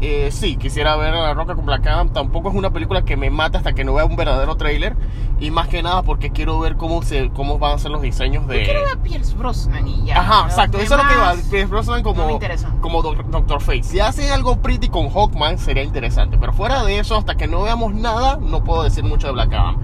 eh, 0.00 0.28
sí, 0.30 0.56
quisiera 0.56 0.96
ver 0.96 1.14
a 1.14 1.20
La 1.22 1.34
Roca 1.34 1.54
con 1.54 1.66
Black 1.66 1.86
Adam. 1.86 2.10
Tampoco 2.10 2.48
es 2.50 2.54
una 2.54 2.70
película 2.70 3.02
que 3.04 3.16
me 3.16 3.30
mata 3.30 3.58
hasta 3.58 3.72
que 3.72 3.84
no 3.84 3.94
vea 3.94 4.04
un 4.04 4.16
verdadero 4.16 4.56
trailer. 4.56 4.96
Y 5.40 5.52
más 5.52 5.68
que 5.68 5.82
nada 5.84 6.02
porque 6.02 6.30
quiero 6.30 6.58
ver 6.58 6.76
cómo 6.76 7.00
se 7.02 7.30
cómo 7.30 7.58
van 7.60 7.74
a 7.74 7.78
ser 7.78 7.92
los 7.92 8.02
diseños 8.02 8.48
de... 8.48 8.58
Yo 8.58 8.64
quiero 8.64 8.80
ver 8.82 8.92
a 8.98 9.02
Pierce 9.02 9.36
Brosnan 9.36 9.86
y 9.86 10.06
ya. 10.06 10.18
Ajá, 10.20 10.46
exacto, 10.46 10.78
eso 10.78 10.96
es 10.96 11.02
lo 11.02 11.08
que 11.08 11.14
demás 11.14 11.36
Pierce 11.48 11.66
Brosnan 11.70 12.02
como, 12.02 12.26
no 12.26 12.38
como 12.80 13.02
Doc- 13.02 13.24
Doctor 13.30 13.60
Fate. 13.60 13.84
Si 13.84 14.00
hacen 14.00 14.32
algo 14.32 14.60
pretty 14.60 14.88
con 14.88 15.08
Hawkman 15.10 15.58
sería 15.58 15.84
interesante. 15.84 16.38
Pero 16.38 16.52
fuera 16.52 16.82
de 16.82 16.98
eso, 16.98 17.16
hasta 17.16 17.36
que 17.36 17.46
no 17.46 17.62
veamos 17.62 17.94
nada, 17.94 18.38
no 18.40 18.64
puedo 18.64 18.82
decir 18.82 19.04
mucho 19.04 19.28
de 19.28 19.32
Black 19.34 19.52
Adam. 19.52 19.76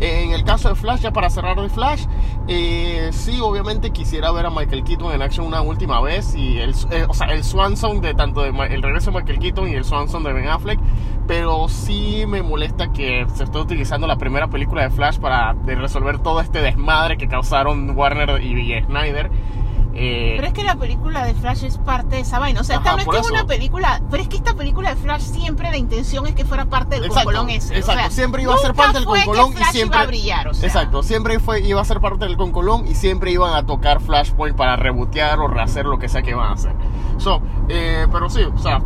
Eh, 0.00 0.24
En 0.24 0.32
el 0.32 0.44
caso 0.44 0.70
de 0.70 0.74
Flash, 0.76 1.00
ya 1.02 1.12
para 1.12 1.28
cerrar 1.28 1.60
de 1.60 1.68
Flash, 1.68 2.06
eh, 2.48 3.10
sí, 3.12 3.38
obviamente 3.40 3.90
quisiera 3.90 4.30
ver 4.32 4.46
a 4.46 4.50
Michael 4.50 4.82
Keaton 4.82 5.12
en 5.12 5.20
acción 5.20 5.46
una 5.46 5.60
última 5.60 6.00
vez. 6.00 6.34
Y 6.34 6.58
el, 6.58 6.74
eh, 6.90 7.04
o 7.06 7.12
sea, 7.12 7.26
el 7.28 7.44
Swan 7.44 7.76
Song 7.76 8.00
de 8.00 8.14
tanto 8.14 8.40
de 8.42 8.48
el 8.48 8.82
regreso 8.82 9.10
de 9.10 9.18
Michael 9.18 9.38
Keaton 9.38 9.61
y 9.68 9.74
el 9.74 9.84
Swan 9.84 10.08
Song 10.08 10.24
de 10.24 10.32
Ben 10.32 10.48
Affleck. 10.48 10.80
Pero 11.26 11.68
sí 11.68 12.24
me 12.26 12.42
molesta 12.42 12.92
que 12.92 13.24
se 13.34 13.44
esté 13.44 13.58
utilizando 13.58 14.06
la 14.06 14.16
primera 14.16 14.48
película 14.48 14.82
de 14.82 14.90
Flash 14.90 15.18
para 15.18 15.54
de 15.54 15.76
resolver 15.76 16.18
todo 16.18 16.40
este 16.40 16.60
desmadre 16.60 17.16
que 17.16 17.28
causaron 17.28 17.96
Warner 17.96 18.42
y, 18.42 18.82
Snyder. 18.84 19.30
Eh, 19.94 20.32
Pero 20.36 20.46
es 20.48 20.54
que 20.54 20.64
la 20.64 20.74
película 20.76 21.22
de 21.24 21.34
Flash 21.34 21.64
es 21.64 21.76
parte 21.78 22.16
de 22.16 22.22
esa 22.22 22.38
vaina. 22.38 22.62
O 22.62 22.64
sea, 22.64 22.78
Ajá, 22.78 22.96
esta 22.98 23.12
no 23.12 23.18
es 23.18 23.30
una 23.30 23.46
película. 23.46 24.00
Pero 24.10 24.22
es 24.22 24.28
que 24.28 24.36
esta 24.38 24.54
película 24.54 24.88
de 24.90 24.96
Flash 24.96 25.20
siempre 25.20 25.70
la 25.70 25.76
intención 25.76 26.26
es 26.26 26.34
que 26.34 26.44
fuera 26.46 26.64
parte 26.64 26.94
del 26.96 27.04
Exacto, 27.04 27.28
concolón 27.28 27.50
ese. 27.50 27.76
exacto. 27.76 28.00
O 28.00 28.02
sea, 28.02 28.10
Siempre 28.10 28.42
iba 28.42 28.54
a 28.54 28.58
ser 28.58 28.74
parte 28.74 28.94
del 28.98 29.04
concolón 29.04 29.52
y 29.52 29.64
siempre- 29.64 29.98
iba 29.98 30.00
a 30.00 30.06
brillar. 30.06 30.48
O 30.48 30.54
sea, 30.54 30.66
Exacto, 30.66 31.02
siempre 31.02 31.38
fue, 31.40 31.60
iba 31.60 31.80
a 31.80 31.84
ser 31.84 32.00
parte 32.00 32.24
del 32.24 32.36
concolón 32.38 32.88
y 32.88 32.94
siempre 32.94 33.30
iban 33.32 33.54
a 33.54 33.64
tocar 33.66 34.00
Flashpoint 34.00 34.56
para 34.56 34.76
rebotear 34.76 35.38
o 35.40 35.46
rehacer 35.46 35.84
lo 35.84 35.98
que 35.98 36.08
sea 36.08 36.22
que 36.22 36.30
iban 36.30 36.48
a 36.48 36.52
hacer. 36.54 36.72
So, 37.18 37.42
eh, 37.68 38.06
pero 38.10 38.30
sí, 38.30 38.40
o 38.42 38.58
sea, 38.58 38.80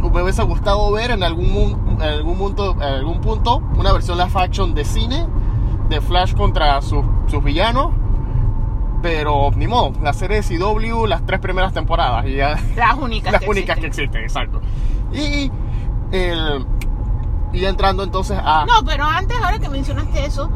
qui- 0.00 0.10
me 0.10 0.22
hubiese 0.22 0.42
gustado 0.42 0.90
ver 0.92 1.10
en 1.10 1.22
algún, 1.22 1.96
en 2.00 2.02
algún, 2.02 2.36
punto, 2.38 2.72
en 2.72 2.82
algún 2.82 3.20
punto 3.20 3.62
una 3.76 3.92
versión 3.92 4.18
live 4.18 4.30
action 4.34 4.74
de 4.74 4.84
cine 4.84 5.26
de 5.88 6.00
Flash 6.00 6.34
contra 6.34 6.80
sus, 6.82 7.04
sus 7.28 7.42
villanos. 7.44 7.90
Pero 9.02 9.50
ni 9.56 9.66
modo, 9.66 9.92
la 10.00 10.12
serie 10.12 10.40
de 10.40 10.58
CW, 10.58 11.06
las 11.06 11.26
tres 11.26 11.40
primeras 11.40 11.72
temporadas, 11.72 12.24
y 12.26 12.36
ya 12.36 12.56
Las 12.76 12.96
únicas. 12.96 13.32
las 13.32 13.42
que 13.42 13.50
únicas 13.50 13.78
que 13.78 13.86
existen. 13.88 14.22
existen, 14.22 14.46
exacto. 14.52 14.60
Y, 15.12 15.50
el, 16.16 16.64
y 17.52 17.64
entrando 17.64 18.04
entonces 18.04 18.38
a... 18.42 18.64
No, 18.64 18.84
pero 18.86 19.04
antes, 19.04 19.36
ahora 19.42 19.58
que 19.58 19.68
mencionaste 19.68 20.24
eso, 20.24 20.50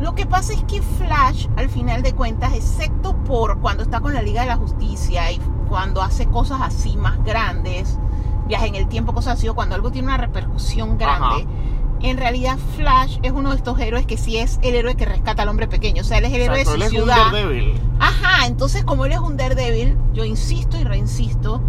lo 0.00 0.14
que 0.16 0.26
pasa 0.26 0.54
es 0.54 0.64
que 0.64 0.82
Flash, 0.82 1.46
al 1.56 1.68
final 1.68 2.02
de 2.02 2.14
cuentas, 2.14 2.52
excepto 2.54 3.14
por 3.18 3.60
cuando 3.60 3.84
está 3.84 4.00
con 4.00 4.12
la 4.12 4.22
Liga 4.22 4.40
de 4.42 4.48
la 4.48 4.56
Justicia 4.56 5.30
y 5.30 5.40
cuando 5.68 6.02
hace 6.02 6.26
cosas 6.26 6.60
así 6.62 6.96
más 6.96 7.22
grandes, 7.24 7.98
viaje 8.46 8.66
en 8.66 8.74
el 8.74 8.88
tiempo, 8.88 9.12
cosas 9.14 9.38
así, 9.38 9.48
o 9.48 9.54
cuando 9.54 9.74
algo 9.74 9.90
tiene 9.90 10.08
una 10.08 10.16
repercusión 10.16 10.98
grande, 10.98 11.42
Ajá. 11.42 12.00
en 12.02 12.16
realidad 12.16 12.58
Flash 12.76 13.18
es 13.22 13.32
uno 13.32 13.50
de 13.50 13.56
estos 13.56 13.78
héroes 13.80 14.06
que 14.06 14.16
sí 14.16 14.36
es 14.36 14.58
el 14.62 14.74
héroe 14.74 14.94
que 14.96 15.06
rescata 15.06 15.42
al 15.42 15.48
hombre 15.48 15.66
pequeño. 15.68 16.02
O 16.02 16.04
sea, 16.04 16.18
él 16.18 16.24
es 16.24 16.32
el 16.32 16.42
héroe 16.42 16.60
exacto, 16.60 16.74
él 16.74 16.80
de 16.80 16.86
es 16.86 16.92
su 16.92 16.98
un 16.98 17.02
ciudad. 17.04 17.32
Daredevil. 17.32 17.80
Ajá, 18.00 18.46
entonces 18.46 18.84
como 18.84 19.06
él 19.06 19.12
es 19.12 19.18
un 19.18 19.36
Daredevil, 19.36 19.96
yo 20.12 20.24
insisto 20.24 20.78
y 20.78 20.84
reinsisto, 20.84 21.60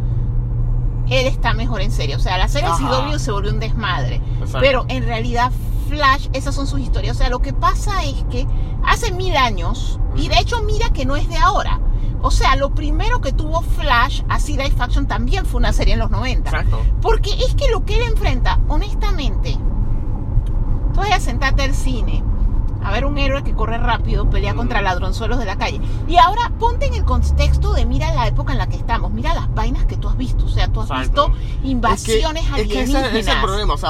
él 1.09 1.27
está 1.27 1.53
mejor 1.53 1.81
en 1.81 1.91
serio. 1.91 2.17
O 2.17 2.19
sea, 2.19 2.37
la 2.37 2.47
serie. 2.47 2.69
CW 2.69 3.17
se 3.19 3.31
volvió 3.31 3.51
un 3.51 3.59
desmadre. 3.59 4.21
Exacto. 4.39 4.59
Pero 4.61 4.85
en 4.89 5.03
realidad 5.05 5.51
Flash, 5.87 6.29
esas 6.33 6.55
son 6.55 6.65
sus 6.67 6.79
historias. 6.79 7.15
O 7.15 7.19
sea, 7.19 7.29
lo 7.29 7.39
que 7.39 7.53
pasa 7.53 8.03
es 8.03 8.23
que 8.31 8.47
hace 8.83 9.11
mil 9.11 9.37
años, 9.37 9.99
y 10.15 10.27
de 10.29 10.39
hecho 10.39 10.61
mira 10.63 10.89
que 10.89 11.05
no 11.05 11.15
es 11.15 11.29
de 11.29 11.37
ahora. 11.37 11.79
O 12.21 12.31
sea, 12.31 12.55
lo 12.55 12.73
primero 12.73 13.21
que 13.21 13.31
tuvo 13.31 13.61
Flash, 13.61 14.23
así 14.29 14.53
live 14.53 14.75
action, 14.79 15.07
también 15.07 15.45
fue 15.45 15.59
una 15.59 15.73
serie 15.73 15.93
en 15.93 15.99
los 15.99 16.11
90. 16.11 16.49
Exacto. 16.49 16.81
Porque 17.01 17.31
es 17.31 17.55
que 17.55 17.69
lo 17.69 17.85
que 17.85 17.95
él 17.95 18.01
enfrenta, 18.03 18.59
honestamente, 18.67 19.57
tú 20.93 20.99
vas 20.99 21.11
a 21.11 21.19
sentarte 21.19 21.63
al 21.63 21.73
cine 21.73 22.23
a 22.85 22.91
ver 22.91 23.05
un 23.05 23.17
héroe 23.17 23.43
que 23.43 23.53
corre 23.53 23.77
rápido, 23.77 24.29
pelea 24.29 24.53
Mm. 24.53 24.57
contra 24.57 24.81
ladronzuelos 24.81 25.39
de 25.39 25.45
la 25.45 25.57
calle. 25.57 25.81
Y 26.07 26.17
ahora 26.17 26.51
ponte 26.59 26.85
en 26.85 26.93
el 26.93 27.03
contexto 27.03 27.73
de 27.73 27.85
mira 27.85 28.13
la 28.13 28.27
época 28.27 28.53
en 28.53 28.59
la 28.59 28.67
que 28.67 28.75
estamos, 28.75 29.11
mira 29.11 29.33
las 29.33 29.53
vainas 29.53 29.85
que 29.85 29.97
tú 29.97 30.07
has 30.07 30.17
visto. 30.17 30.45
O 30.45 30.49
sea, 30.49 30.67
tú 30.67 30.81
has 30.81 30.89
Exacto. 30.89 31.29
visto 31.29 31.67
invasiones 31.67 32.43
es 32.45 32.51
que, 32.53 32.61
es 32.61 32.67
que 32.67 32.73
ese- 32.83 32.97
alienígenas. 32.97 33.09
ese 33.09 33.19
es 33.19 33.27
el 33.27 33.41
problema. 33.41 33.73
O 33.73 33.77
sea, 33.77 33.89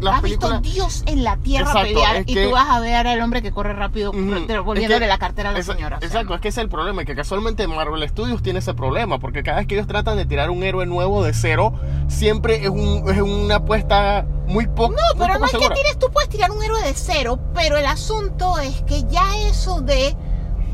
las 0.00 0.14
has 0.16 0.20
películas. 0.22 0.60
visto 0.62 0.74
Dios 0.74 1.02
en 1.06 1.24
la 1.24 1.36
tierra 1.38 1.66
Exacto, 1.66 1.88
pelear 1.88 2.16
es 2.16 2.22
y 2.28 2.34
que- 2.34 2.44
tú 2.46 2.50
vas 2.52 2.68
a 2.68 2.80
ver 2.80 3.06
al 3.06 3.20
hombre 3.20 3.42
que 3.42 3.50
corre 3.52 3.72
rápido 3.72 4.10
Ujú. 4.10 4.46
devolviéndole 4.46 5.04
Es 5.06 5.08
la 5.08 5.18
cartera 5.18 5.50
a 5.50 5.52
la 5.52 5.62
señora. 5.62 5.96
o 5.96 6.00
sea, 6.00 6.08
exacto, 6.08 6.34
es 6.34 6.40
que 6.40 6.48
ese 6.48 6.60
es 6.60 6.64
el 6.64 6.70
problema, 6.70 7.04
que 7.04 7.14
casualmente 7.14 7.66
Marvel 7.66 8.06
Studios 8.08 8.42
tiene 8.42 8.58
ese 8.60 8.74
problema, 8.74 9.18
porque 9.18 9.42
cada 9.42 9.58
vez 9.58 9.66
que 9.66 9.74
ellos 9.74 9.86
tratan 9.86 10.16
de 10.16 10.26
tirar 10.26 10.50
un 10.50 10.62
héroe 10.62 10.86
nuevo 10.86 11.22
de 11.24 11.32
cero, 11.34 11.72
siempre 12.08 12.62
es, 12.62 12.68
un, 12.68 13.04
es 13.10 13.20
una 13.20 13.56
apuesta 13.56 14.26
muy 14.46 14.66
poco 14.66 14.92
No, 14.92 15.18
pero 15.18 15.38
no 15.38 15.46
es 15.46 15.52
que 15.52 15.58
tires, 15.58 15.98
tú 15.98 16.08
puedes 16.12 16.28
tirar 16.28 16.50
un 16.50 16.62
héroe 16.62 16.82
de 16.82 16.92
cero, 16.94 17.38
pero 17.54 17.76
el 17.76 17.86
asunto 17.86 18.58
es 18.58 18.82
que 18.82 19.04
ya 19.04 19.36
eso 19.48 19.80
de 19.80 20.16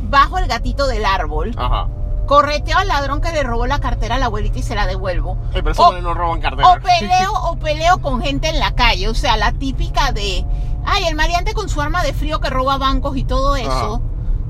bajo 0.08 0.38
el 0.38 0.46
gatito 0.48 0.86
del 0.86 1.04
árbol, 1.04 1.54
Ajá. 1.56 1.88
correteo 2.26 2.78
al 2.78 2.88
ladrón 2.88 3.20
que 3.20 3.30
le 3.32 3.42
robó 3.44 3.66
la 3.66 3.78
cartera 3.80 4.16
a 4.16 4.18
la 4.18 4.26
abuelita 4.26 4.58
y 4.58 4.62
se 4.62 4.74
la 4.74 4.86
devuelvo. 4.86 5.36
Eh, 5.54 5.62
pero 5.62 5.72
O- 5.82 5.92
no 6.00 6.14
roban 6.14 6.40
cartera. 6.40 6.68
O 6.68 6.80
peleo, 6.80 7.32
o 7.32 7.56
peleo 7.56 7.98
con 8.02 8.20
gente 8.22 8.48
en 8.48 8.58
la 8.58 8.74
calle, 8.74 9.08
o 9.08 9.14
sea, 9.14 9.36
la 9.36 9.52
típica 9.52 10.12
de, 10.12 10.44
ay, 10.84 11.04
el 11.06 11.14
maleante 11.14 11.54
con 11.54 11.68
su 11.68 11.80
arma 11.80 12.02
de 12.02 12.12
frío 12.12 12.40
que 12.40 12.50
roba 12.50 12.76
bancos 12.78 13.16
y 13.16 13.24
todo 13.24 13.54
eso. 13.56 13.70
Ajá. 13.96 14.00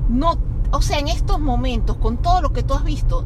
No, 0.09 0.37
o 0.71 0.81
sea, 0.81 0.97
en 0.99 1.07
estos 1.09 1.39
momentos, 1.39 1.97
con 1.97 2.17
todo 2.17 2.41
lo 2.41 2.51
que 2.53 2.63
tú 2.63 2.73
has 2.73 2.83
visto, 2.83 3.25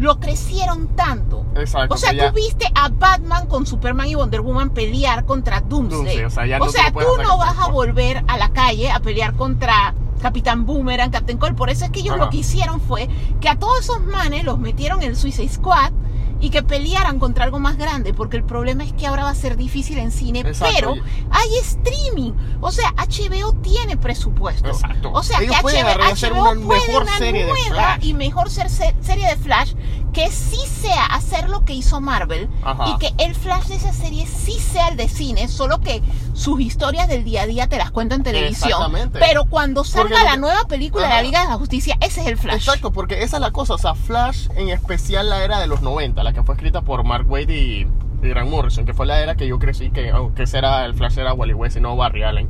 lo 0.00 0.18
crecieron 0.18 0.88
tanto. 0.96 1.44
Exacto. 1.54 1.94
O 1.94 1.98
sea, 1.98 2.10
tú 2.10 2.34
viste 2.34 2.66
a 2.74 2.88
Batman 2.88 3.46
con 3.46 3.66
Superman 3.66 4.08
y 4.08 4.14
Wonder 4.14 4.40
Woman 4.40 4.70
pelear 4.70 5.24
contra 5.24 5.60
Doomsday. 5.60 5.98
Doomsday, 5.98 6.24
o 6.24 6.30
sea, 6.30 6.46
ya 6.46 6.58
no 6.58 6.66
tú 6.66 7.22
no 7.22 7.38
vas 7.38 7.58
a 7.58 7.68
volver 7.68 8.24
a 8.26 8.38
la 8.38 8.50
calle 8.52 8.90
a 8.90 9.00
pelear 9.00 9.34
contra 9.34 9.94
Capitán 10.20 10.66
Boomerang, 10.66 11.10
Captain 11.10 11.38
Cole. 11.38 11.54
Por 11.54 11.70
eso 11.70 11.84
es 11.84 11.90
que 11.90 12.00
ellos 12.00 12.14
Ajá. 12.14 12.24
lo 12.24 12.30
que 12.30 12.38
hicieron 12.38 12.80
fue 12.80 13.08
que 13.40 13.48
a 13.48 13.58
todos 13.58 13.80
esos 13.80 14.00
manes 14.02 14.44
los 14.44 14.58
metieron 14.58 15.02
en 15.02 15.10
el 15.10 15.16
Suicide 15.16 15.48
Squad 15.48 15.92
y 16.40 16.50
que 16.50 16.62
pelearan 16.62 17.18
contra 17.18 17.44
algo 17.44 17.58
más 17.58 17.76
grande, 17.76 18.14
porque 18.14 18.36
el 18.36 18.44
problema 18.44 18.82
es 18.84 18.92
que 18.92 19.06
ahora 19.06 19.24
va 19.24 19.30
a 19.30 19.34
ser 19.34 19.56
difícil 19.56 19.98
en 19.98 20.10
cine, 20.10 20.40
Exacto. 20.40 20.74
pero 20.74 20.94
hay 21.30 21.48
streaming. 21.62 22.32
O 22.60 22.72
sea, 22.72 22.92
HBO 22.96 23.52
tiene 23.62 23.96
presupuesto. 23.96 24.68
Exacto. 24.68 25.10
O 25.12 25.22
sea, 25.22 25.40
Ellos 25.40 25.56
que 25.56 25.62
pueden 25.62 25.86
HBO, 25.86 26.02
hacer 26.04 26.32
HBO 26.32 26.50
una 26.52 26.66
puede 26.66 26.86
mejor 26.86 27.02
una 27.02 27.18
serie 27.18 27.44
de 27.44 27.50
nueva 27.52 27.66
Flash. 27.94 28.04
y 28.04 28.14
mejor 28.14 28.50
ser- 28.50 28.70
se- 28.70 28.94
serie 29.00 29.26
de 29.28 29.36
Flash 29.36 29.74
que 30.12 30.28
sí 30.30 30.58
sea 30.80 31.06
hacer 31.06 31.48
lo 31.48 31.64
que 31.64 31.72
hizo 31.72 32.00
Marvel 32.00 32.48
Ajá. 32.64 32.88
y 32.88 32.98
que 32.98 33.14
el 33.22 33.34
Flash 33.34 33.66
de 33.66 33.76
esa 33.76 33.92
serie 33.92 34.26
sí 34.26 34.58
sea 34.58 34.88
el 34.88 34.96
de 34.96 35.08
cine, 35.08 35.46
solo 35.46 35.80
que 35.80 36.02
sus 36.34 36.60
historias 36.60 37.06
del 37.06 37.22
día 37.22 37.42
a 37.42 37.46
día 37.46 37.68
te 37.68 37.76
las 37.78 37.90
cuento 37.92 38.14
en 38.16 38.22
televisión. 38.24 38.70
Exactamente. 38.70 39.18
Pero 39.20 39.44
cuando 39.44 39.84
salga 39.84 40.08
Porque 40.10 40.24
la 40.24 40.32
que- 40.32 40.38
nueva 40.38 40.64
película 40.64 41.02
de 41.06 41.12
Ajá. 41.12 41.16
la 41.18 41.22
Liga 41.22 41.42
de 41.42 41.48
la 41.48 41.54
Justicia, 41.56 41.96
ese 42.00 42.22
es 42.22 42.26
el 42.26 42.36
Flash. 42.38 42.56
Exacto, 42.56 42.90
porque 42.92 43.22
esa 43.22 43.36
es 43.36 43.40
la 43.40 43.52
cosa. 43.52 43.74
O 43.74 43.78
sea, 43.78 43.94
Flash, 43.94 44.48
en 44.56 44.70
especial 44.70 45.28
la 45.30 45.44
era 45.44 45.60
de 45.60 45.68
los 45.68 45.80
90, 45.80 46.24
la 46.24 46.29
que 46.32 46.42
fue 46.42 46.54
escrita 46.54 46.82
por 46.82 47.04
Mark 47.04 47.30
Waid 47.30 47.48
y, 47.48 47.86
y 48.22 48.28
Grant 48.28 48.50
Morrison, 48.50 48.84
que 48.84 48.94
fue 48.94 49.06
la 49.06 49.20
era 49.20 49.34
que 49.34 49.46
yo 49.46 49.58
crecí, 49.58 49.90
que 49.90 50.10
aunque 50.10 50.44
ese 50.44 50.58
era 50.58 50.84
el 50.84 50.94
Flash 50.94 51.18
era 51.18 51.32
Wally 51.34 51.54
West 51.54 51.76
y 51.76 51.80
no 51.80 51.96
Barry 51.96 52.22
Allen. 52.22 52.48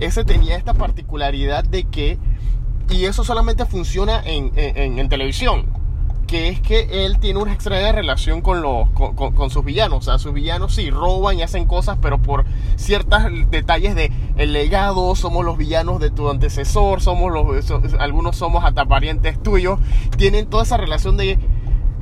Ese 0.00 0.24
tenía 0.24 0.56
esta 0.56 0.74
particularidad 0.74 1.64
de 1.64 1.84
que, 1.84 2.18
y 2.90 3.04
eso 3.04 3.24
solamente 3.24 3.64
funciona 3.66 4.20
en, 4.24 4.52
en- 4.56 4.76
en- 4.76 4.98
en 4.98 5.08
televisión, 5.08 5.66
que 6.26 6.48
es 6.48 6.60
que 6.60 7.04
él 7.06 7.18
tiene 7.20 7.38
una 7.40 7.52
extraña 7.52 7.92
relación 7.92 8.40
con, 8.40 8.60
los, 8.60 8.88
con, 8.90 9.14
con- 9.14 9.32
con 9.32 9.48
sus 9.50 9.64
villanos. 9.64 9.98
O 9.98 10.02
sea, 10.02 10.18
sus 10.18 10.32
villanos 10.32 10.74
sí 10.74 10.90
roban 10.90 11.38
y 11.38 11.42
hacen 11.42 11.66
cosas, 11.66 11.98
pero 12.02 12.20
por 12.20 12.44
ciertos 12.74 13.22
detalles 13.50 13.94
de 13.94 14.10
el 14.36 14.52
legado, 14.52 15.14
somos 15.14 15.44
los 15.44 15.56
villanos 15.56 16.00
de 16.00 16.10
tu 16.10 16.28
antecesor, 16.28 17.00
somos 17.00 17.32
los, 17.32 17.64
so- 17.64 17.80
algunos 18.00 18.34
somos 18.36 18.64
hasta 18.64 18.86
parientes 18.86 19.40
tuyos. 19.40 19.78
Tienen 20.16 20.46
toda 20.46 20.64
esa 20.64 20.76
relación 20.76 21.16
de 21.16 21.38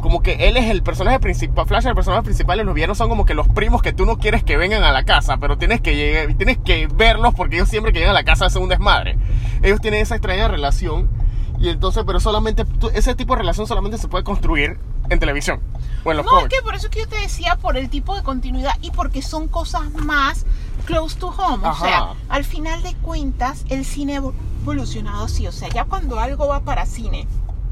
como 0.04 0.20
que 0.20 0.48
él 0.48 0.58
es 0.58 0.70
el 0.70 0.82
personaje 0.82 1.18
principal, 1.18 1.66
Flash 1.66 1.84
es 1.84 1.86
el 1.86 1.94
personaje 1.94 2.24
principal 2.24 2.60
y 2.60 2.62
los 2.62 2.74
villanos 2.74 2.98
son 2.98 3.08
como 3.08 3.24
que 3.24 3.32
los 3.32 3.48
primos 3.48 3.80
que 3.80 3.94
tú 3.94 4.04
no 4.04 4.18
quieres 4.18 4.44
que 4.44 4.58
vengan 4.58 4.82
a 4.82 4.92
la 4.92 5.04
casa, 5.04 5.38
pero 5.38 5.56
tienes 5.56 5.80
que 5.80 5.96
llegar, 5.96 6.34
tienes 6.34 6.58
que 6.58 6.88
verlos 6.88 7.32
porque 7.32 7.56
ellos 7.56 7.70
siempre 7.70 7.90
que 7.90 8.00
llegan 8.00 8.10
a 8.10 8.20
la 8.20 8.22
casa 8.22 8.44
hacen 8.44 8.60
un 8.60 8.68
desmadre. 8.68 9.16
Ellos 9.62 9.80
tienen 9.80 10.02
esa 10.02 10.14
extraña 10.14 10.46
relación 10.46 11.08
y 11.58 11.70
entonces, 11.70 12.04
pero 12.06 12.20
solamente 12.20 12.66
ese 12.92 13.14
tipo 13.14 13.32
de 13.32 13.38
relación 13.38 13.66
solamente 13.66 13.96
se 13.96 14.06
puede 14.08 14.24
construir 14.24 14.78
en 15.08 15.18
televisión 15.18 15.60
o 16.04 16.10
en 16.10 16.18
los 16.18 16.26
No, 16.26 16.38
es 16.40 16.48
que 16.48 16.60
por 16.62 16.74
eso 16.74 16.90
que 16.90 16.98
yo 16.98 17.08
te 17.08 17.16
decía, 17.16 17.56
por 17.56 17.78
el 17.78 17.88
tipo 17.88 18.14
de 18.14 18.22
continuidad 18.22 18.76
y 18.82 18.90
porque 18.90 19.22
son 19.22 19.48
cosas 19.48 19.90
más 19.94 20.44
close 20.84 21.18
to 21.18 21.28
home. 21.28 21.66
Ajá. 21.66 21.82
O 21.82 21.88
sea, 21.88 22.08
al 22.28 22.44
final 22.44 22.82
de 22.82 22.92
cuentas, 22.96 23.64
el 23.70 23.86
cine 23.86 24.16
evolucionado 24.16 25.24
así. 25.24 25.46
O 25.46 25.52
sea, 25.52 25.70
ya 25.70 25.86
cuando 25.86 26.20
algo 26.20 26.46
va 26.46 26.60
para 26.60 26.84
cine, 26.84 27.26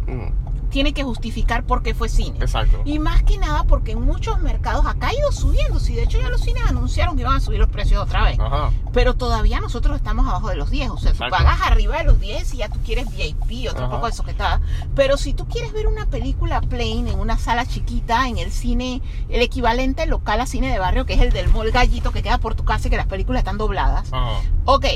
Mm, 0.07 0.52
tiene 0.73 0.93
que 0.95 1.05
justificar 1.05 1.65
por 1.65 1.83
qué 1.83 1.95
fue 1.95 2.09
cine. 2.09 2.37
exacto. 2.41 2.81
Y 2.85 2.99
más 2.99 3.23
que 3.23 3.39
nada 3.39 3.63
porque 3.65 3.93
en 3.93 4.01
muchos 4.01 4.41
mercados 4.41 4.85
ha 4.87 4.95
caído 4.95 5.31
subiendo. 5.31 5.79
Si 5.79 5.95
de 5.95 6.03
hecho 6.05 6.19
ya 6.19 6.29
los 6.31 6.41
cines 6.41 6.65
anunciaron 6.67 7.15
que 7.15 7.23
iban 7.23 7.37
a 7.37 7.41
subir 7.41 7.61
los 7.61 7.69
precios 7.69 8.03
otra 8.03 8.25
vez. 8.25 8.39
Ajá. 8.41 8.71
Pero 8.93 9.15
todavía 9.15 9.61
nosotros 9.61 9.97
estamos 9.97 10.27
abajo 10.27 10.49
de 10.49 10.57
los 10.57 10.71
10. 10.71 10.91
O 10.91 10.97
sea, 10.99 11.13
tú 11.13 11.17
Exacto. 11.23 11.37
pagas 11.37 11.61
arriba 11.63 11.99
de 11.99 12.05
los 12.05 12.19
10 12.19 12.55
y 12.55 12.57
ya 12.57 12.69
tú 12.71 12.79
quieres 12.85 13.07
VIP, 13.15 13.69
otro 13.71 13.85
Ajá. 13.85 13.95
poco 13.95 14.07
de 14.07 14.13
soquetada. 14.13 14.61
Pero 14.97 15.17
si 15.19 15.35
tú 15.35 15.47
quieres 15.47 15.73
ver 15.73 15.87
una 15.87 16.07
película 16.07 16.61
plain 16.63 17.07
en 17.07 17.19
una 17.21 17.37
sala 17.39 17.67
chiquita, 17.67 18.27
en 18.29 18.39
el 18.39 18.51
cine, 18.51 19.03
el 19.29 19.43
equivalente 19.43 20.07
local 20.07 20.41
a 20.41 20.47
cine 20.47 20.73
de 20.73 20.79
barrio, 20.79 21.05
que 21.07 21.15
es 21.15 21.21
el 21.21 21.33
del 21.33 21.49
Mall 21.51 21.71
Gallito 21.71 22.13
que 22.13 22.23
queda 22.23 22.39
por 22.39 22.55
tu 22.55 22.65
casa 22.65 22.89
y 22.89 22.91
que 22.91 22.97
las 22.97 23.07
películas 23.07 23.41
están 23.41 23.59
dobladas. 23.59 24.09
Ajá. 24.13 24.41
Ok, 24.65 24.87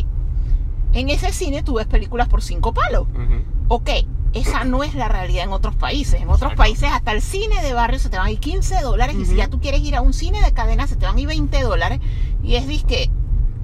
en 0.99 1.09
ese 1.11 1.33
cine 1.33 1.63
tú 1.63 1.75
ves 1.75 1.87
películas 1.87 2.29
por 2.29 2.43
cinco 2.43 2.73
palos. 2.73 3.03
Ujú. 3.09 3.45
Ok, 3.69 3.91
esa 4.33 4.65
no 4.65 4.83
es 4.85 4.95
la 4.95 5.09
realidad 5.09 5.45
en 5.45 5.53
otros 5.53 5.75
países. 5.75 6.15
En 6.21 6.25
otros 6.29 6.53
Exacto. 6.53 6.57
países 6.59 6.91
hasta 6.93 7.13
el 7.13 7.21
cine 7.23 7.61
de 7.63 7.73
barrio 7.73 7.99
se 7.99 8.09
te 8.11 8.17
van 8.19 8.27
a 8.27 8.31
ir 8.31 8.39
15 8.41 8.81
dólares 8.83 9.17
y 9.19 9.25
si 9.25 9.35
ya 9.37 9.49
tú 9.49 9.61
quieres 9.61 9.81
ir 9.83 9.97
a 9.97 10.03
un 10.03 10.13
cine 10.13 10.41
de 10.43 10.53
cadena 10.53 10.87
se 10.87 10.97
te 10.97 11.07
van 11.07 11.17
a 11.17 11.21
ir 11.21 11.27
20 11.27 11.63
dólares. 11.63 12.01
Y 12.43 12.55
es 12.57 12.67
disque, 12.69 13.11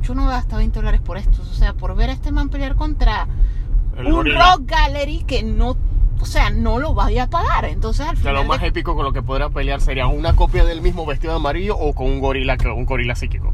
yo 0.03 0.14
no 0.14 0.22
voy 0.24 0.33
a 0.33 0.37
gastar 0.37 0.59
20 0.59 0.78
dólares 0.78 1.01
por 1.01 1.16
esto. 1.18 1.41
O 1.43 1.55
sea, 1.55 1.74
por 1.74 1.95
ver 1.95 2.11
a 2.11 2.12
este 2.14 2.33
man 2.33 2.49
pelear 2.49 2.74
contra 2.74 3.28
El 3.97 4.07
un 4.07 4.12
gorila. 4.12 4.55
rock 4.57 4.62
gallery 4.66 5.24
que 5.24 5.43
no, 5.43 5.76
o 6.20 6.24
sea, 6.26 6.51
no 6.51 6.78
lo 6.78 6.95
vaya 6.95 7.24
a 7.24 7.30
pagar. 7.30 7.66
Entonces 7.66 8.07
al 8.07 8.14
O 8.16 8.20
sea, 8.20 8.30
final... 8.30 8.35
lo 8.43 8.45
más 8.45 8.61
de- 8.61 8.68
épico 8.68 8.95
con 8.97 9.05
lo 9.05 9.12
que 9.12 9.22
podría 9.22 9.51
pelear 9.51 9.80
sería 9.80 10.07
una 10.07 10.35
copia 10.35 10.64
del 10.64 10.80
mismo 10.83 11.07
vestido 11.07 11.33
de 11.35 11.37
amarillo 11.37 11.76
o 11.76 11.93
con 11.95 12.07
un 12.07 12.20
gorila, 12.20 12.57
un 12.74 12.85
gorila 12.87 13.14
psíquico. 13.14 13.53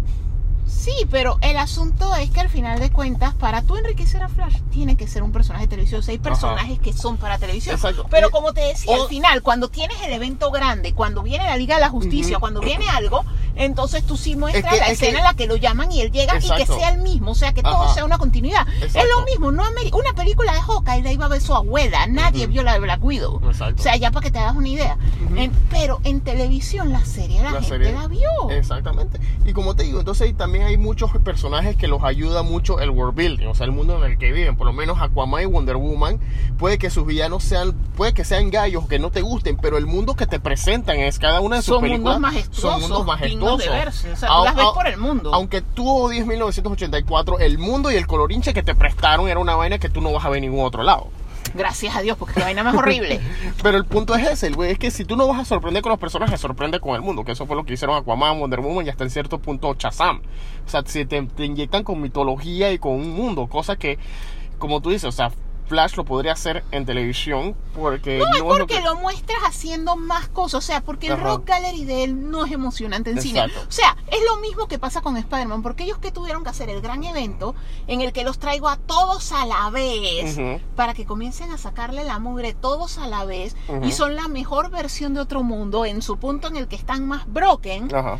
Sí, 0.68 0.92
pero 1.10 1.38
el 1.40 1.56
asunto 1.56 2.14
es 2.14 2.30
que 2.30 2.40
al 2.40 2.48
final 2.50 2.78
de 2.78 2.90
cuentas, 2.90 3.34
para 3.34 3.62
tú 3.62 3.76
enriquecer 3.76 4.22
a 4.22 4.28
Flash, 4.28 4.60
tiene 4.70 4.96
que 4.96 5.06
ser 5.08 5.22
un 5.22 5.32
personaje 5.32 5.64
de 5.64 5.68
televisión. 5.70 6.00
O 6.00 6.02
sea, 6.02 6.12
hay 6.12 6.18
personajes 6.18 6.78
que 6.78 6.92
son 6.92 7.16
para 7.16 7.38
televisión. 7.38 7.74
Exacto. 7.74 8.06
Pero 8.10 8.30
como 8.30 8.52
te 8.52 8.60
decía, 8.60 8.92
o- 8.96 9.02
al 9.02 9.08
final, 9.08 9.42
cuando 9.42 9.68
tienes 9.68 9.96
el 10.02 10.12
evento 10.12 10.50
grande, 10.50 10.92
cuando 10.92 11.22
viene 11.22 11.44
la 11.44 11.56
Liga 11.56 11.76
de 11.76 11.80
la 11.80 11.88
Justicia, 11.88 12.38
cuando 12.38 12.60
viene 12.60 12.86
algo, 12.90 13.24
entonces 13.58 14.04
tú 14.04 14.16
sí 14.16 14.34
muestras 14.36 14.64
Es 14.64 14.70
que- 14.70 14.76
la 14.78 14.86
es 14.92 14.98
que- 14.98 15.04
escena 15.06 15.18
en 15.18 15.24
la 15.24 15.34
que 15.34 15.46
lo 15.46 15.56
llaman 15.56 15.92
y 15.92 16.00
él 16.00 16.10
llega 16.10 16.36
y 16.38 16.48
que 16.50 16.66
sea 16.66 16.90
el 16.90 17.02
mismo, 17.02 17.32
o 17.32 17.34
sea, 17.34 17.52
que 17.52 17.62
todo 17.62 17.92
sea 17.92 18.04
una 18.04 18.18
continuidad. 18.18 18.66
Es 18.82 18.94
lo 18.94 19.24
mismo, 19.24 19.52
no 19.52 19.62
una 19.92 20.12
película 20.14 20.52
de 20.54 20.60
Hawkeye 20.60 21.02
la 21.02 21.12
iba 21.12 21.26
a 21.26 21.28
ver 21.28 21.40
su 21.40 21.54
abuela, 21.54 22.06
nadie 22.06 22.46
vio 22.46 22.62
la 22.62 22.72
de 22.74 22.80
Black 22.80 23.04
Widow. 23.04 23.40
Exacto. 23.46 23.80
O 23.80 23.82
sea, 23.82 23.96
ya 23.96 24.10
para 24.10 24.24
que 24.24 24.30
te 24.30 24.38
hagas 24.38 24.56
una 24.56 24.68
idea. 24.68 24.96
En- 25.36 25.52
pero 25.70 26.00
en 26.04 26.20
televisión 26.20 26.90
la 26.92 27.04
serie 27.04 27.38
la, 27.42 27.52
La 27.52 27.60
gente 27.62 27.68
serie- 27.68 27.92
la 27.92 28.06
vio. 28.08 28.50
Exactamente. 28.50 29.20
Y 29.44 29.52
como 29.52 29.74
te 29.76 29.82
digo, 29.84 29.98
entonces 30.00 30.34
también 30.36 30.64
hay 30.64 30.76
muchos 30.78 31.10
personajes 31.24 31.76
que 31.76 31.88
los 31.88 32.02
ayuda 32.04 32.42
mucho 32.42 32.80
el 32.80 32.90
world 32.90 33.14
building, 33.16 33.46
o 33.46 33.54
sea, 33.54 33.66
el 33.66 33.72
mundo 33.72 33.96
en 34.04 34.10
el 34.12 34.18
que 34.18 34.32
viven. 34.32 34.56
Por 34.56 34.66
lo 34.66 34.72
menos 34.72 34.98
Aquaman 35.00 35.42
y 35.42 35.46
Wonder 35.46 35.76
Woman, 35.76 36.20
puede 36.58 36.78
que 36.78 36.90
sus 36.90 37.06
villanos 37.06 37.44
sean, 37.44 37.72
puede 37.96 38.14
que 38.14 38.24
sean 38.24 38.50
gallos 38.50 38.86
que 38.88 38.98
no 38.98 39.10
te 39.10 39.20
gusten, 39.22 39.56
pero 39.56 39.78
el 39.78 39.86
mundo 39.86 40.14
que 40.14 40.26
te 40.26 40.38
presentan 40.40 40.98
es 41.00 41.18
cada 41.18 41.40
una 41.40 41.56
de 41.56 41.62
sus 41.62 41.74
son 41.74 41.82
películas 41.82 42.14
mundos 42.16 42.32
majestuosos, 42.32 42.62
son 42.62 42.80
mundos 42.82 43.20
dignos 43.20 43.47
majestuosos. 43.56 43.72
de 43.72 43.78
verse. 43.84 44.12
O 44.12 44.16
sea, 44.16 44.28
Au- 44.28 44.38
tú 44.40 44.44
las 44.46 44.54
ves 44.56 44.66
por 44.74 44.86
el 44.86 44.96
mundo. 44.98 45.30
Aunque 45.34 45.62
tú 45.62 45.88
odies 45.88 46.26
1984, 46.26 47.38
el 47.40 47.58
mundo 47.58 47.90
y 47.90 47.96
el 47.96 48.06
colorinche 48.06 48.52
que 48.54 48.62
te 48.62 48.74
prestaron 48.74 49.28
era 49.28 49.40
una 49.40 49.54
vaina 49.56 49.78
que 49.78 49.88
tú 49.88 50.00
no 50.00 50.12
vas 50.12 50.24
a 50.24 50.28
ver 50.28 50.42
en 50.42 50.50
ningún 50.50 50.64
otro 50.66 50.82
lado. 50.82 51.08
Gracias 51.54 51.96
a 51.96 52.02
Dios, 52.02 52.18
porque 52.18 52.38
la 52.40 52.46
vaina 52.46 52.62
más 52.62 52.74
horrible. 52.76 53.20
Pero 53.62 53.78
el 53.78 53.86
punto 53.86 54.14
es 54.14 54.26
ese, 54.28 54.50
güey, 54.50 54.72
es 54.72 54.78
que 54.78 54.90
si 54.90 55.04
tú 55.06 55.16
no 55.16 55.26
vas 55.26 55.40
a 55.40 55.44
sorprender 55.46 55.82
con 55.82 55.90
los 55.90 55.98
personajes, 55.98 56.38
sorprende 56.38 56.78
con 56.78 56.94
el 56.94 57.00
mundo, 57.00 57.24
que 57.24 57.32
eso 57.32 57.46
fue 57.46 57.56
lo 57.56 57.64
que 57.64 57.72
hicieron 57.72 57.96
Aquaman, 57.96 58.38
Wonder 58.38 58.60
Woman 58.60 58.84
y 58.86 58.90
hasta 58.90 59.04
en 59.04 59.10
cierto 59.10 59.38
punto 59.38 59.74
Shazam. 59.78 60.20
O 60.66 60.68
sea, 60.70 60.82
si 60.84 61.06
te, 61.06 61.22
te 61.22 61.44
inyectan 61.46 61.84
con 61.84 62.02
mitología 62.02 62.70
y 62.70 62.78
con 62.78 62.92
un 62.92 63.10
mundo, 63.12 63.46
cosa 63.46 63.76
que, 63.76 63.98
como 64.58 64.82
tú 64.82 64.90
dices, 64.90 65.04
o 65.04 65.12
sea, 65.12 65.30
Flash 65.68 65.96
lo 65.96 66.04
podría 66.04 66.32
hacer 66.32 66.64
en 66.70 66.86
televisión 66.86 67.54
porque 67.74 68.18
No, 68.18 68.24
es 68.32 68.38
lo 68.38 68.46
porque 68.48 68.76
que- 68.76 68.80
lo 68.80 68.96
muestras 68.96 69.38
haciendo 69.46 69.96
más 69.96 70.28
cosas. 70.28 70.64
O 70.64 70.66
sea, 70.66 70.80
porque 70.82 71.08
el 71.08 71.20
rock 71.20 71.46
gallery 71.46 71.84
de 71.84 72.04
él 72.04 72.30
no 72.30 72.44
es 72.46 72.52
emocionante 72.52 73.10
en 73.10 73.20
cine. 73.22 73.44
O 73.44 73.70
sea, 73.70 73.96
es 74.10 74.18
lo 74.28 74.40
mismo 74.40 74.66
que 74.66 74.78
pasa 74.78 75.00
con 75.02 75.16
Spider-Man. 75.16 75.62
Porque 75.62 75.84
ellos 75.84 75.98
que 75.98 76.10
tuvieron 76.10 76.42
que 76.42 76.50
hacer 76.50 76.70
el 76.70 76.80
gran 76.80 77.04
evento 77.04 77.54
en 77.86 78.00
el 78.00 78.12
que 78.12 78.24
los 78.24 78.38
traigo 78.38 78.68
a 78.68 78.76
todos 78.76 79.32
a 79.32 79.44
la 79.46 79.68
vez 79.70 80.38
para 80.74 80.94
que 80.94 81.04
comiencen 81.04 81.52
a 81.52 81.58
sacarle 81.58 82.04
la 82.04 82.18
mugre 82.18 82.54
todos 82.54 82.98
a 82.98 83.06
la 83.06 83.24
vez 83.24 83.54
y 83.82 83.92
son 83.92 84.16
la 84.16 84.28
mejor 84.28 84.70
versión 84.70 85.14
de 85.14 85.20
otro 85.20 85.42
mundo 85.42 85.84
en 85.84 86.00
su 86.02 86.16
punto 86.16 86.48
en 86.48 86.56
el 86.56 86.68
que 86.68 86.76
están 86.76 87.06
más 87.06 87.26
broken. 87.32 87.94
Ajá. 87.94 88.18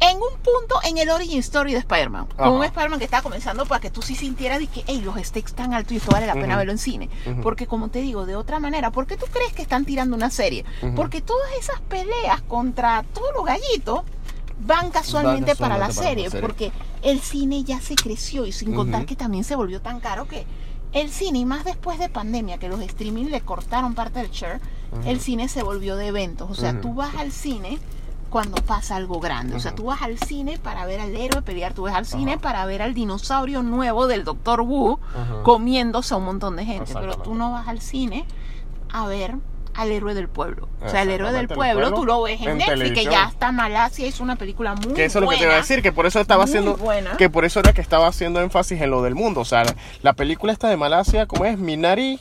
En 0.00 0.16
un 0.16 0.38
punto 0.42 0.80
en 0.84 0.98
el 0.98 1.10
origin 1.10 1.40
story 1.40 1.72
de 1.72 1.78
Spider-Man, 1.78 2.26
con 2.36 2.48
un 2.50 2.64
Spider-Man 2.64 2.98
que 2.98 3.04
estaba 3.04 3.22
comenzando 3.22 3.66
para 3.66 3.80
que 3.80 3.90
tú 3.90 4.00
sí 4.00 4.14
sintieras 4.14 4.60
de 4.60 4.68
que, 4.68 4.84
hey, 4.86 5.02
los 5.04 5.16
stakes 5.16 5.52
tan 5.54 5.74
altos 5.74 5.92
y 5.92 5.96
esto 5.96 6.12
vale 6.12 6.26
la 6.26 6.34
pena 6.34 6.56
verlo 6.56 6.72
en 6.72 6.78
cine. 6.78 7.10
Porque 7.42 7.66
como 7.66 7.88
te 7.88 8.00
digo, 8.00 8.24
de 8.24 8.36
otra 8.36 8.60
manera, 8.60 8.90
¿por 8.90 9.06
qué 9.06 9.16
tú 9.16 9.26
crees 9.26 9.52
que 9.52 9.62
están 9.62 9.84
tirando 9.84 10.14
una 10.14 10.30
serie? 10.30 10.64
Porque 10.94 11.20
todas 11.20 11.50
esas 11.58 11.80
peleas 11.80 12.42
contra 12.42 13.04
todos 13.12 13.28
los 13.34 13.44
gallitos 13.44 14.02
van 14.60 14.90
casualmente, 14.90 15.54
Van 15.54 15.56
para 15.58 15.78
la 15.78 15.90
serie, 15.90 16.30
porque 16.30 16.72
el 17.02 17.20
cine 17.20 17.64
ya 17.64 17.80
se 17.80 17.94
creció 17.94 18.46
y 18.46 18.52
sin 18.52 18.74
contar 18.74 19.06
que 19.06 19.16
también 19.16 19.44
se 19.44 19.56
volvió 19.56 19.80
tan 19.80 20.00
caro 20.00 20.28
que 20.28 20.46
el 20.92 21.10
cine, 21.10 21.40
y 21.40 21.44
más 21.44 21.64
después 21.64 21.98
de 21.98 22.08
pandemia, 22.08 22.58
que 22.58 22.68
los 22.68 22.80
streaming 22.80 23.26
le 23.26 23.40
cortaron 23.40 23.94
parte 23.94 24.20
del 24.20 24.30
share, 24.30 24.60
el 25.04 25.20
cine 25.20 25.48
se 25.48 25.62
volvió 25.62 25.96
de 25.96 26.06
eventos. 26.06 26.50
O 26.50 26.54
sea, 26.54 26.80
tú 26.80 26.94
vas 26.94 27.14
al 27.16 27.32
cine 27.32 27.78
cuando 28.30 28.56
pasa 28.62 28.96
algo 28.96 29.20
grande. 29.20 29.56
O 29.56 29.60
sea, 29.60 29.74
tú 29.74 29.84
vas 29.84 30.02
al 30.02 30.18
cine 30.18 30.58
para 30.58 30.84
ver 30.86 31.00
al 31.00 31.14
héroe 31.16 31.42
pelear, 31.42 31.72
tú 31.74 31.82
vas 31.82 31.94
al 31.94 32.06
cine 32.06 32.32
Ajá. 32.32 32.40
para 32.42 32.66
ver 32.66 32.82
al 32.82 32.94
dinosaurio 32.94 33.62
nuevo 33.62 34.06
del 34.06 34.24
Doctor 34.24 34.60
Wu 34.62 34.98
Ajá. 35.14 35.42
comiéndose 35.42 36.14
a 36.14 36.16
un 36.18 36.24
montón 36.24 36.56
de 36.56 36.64
gente. 36.64 36.92
Pero 36.94 37.16
tú 37.18 37.34
no 37.34 37.52
vas 37.52 37.68
al 37.68 37.80
cine 37.80 38.24
a 38.92 39.06
ver 39.06 39.34
al 39.74 39.92
héroe 39.92 40.12
del 40.14 40.28
pueblo. 40.28 40.68
O 40.84 40.88
sea, 40.88 41.02
el 41.02 41.10
héroe 41.10 41.30
del 41.32 41.46
pueblo, 41.46 41.82
pueblo 41.82 41.92
tú 41.94 42.04
lo 42.04 42.22
ves 42.22 42.40
en, 42.40 42.48
en 42.48 42.58
Netflix, 42.58 42.78
que 42.80 42.84
televisión. 42.88 43.12
ya 43.12 43.28
está 43.28 43.52
Malasia, 43.52 44.06
hizo 44.08 44.24
una 44.24 44.34
película 44.34 44.74
muy 44.74 44.92
Que 44.92 45.04
eso 45.04 45.18
es 45.20 45.24
lo 45.24 45.30
que 45.30 45.36
te 45.36 45.42
buena. 45.42 45.52
iba 45.52 45.54
a 45.54 45.60
decir, 45.62 45.82
que 45.82 45.92
por 45.92 46.04
eso 46.06 46.20
estaba 46.20 46.42
haciendo, 46.44 46.76
buena. 46.76 47.16
que 47.16 47.30
por 47.30 47.44
eso 47.44 47.60
era 47.60 47.72
que 47.72 47.80
estaba 47.80 48.08
haciendo 48.08 48.40
énfasis 48.40 48.80
en 48.80 48.90
lo 48.90 49.02
del 49.02 49.14
mundo. 49.14 49.40
O 49.40 49.44
sea, 49.44 49.62
la, 49.64 49.74
la 50.02 50.12
película 50.14 50.52
esta 50.52 50.68
de 50.68 50.76
Malasia, 50.76 51.26
¿cómo 51.26 51.44
es? 51.44 51.58
Minari, 51.58 52.18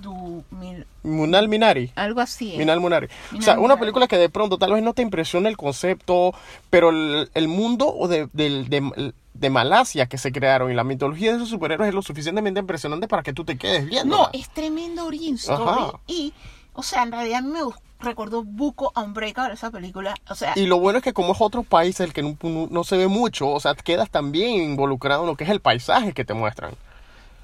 Du- 0.00 0.44
mil- 0.50 0.86
Munal 1.02 1.48
Minari. 1.48 1.92
algo 1.96 2.20
así. 2.20 2.54
Minal 2.56 2.80
Munari. 2.80 3.06
o 3.06 3.32
Minal 3.32 3.44
sea, 3.44 3.54
una 3.54 3.60
Munari. 3.62 3.80
película 3.80 4.06
que 4.08 4.18
de 4.18 4.28
pronto 4.28 4.58
tal 4.58 4.72
vez 4.72 4.82
no 4.82 4.94
te 4.94 5.02
impresiona 5.02 5.48
el 5.48 5.56
concepto, 5.56 6.32
pero 6.70 6.90
el, 6.90 7.30
el 7.34 7.48
mundo 7.48 7.86
o 7.94 8.08
de, 8.08 8.28
del- 8.32 8.68
de, 8.68 9.12
de 9.34 9.50
Malasia 9.50 10.06
que 10.06 10.18
se 10.18 10.32
crearon 10.32 10.70
y 10.70 10.74
la 10.74 10.84
mitología 10.84 11.30
de 11.30 11.36
esos 11.36 11.48
superhéroes 11.48 11.88
es 11.88 11.94
lo 11.94 12.02
suficientemente 12.02 12.60
impresionante 12.60 13.08
para 13.08 13.22
que 13.22 13.32
tú 13.32 13.44
te 13.44 13.56
quedes 13.58 13.86
viendo. 13.86 14.16
No, 14.16 14.28
es 14.32 14.48
tremendo 14.50 15.06
origin 15.06 15.34
story. 15.36 15.62
Ajá. 15.62 15.92
Y, 16.06 16.32
o 16.74 16.82
sea, 16.82 17.02
en 17.02 17.12
realidad 17.12 17.38
a 17.38 17.42
mí 17.42 17.48
me 17.50 17.62
gust- 17.62 17.78
recordó 18.00 18.42
Buco 18.44 18.92
a 18.94 19.02
Unbreakable 19.02 19.54
esa 19.54 19.70
película. 19.70 20.14
O 20.28 20.34
sea, 20.34 20.52
Y 20.56 20.66
lo 20.66 20.78
bueno 20.78 20.98
es 20.98 21.04
que 21.04 21.12
como 21.12 21.32
es 21.34 21.40
otro 21.40 21.62
país 21.62 22.00
el 22.00 22.12
que 22.14 22.22
no, 22.22 22.36
no- 22.42 22.68
no 22.70 22.84
se 22.84 22.96
ve 22.96 23.08
mucho, 23.08 23.48
o 23.50 23.60
sea, 23.60 23.74
quedas 23.74 24.10
también 24.10 24.50
involucrado 24.62 25.22
en 25.22 25.26
lo 25.28 25.36
que 25.36 25.44
es 25.44 25.50
el 25.50 25.60
paisaje 25.60 26.12
que 26.12 26.24
te 26.24 26.34
muestran. 26.34 26.72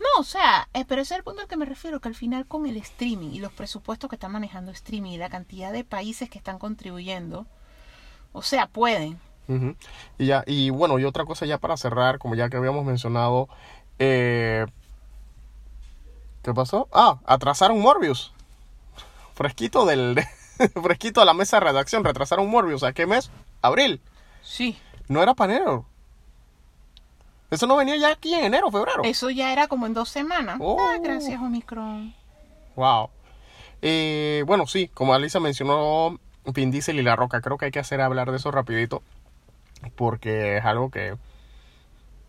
No, 0.01 0.21
o 0.21 0.25
sea, 0.25 0.69
pero 0.89 1.03
ese 1.03 1.15
es 1.15 1.19
el 1.19 1.25
punto 1.25 1.41
al 1.41 1.49
que 1.49 1.57
me 1.57 1.65
refiero, 1.65 2.01
que 2.01 2.09
al 2.09 2.15
final 2.15 2.47
con 2.47 2.67
el 2.67 2.77
streaming 2.77 3.31
y 3.31 3.39
los 3.39 3.53
presupuestos 3.53 4.11
que 4.11 4.17
están 4.17 4.33
manejando 4.33 4.71
streaming 4.73 5.13
y 5.13 5.19
la 5.19 5.31
cantidad 5.31 5.73
de 5.73 5.85
países 5.85 6.29
que 6.29 6.39
están 6.39 6.59
contribuyendo, 6.59 7.47
o 8.33 8.43
sea, 8.43 8.67
pueden. 8.67 9.19
Y 10.19 10.27
ya, 10.27 10.43
y 10.47 10.71
bueno, 10.71 10.99
y 10.99 11.05
otra 11.05 11.25
cosa 11.25 11.47
ya 11.47 11.59
para 11.59 11.77
cerrar, 11.77 12.19
como 12.19 12.35
ya 12.35 12.49
que 12.49 12.57
habíamos 12.57 12.85
mencionado, 12.85 13.49
eh, 13.99 14.67
¿qué 16.43 16.53
pasó? 16.53 16.89
Ah, 16.93 17.21
atrasaron 17.25 17.81
Morbius. 17.81 18.33
Fresquito 19.35 19.87
del, 19.87 20.21
fresquito 20.83 21.21
a 21.21 21.25
la 21.25 21.35
mesa 21.35 21.59
de 21.59 21.67
redacción, 21.67 22.05
retrasaron 22.05 22.49
Morbius. 22.49 22.83
¿A 22.83 22.93
qué 22.93 23.07
mes? 23.07 23.31
Abril. 23.63 24.01
Sí. 24.43 24.79
No 25.09 25.23
era 25.23 25.35
para 25.35 25.57
enero. 25.57 25.87
Eso 27.57 27.67
no 27.67 27.77
venía 27.77 27.97
ya 27.97 28.11
aquí 28.11 28.35
en 28.35 28.45
enero, 28.45 28.71
febrero. 28.71 29.03
Eso 29.03 29.31
ya 29.31 29.51
era 29.51 29.67
como 29.67 29.87
en 29.87 29.95
dos 29.95 30.11
semanas. 30.11 30.59
Oh. 30.61 30.77
Ah, 30.79 30.99
gracias, 31.03 31.41
Omicron. 31.41 32.15
Wow. 32.75 33.09
Eh, 33.81 34.45
bueno, 34.47 34.67
sí, 34.67 34.89
como 34.93 35.15
Alisa 35.15 35.41
mencionó, 35.41 36.21
Vin 36.45 36.71
Diesel 36.71 36.99
y 36.99 37.03
La 37.03 37.17
Roca, 37.17 37.41
creo 37.41 37.57
que 37.57 37.65
hay 37.65 37.71
que 37.71 37.79
hacer 37.79 38.03
hablar 38.03 38.31
de 38.31 38.37
eso 38.37 38.51
rapidito, 38.51 39.03
porque 39.97 40.59
es 40.59 40.67
algo 40.67 40.91
que 40.91 41.17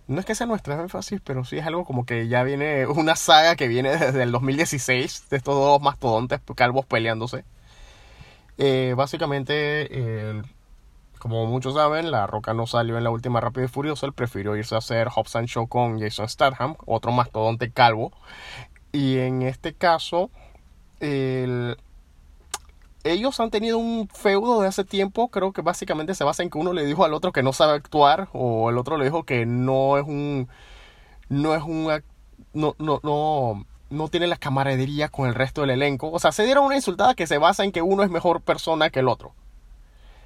no 0.08 0.22
es 0.22 0.26
que 0.26 0.34
sea 0.34 0.48
nuestra 0.48 0.80
énfasis, 0.80 1.20
pero 1.22 1.44
sí 1.44 1.58
es 1.58 1.66
algo 1.66 1.84
como 1.84 2.06
que 2.06 2.30
ya 2.30 2.44
viene 2.44 2.88
una 2.88 3.18
saga 3.18 3.58
que 3.58 3.68
viene 3.68 3.98
desde 3.98 4.24
el 4.24 4.32
2016 4.32 5.28
de 5.30 5.36
estos 5.36 5.56
dos 5.56 5.82
mastodontes 5.82 6.40
calvos 6.56 6.86
peleándose. 6.86 7.44
Eh, 8.58 8.94
básicamente, 8.96 9.54
eh, 9.92 10.42
como 11.18 11.46
muchos 11.46 11.74
saben, 11.76 12.12
La 12.12 12.28
Roca 12.28 12.54
no 12.54 12.68
salió 12.68 12.98
en 12.98 13.04
la 13.04 13.10
última 13.10 13.40
Rápido 13.42 13.66
y 13.66 13.70
Furioso, 13.70 14.06
él 14.06 14.14
prefirió 14.14 14.56
irse 14.56 14.76
a 14.76 14.80
hacer 14.80 15.08
Hobbs 15.10 15.36
and 15.36 15.48
Show 15.48 15.68
con 15.68 16.00
Jason 16.00 16.28
Statham, 16.30 16.76
otro 16.86 17.12
mastodonte 17.12 17.72
calvo. 17.72 18.12
Y 18.92 19.18
en 19.18 19.42
este 19.42 19.74
caso, 19.74 20.30
el- 21.00 21.78
ellos 23.04 23.40
han 23.40 23.52
tenido 23.52 23.78
un 23.78 24.10
feudo 24.10 24.62
de 24.62 24.68
hace 24.68 24.84
tiempo. 24.84 25.30
Creo 25.30 25.54
que 25.54 25.62
básicamente 25.62 26.14
se 26.16 26.24
basa 26.24 26.44
en 26.44 26.50
que 26.50 26.58
uno 26.58 26.74
le 26.74 26.86
dijo 26.86 27.06
al 27.06 27.14
otro 27.14 27.32
que 27.32 27.44
no 27.44 27.54
sabe 27.54 27.74
actuar, 27.74 28.28
o 28.34 28.70
el 28.70 28.78
otro 28.78 28.98
le 28.98 29.06
dijo 29.06 29.24
que 29.24 29.46
no 29.46 29.98
es 29.98 30.06
un. 30.06 30.50
No 31.30 31.56
es 31.56 31.64
un. 31.64 32.02
No, 32.54 32.76
no, 32.80 33.00
no, 33.04 33.66
no 33.90 34.08
tiene 34.10 34.28
la 34.28 34.36
camaradería 34.38 35.10
con 35.10 35.28
el 35.28 35.36
resto 35.36 35.62
del 35.62 35.70
elenco. 35.72 36.12
O 36.12 36.20
sea, 36.20 36.32
se 36.32 36.44
dieron 36.44 36.66
una 36.66 36.76
insultada 36.76 37.16
que 37.16 37.28
se 37.28 37.38
basa 37.38 37.64
en 37.64 37.72
que 37.72 37.82
uno 37.82 38.04
es 38.04 38.10
mejor 38.10 38.42
persona 38.42 38.90
que 38.90 39.00
el 39.00 39.08
otro. 39.08 39.34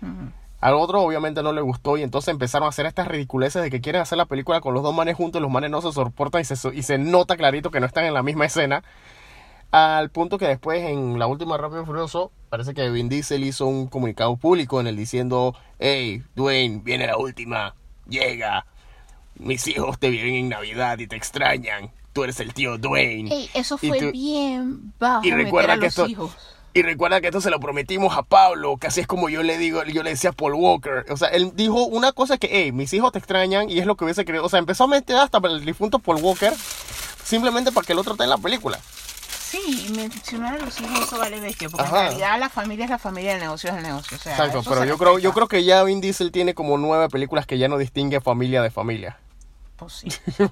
Ujú. 0.01 0.31
Al 0.61 0.75
otro 0.75 1.01
obviamente 1.01 1.41
no 1.43 1.51
le 1.53 1.61
gustó 1.61 1.97
y 1.97 2.03
entonces 2.03 2.29
empezaron 2.31 2.67
a 2.67 2.69
hacer 2.69 2.85
estas 2.85 3.07
ridiculeces 3.07 3.61
de 3.63 3.69
que 3.71 3.81
quieren 3.81 4.01
hacer 4.01 4.17
la 4.17 4.25
película 4.25 4.61
con 4.61 4.73
los 4.75 4.83
dos 4.83 4.93
manes 4.93 5.15
juntos 5.17 5.39
y 5.39 5.41
los 5.41 5.51
manes 5.51 5.71
no 5.71 5.81
se 5.81 5.91
soportan 5.91 6.41
y 6.41 6.45
se, 6.45 6.55
y 6.75 6.83
se 6.83 6.97
nota 6.99 7.35
clarito 7.35 7.71
que 7.71 7.79
no 7.79 7.87
están 7.87 8.05
en 8.05 8.13
la 8.13 8.21
misma 8.23 8.45
escena. 8.45 8.83
Al 9.71 10.09
punto 10.11 10.37
que 10.37 10.47
después 10.47 10.83
en 10.83 11.17
la 11.17 11.27
última 11.27 11.57
Rápido 11.57 11.81
y 11.81 11.85
Furioso 11.85 12.31
parece 12.49 12.73
que 12.73 12.89
Vin 12.89 13.07
Diesel 13.09 13.43
hizo 13.43 13.65
un 13.65 13.87
comunicado 13.87 14.35
público 14.35 14.79
en 14.81 14.87
el 14.87 14.95
diciendo, 14.97 15.55
hey 15.79 16.23
Dwayne, 16.35 16.81
viene 16.83 17.07
la 17.07 17.17
última, 17.17 17.73
llega, 18.07 18.65
mis 19.35 19.65
hijos 19.67 19.97
te 19.97 20.09
viven 20.09 20.35
en 20.35 20.49
Navidad 20.49 20.99
y 20.99 21.07
te 21.07 21.15
extrañan, 21.15 21.89
tú 22.13 22.23
eres 22.25 22.39
el 22.41 22.53
tío 22.53 22.77
Dwayne. 22.77 23.33
Ey, 23.33 23.49
eso 23.53 23.77
fue 23.77 23.97
tú- 23.97 24.11
bien 24.11 24.93
bajo 24.99 25.25
y 25.25 25.31
meter 25.31 25.45
recuerda 25.45 25.73
a 25.73 25.75
que 25.77 25.81
los 25.85 25.87
esto- 25.93 26.07
hijos. 26.07 26.37
Y 26.73 26.83
recuerda 26.83 27.19
que 27.19 27.27
esto 27.27 27.41
se 27.41 27.49
lo 27.49 27.59
prometimos 27.59 28.17
a 28.17 28.23
Pablo, 28.23 28.77
que 28.77 28.87
así 28.87 29.01
es 29.01 29.07
como 29.07 29.27
yo 29.27 29.43
le 29.43 29.57
digo, 29.57 29.83
yo 29.83 30.03
le 30.03 30.11
decía 30.11 30.29
a 30.29 30.33
Paul 30.33 30.53
Walker. 30.53 31.05
O 31.09 31.17
sea, 31.17 31.27
él 31.29 31.51
dijo 31.53 31.83
una 31.85 32.13
cosa 32.13 32.37
que, 32.37 32.47
hey, 32.49 32.71
mis 32.71 32.93
hijos 32.93 33.11
te 33.11 33.19
extrañan 33.19 33.69
y 33.69 33.79
es 33.79 33.85
lo 33.85 33.95
que 33.95 34.05
hubiese 34.05 34.23
querido. 34.23 34.45
O 34.45 34.49
sea, 34.49 34.59
empezó 34.59 34.85
a 34.85 34.87
meter 34.87 35.17
hasta 35.17 35.39
el 35.39 35.65
difunto 35.65 35.99
Paul 35.99 36.21
Walker 36.21 36.53
simplemente 37.23 37.71
para 37.71 37.85
que 37.85 37.93
el 37.93 37.99
otro 37.99 38.13
esté 38.13 38.23
en 38.23 38.29
la 38.29 38.37
película. 38.37 38.79
Sí, 39.51 39.87
y 39.89 39.91
mencionar 39.91 40.55
a 40.55 40.65
los 40.65 40.79
hijos 40.79 40.97
eso 41.01 41.17
vale 41.17 41.41
bestia, 41.41 41.67
porque 41.67 41.83
Ajá. 41.83 42.03
en 42.03 42.07
realidad 42.07 42.39
la 42.39 42.49
familia 42.49 42.85
es 42.85 42.91
la 42.91 42.99
familia, 42.99 43.33
el 43.33 43.41
negocio 43.41 43.69
es 43.69 43.75
el 43.75 43.83
negocio. 43.83 44.15
O 44.15 44.19
sea, 44.21 44.31
Exacto, 44.31 44.63
pero 44.63 44.85
yo 44.85 44.97
creo, 44.97 45.19
yo 45.19 45.33
creo 45.33 45.49
que 45.49 45.65
ya 45.65 45.83
Vin 45.83 45.99
Diesel 45.99 46.31
tiene 46.31 46.53
como 46.53 46.77
nueve 46.77 47.09
películas 47.09 47.45
que 47.45 47.57
ya 47.57 47.67
no 47.67 47.77
distingue 47.77 48.21
familia 48.21 48.61
de 48.61 48.71
familia. 48.71 49.17
Pues 49.75 49.93
sí. 49.93 50.09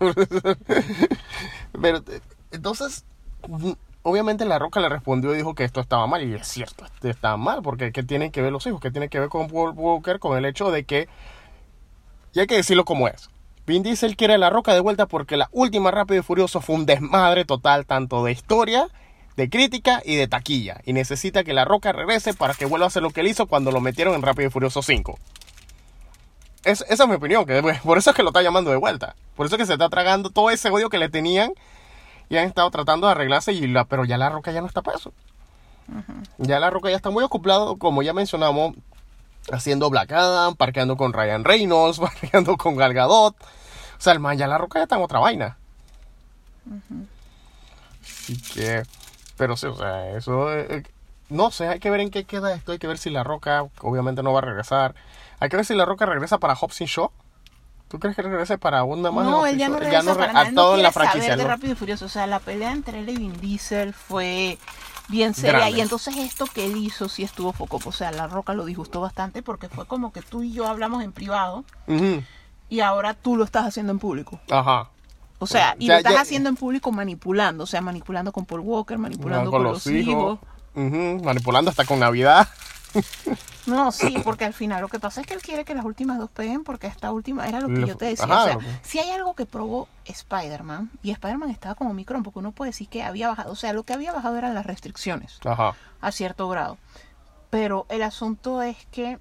Pero, 1.79 1.99
eh, 1.99 2.21
entonces, 2.51 3.05
obviamente 4.09 4.45
La 4.45 4.59
Roca 4.59 4.79
le 4.79 4.89
respondió 4.89 5.33
y 5.33 5.37
dijo 5.37 5.55
que 5.55 5.63
esto 5.63 5.79
estaba 5.81 6.05
mal. 6.07 6.23
Y 6.27 6.33
es 6.33 6.47
cierto, 6.47 6.85
está 7.03 7.37
mal, 7.37 7.61
porque 7.61 7.91
¿qué 7.91 8.03
tienen 8.03 8.31
que 8.31 8.41
ver 8.41 8.51
los 8.51 8.65
hijos? 8.67 8.81
¿Qué 8.81 8.91
tiene 8.91 9.09
que 9.09 9.19
ver 9.19 9.29
con 9.29 9.47
Paul 9.47 9.71
Walker? 9.75 10.19
Con 10.19 10.37
el 10.37 10.45
hecho 10.45 10.71
de 10.71 10.83
que, 10.83 11.07
y 12.33 12.39
hay 12.39 12.47
que 12.47 12.55
decirlo 12.55 12.85
como 12.85 13.07
es, 13.07 13.29
Vin 13.65 13.83
Diesel 13.83 14.15
quiere 14.17 14.37
La 14.37 14.49
Roca 14.49 14.73
de 14.73 14.79
vuelta 14.79 15.05
porque 15.05 15.37
la 15.37 15.47
última 15.51 15.91
Rápido 15.91 16.19
y 16.19 16.23
Furioso 16.23 16.59
fue 16.61 16.75
un 16.75 16.85
desmadre 16.85 17.45
total, 17.45 17.85
tanto 17.85 18.23
de 18.23 18.31
historia, 18.31 18.87
de 19.37 19.49
crítica 19.49 20.01
y 20.03 20.15
de 20.15 20.27
taquilla. 20.27 20.81
Y 20.85 20.93
necesita 20.93 21.43
que 21.43 21.53
La 21.53 21.65
Roca 21.65 21.91
regrese 21.91 22.33
para 22.33 22.53
que 22.55 22.65
vuelva 22.65 22.85
a 22.85 22.87
hacer 22.87 23.03
lo 23.03 23.11
que 23.11 23.21
él 23.21 23.27
hizo 23.27 23.45
cuando 23.45 23.71
lo 23.71 23.79
metieron 23.79 24.15
en 24.15 24.21
Rápido 24.23 24.47
y 24.49 24.51
Furioso 24.51 24.81
5. 24.81 25.17
Es- 26.63 26.83
esa 26.89 27.03
es 27.03 27.09
mi 27.09 27.15
opinión, 27.15 27.45
que 27.45 27.61
por 27.83 27.97
eso 27.97 28.09
es 28.09 28.15
que 28.15 28.23
lo 28.23 28.29
está 28.29 28.41
llamando 28.41 28.69
de 28.71 28.77
vuelta. 28.77 29.15
Por 29.35 29.45
eso 29.45 29.55
es 29.55 29.59
que 29.59 29.65
se 29.65 29.73
está 29.73 29.87
tragando 29.89 30.29
todo 30.29 30.49
ese 30.49 30.69
odio 30.69 30.89
que 30.89 30.97
le 30.97 31.07
tenían 31.09 31.53
y 32.29 32.37
han 32.37 32.45
estado 32.45 32.69
tratando 32.69 33.07
de 33.07 33.11
arreglarse, 33.11 33.51
y 33.53 33.67
la, 33.67 33.85
pero 33.85 34.05
ya 34.05 34.17
La 34.17 34.29
Roca 34.29 34.51
ya 34.51 34.61
no 34.61 34.67
está 34.67 34.81
para 34.81 34.97
eso. 34.97 35.11
Ya 36.37 36.59
La 36.59 36.69
Roca 36.69 36.89
ya 36.89 36.95
está 36.95 37.09
muy 37.09 37.23
ocupado, 37.23 37.77
como 37.77 38.03
ya 38.03 38.13
mencionamos, 38.13 38.75
haciendo 39.51 39.89
Black 39.89 40.11
Adam, 40.11 40.55
parqueando 40.55 40.95
con 40.95 41.13
Ryan 41.13 41.43
Reynolds, 41.43 41.99
parqueando 41.99 42.57
con 42.57 42.75
Gal 42.75 42.93
Gadot. 42.93 43.35
O 43.35 44.01
sea, 44.01 44.13
el 44.13 44.19
man 44.19 44.37
ya 44.37 44.47
La 44.47 44.57
Roca 44.57 44.79
ya 44.79 44.83
está 44.83 44.95
en 44.95 45.03
otra 45.03 45.19
vaina. 45.19 45.57
Así 48.03 48.37
que, 48.53 48.83
pero 49.37 49.57
sí, 49.57 49.65
o 49.65 49.75
sea, 49.75 50.11
eso, 50.15 50.53
eh, 50.53 50.67
eh, 50.69 50.83
no 51.29 51.49
sé, 51.51 51.67
hay 51.67 51.79
que 51.79 51.89
ver 51.89 51.99
en 51.99 52.11
qué 52.11 52.25
queda 52.25 52.53
esto, 52.53 52.71
hay 52.71 52.79
que 52.79 52.87
ver 52.87 52.99
si 52.99 53.09
La 53.09 53.23
Roca, 53.23 53.65
obviamente 53.81 54.21
no 54.21 54.33
va 54.33 54.39
a 54.39 54.43
regresar. 54.43 54.93
Hay 55.39 55.49
que 55.49 55.55
ver 55.55 55.65
si 55.65 55.73
La 55.73 55.85
Roca 55.85 56.05
regresa 56.05 56.37
para 56.37 56.55
Hobbs 56.55 56.79
Shaw. 56.79 57.11
¿Tú 57.89 57.99
crees 57.99 58.15
que 58.15 58.21
regrese 58.21 58.57
para 58.57 58.83
una 58.83 59.11
más 59.11 59.25
No, 59.25 59.45
él 59.45 59.57
ya 59.57 59.67
no 59.67 59.79
regresa 59.79 60.13
re- 60.13 60.19
para 60.19 60.29
a 60.29 60.33
nada. 60.33 60.49
Él 60.49 60.55
todo 60.55 60.77
no 60.77 60.83
la 60.83 60.91
franquicia, 60.91 61.21
saber 61.23 61.37
de 61.37 61.43
¿no? 61.43 61.49
Rápido 61.49 61.73
y 61.73 61.75
Furioso. 61.75 62.05
O 62.05 62.09
sea, 62.09 62.27
la 62.27 62.39
pelea 62.39 62.71
entre 62.71 62.99
él 62.99 63.09
y 63.09 63.17
Vin 63.17 63.41
Diesel 63.41 63.93
fue 63.93 64.57
bien 65.07 65.33
seria. 65.33 65.69
Y 65.71 65.81
entonces 65.81 66.15
esto 66.17 66.45
que 66.45 66.65
él 66.67 66.77
hizo 66.77 67.09
sí 67.09 67.23
estuvo 67.23 67.51
foco. 67.51 67.79
O 67.83 67.91
sea, 67.91 68.11
La 68.11 68.27
Roca 68.27 68.53
lo 68.53 68.63
disgustó 68.65 69.01
bastante 69.01 69.41
porque 69.41 69.69
fue 69.69 69.85
como 69.87 70.13
que 70.13 70.21
tú 70.21 70.43
y 70.43 70.53
yo 70.53 70.67
hablamos 70.67 71.03
en 71.03 71.11
privado 71.11 71.65
Ujú, 71.87 72.21
y 72.69 72.79
ahora 72.81 73.15
tú 73.15 73.35
lo 73.35 73.43
estás 73.43 73.65
haciendo 73.65 73.91
en 73.91 73.97
público. 73.99 74.39
Ajá. 74.51 74.89
O 75.39 75.47
sea, 75.47 75.75
y 75.79 75.87
Ya- 75.87 75.93
lo 75.93 75.97
estás 75.99 76.13
ya- 76.13 76.21
haciendo 76.21 76.49
en 76.49 76.57
público 76.57 76.91
manipulando. 76.91 77.63
O 77.63 77.67
sea, 77.67 77.81
manipulando 77.81 78.31
con 78.31 78.45
Paul 78.45 78.59
Walker, 78.61 78.99
manipulando 78.99 79.49
con, 79.49 79.63
con, 79.63 79.71
los 79.71 79.87
hijos. 79.87 80.37
Ujú, 80.75 81.21
manipulando 81.23 81.71
hasta 81.71 81.85
con 81.85 81.99
Navidad. 81.99 82.47
No, 83.65 83.91
sí, 83.91 84.15
porque 84.23 84.45
al 84.45 84.53
final 84.53 84.81
lo 84.81 84.87
que 84.87 84.99
pasa 84.99 85.21
es 85.21 85.27
que 85.27 85.33
él 85.35 85.41
quiere 85.41 85.63
que 85.63 85.75
las 85.75 85.85
últimas 85.85 86.17
dos 86.17 86.29
peguen 86.31 86.63
porque 86.63 86.87
esta 86.87 87.11
última 87.11 87.47
era 87.47 87.59
lo 87.59 87.67
que 87.67 87.85
yo 87.85 87.95
te 87.95 88.05
decía. 88.05 88.25
ajá, 88.25 88.57
o 88.57 88.61
sea, 88.61 88.79
si 88.81 88.99
hay 88.99 89.11
algo 89.11 89.35
que 89.35 89.45
probó 89.45 89.87
Spider-Man, 90.05 90.89
y 91.03 91.11
Spider-Man 91.11 91.51
estaba 91.51 91.75
como 91.75 91.93
micrón, 91.93 92.23
porque 92.23 92.39
uno 92.39 92.51
puede 92.51 92.69
decir 92.69 92.87
que 92.89 93.03
había 93.03 93.27
bajado, 93.29 93.51
o 93.51 93.55
sea, 93.55 93.73
lo 93.73 93.83
que 93.83 93.93
había 93.93 94.11
bajado 94.11 94.37
eran 94.37 94.55
las 94.55 94.65
restricciones 94.65 95.39
Ajá. 95.45 95.75
a 96.01 96.11
cierto 96.11 96.49
grado. 96.49 96.77
Pero 97.49 97.85
el 97.89 98.01
asunto 98.03 98.61
es 98.61 98.77
que 98.91 99.19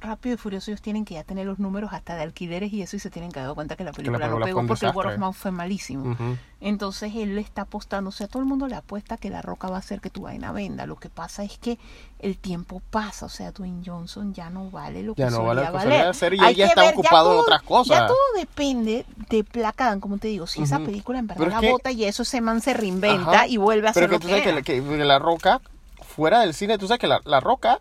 Rápido 0.00 0.34
y 0.34 0.38
Furioso 0.38 0.70
ellos 0.70 0.80
tienen 0.80 1.04
que 1.04 1.14
ya 1.14 1.24
tener 1.24 1.44
los 1.46 1.58
números 1.58 1.92
hasta 1.92 2.14
de 2.14 2.22
alquileres 2.22 2.72
y 2.72 2.82
eso 2.82 2.94
y 2.96 3.00
se 3.00 3.10
tienen 3.10 3.32
que 3.32 3.40
dar 3.40 3.52
cuenta 3.54 3.74
que 3.74 3.82
la 3.84 3.92
película, 3.92 4.18
película 4.18 4.38
no 4.40 4.46
pegó 4.46 4.66
porque 4.66 4.86
el 4.86 4.92
word 4.94 5.08
of 5.14 5.18
mouth 5.18 5.34
fue 5.34 5.50
malísimo. 5.50 6.16
Entonces 6.60 7.12
él 7.14 7.34
le 7.34 7.40
está 7.40 7.62
apostando, 7.62 8.08
o 8.08 8.12
sea, 8.12 8.26
todo 8.28 8.40
el 8.40 8.48
mundo 8.48 8.66
le 8.68 8.74
apuesta 8.76 9.16
que 9.16 9.30
la 9.30 9.42
roca 9.42 9.68
va 9.68 9.76
a 9.76 9.78
hacer 9.78 10.00
que 10.00 10.10
tu 10.10 10.22
vaina 10.22 10.52
venda. 10.52 10.86
Lo 10.86 10.96
que 10.96 11.08
pasa 11.08 11.42
es 11.44 11.58
que 11.58 11.78
el 12.20 12.36
tiempo 12.36 12.82
pasa, 12.90 13.26
o 13.26 13.28
sea, 13.28 13.52
Dwayne 13.52 13.82
Johnson 13.84 14.34
ya 14.34 14.50
no 14.50 14.70
vale 14.70 15.02
lo 15.02 15.14
que 15.14 15.22
Ya 15.22 15.30
no 15.30 15.44
vale 15.44 15.60
solía 15.64 15.70
lo 15.70 15.78
que 15.78 15.84
valer. 15.84 15.92
solía 15.98 16.10
hacer 16.10 16.34
y 16.34 16.40
Hay 16.40 16.54
que 16.54 16.64
está 16.64 16.80
ver, 16.82 16.94
ocupado 16.94 17.32
en 17.34 17.38
otras 17.40 17.62
cosas. 17.62 17.98
Ya 18.00 18.06
todo 18.06 18.16
depende 18.36 19.06
de 19.30 19.44
Placadan, 19.44 20.00
como 20.00 20.18
te 20.18 20.28
digo, 20.28 20.46
si 20.46 20.62
esa 20.62 20.78
película 20.78 21.18
en 21.18 21.26
verdad 21.28 21.40
Pero 21.44 21.50
la 21.54 21.60
que- 21.60 21.70
bota 21.70 21.90
y 21.92 22.04
eso 22.04 22.22
ese 22.22 22.40
man 22.40 22.60
se 22.60 22.74
reinventa 22.74 23.30
Ajá. 23.32 23.46
y 23.46 23.56
vuelve 23.56 23.88
a 23.88 23.92
Pero 23.92 24.06
hacer 24.06 24.10
que 24.10 24.14
lo 24.16 24.20
tú 24.20 24.26
que, 24.26 24.32
sabes 24.32 24.64
que, 24.64 24.76
era. 24.78 24.96
que 24.98 25.04
La 25.04 25.18
Roca, 25.18 25.60
fuera 26.06 26.40
del 26.40 26.54
cine, 26.54 26.76
tú 26.78 26.86
sabes 26.88 27.00
que 27.00 27.06
La, 27.06 27.20
La 27.24 27.38
Roca, 27.40 27.80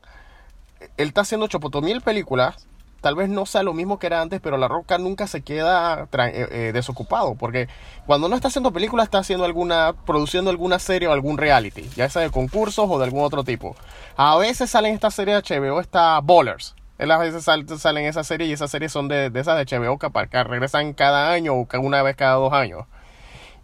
él 0.97 1.07
está 1.09 1.21
haciendo 1.21 1.47
chopotomil 1.47 2.01
películas. 2.01 2.67
Tal 3.01 3.15
vez 3.15 3.29
no 3.29 3.45
sea 3.45 3.61
lo 3.61 3.73
mismo 3.73 3.99
que 3.99 4.07
era 4.07 4.21
antes, 4.21 4.41
pero 4.41 4.57
La 4.57 4.67
Roca 4.67 4.97
nunca 4.97 5.27
se 5.27 5.41
queda 5.41 6.07
eh, 6.11 6.47
eh, 6.51 6.71
desocupado. 6.73 7.35
Porque 7.35 7.67
cuando 8.07 8.27
no 8.27 8.35
está 8.35 8.47
haciendo 8.47 8.73
películas, 8.73 9.05
está 9.05 9.19
haciendo 9.19 9.45
alguna, 9.45 9.93
produciendo 10.05 10.49
alguna 10.49 10.79
serie 10.79 11.07
o 11.07 11.11
algún 11.13 11.37
reality, 11.37 11.87
ya 11.95 12.09
sea 12.09 12.23
de 12.23 12.31
concursos 12.31 12.87
o 12.89 12.97
de 12.97 13.05
algún 13.05 13.23
otro 13.23 13.43
tipo. 13.43 13.75
A 14.15 14.35
veces 14.37 14.71
salen 14.71 14.95
esta 14.95 15.11
serie 15.11 15.35
de 15.39 15.41
HBO, 15.59 15.79
está 15.79 16.19
Ballers. 16.21 16.73
Él 16.97 17.11
a 17.11 17.19
veces 17.19 17.43
sal- 17.43 17.67
salen 17.77 18.05
esa 18.05 18.23
serie 18.23 18.47
y 18.47 18.51
esas 18.53 18.71
series 18.71 18.91
son 18.91 19.07
de, 19.07 19.31
esas 19.35 19.57
de 19.69 19.77
HBO 19.77 19.99
que, 19.99 20.09
que 20.29 20.43
regresan 20.43 20.93
cada 20.93 21.31
año 21.31 21.53
o 21.53 21.67
una 21.79 22.01
vez 22.01 22.15
cada 22.15 22.33
dos 22.33 22.51
años. 22.51 22.85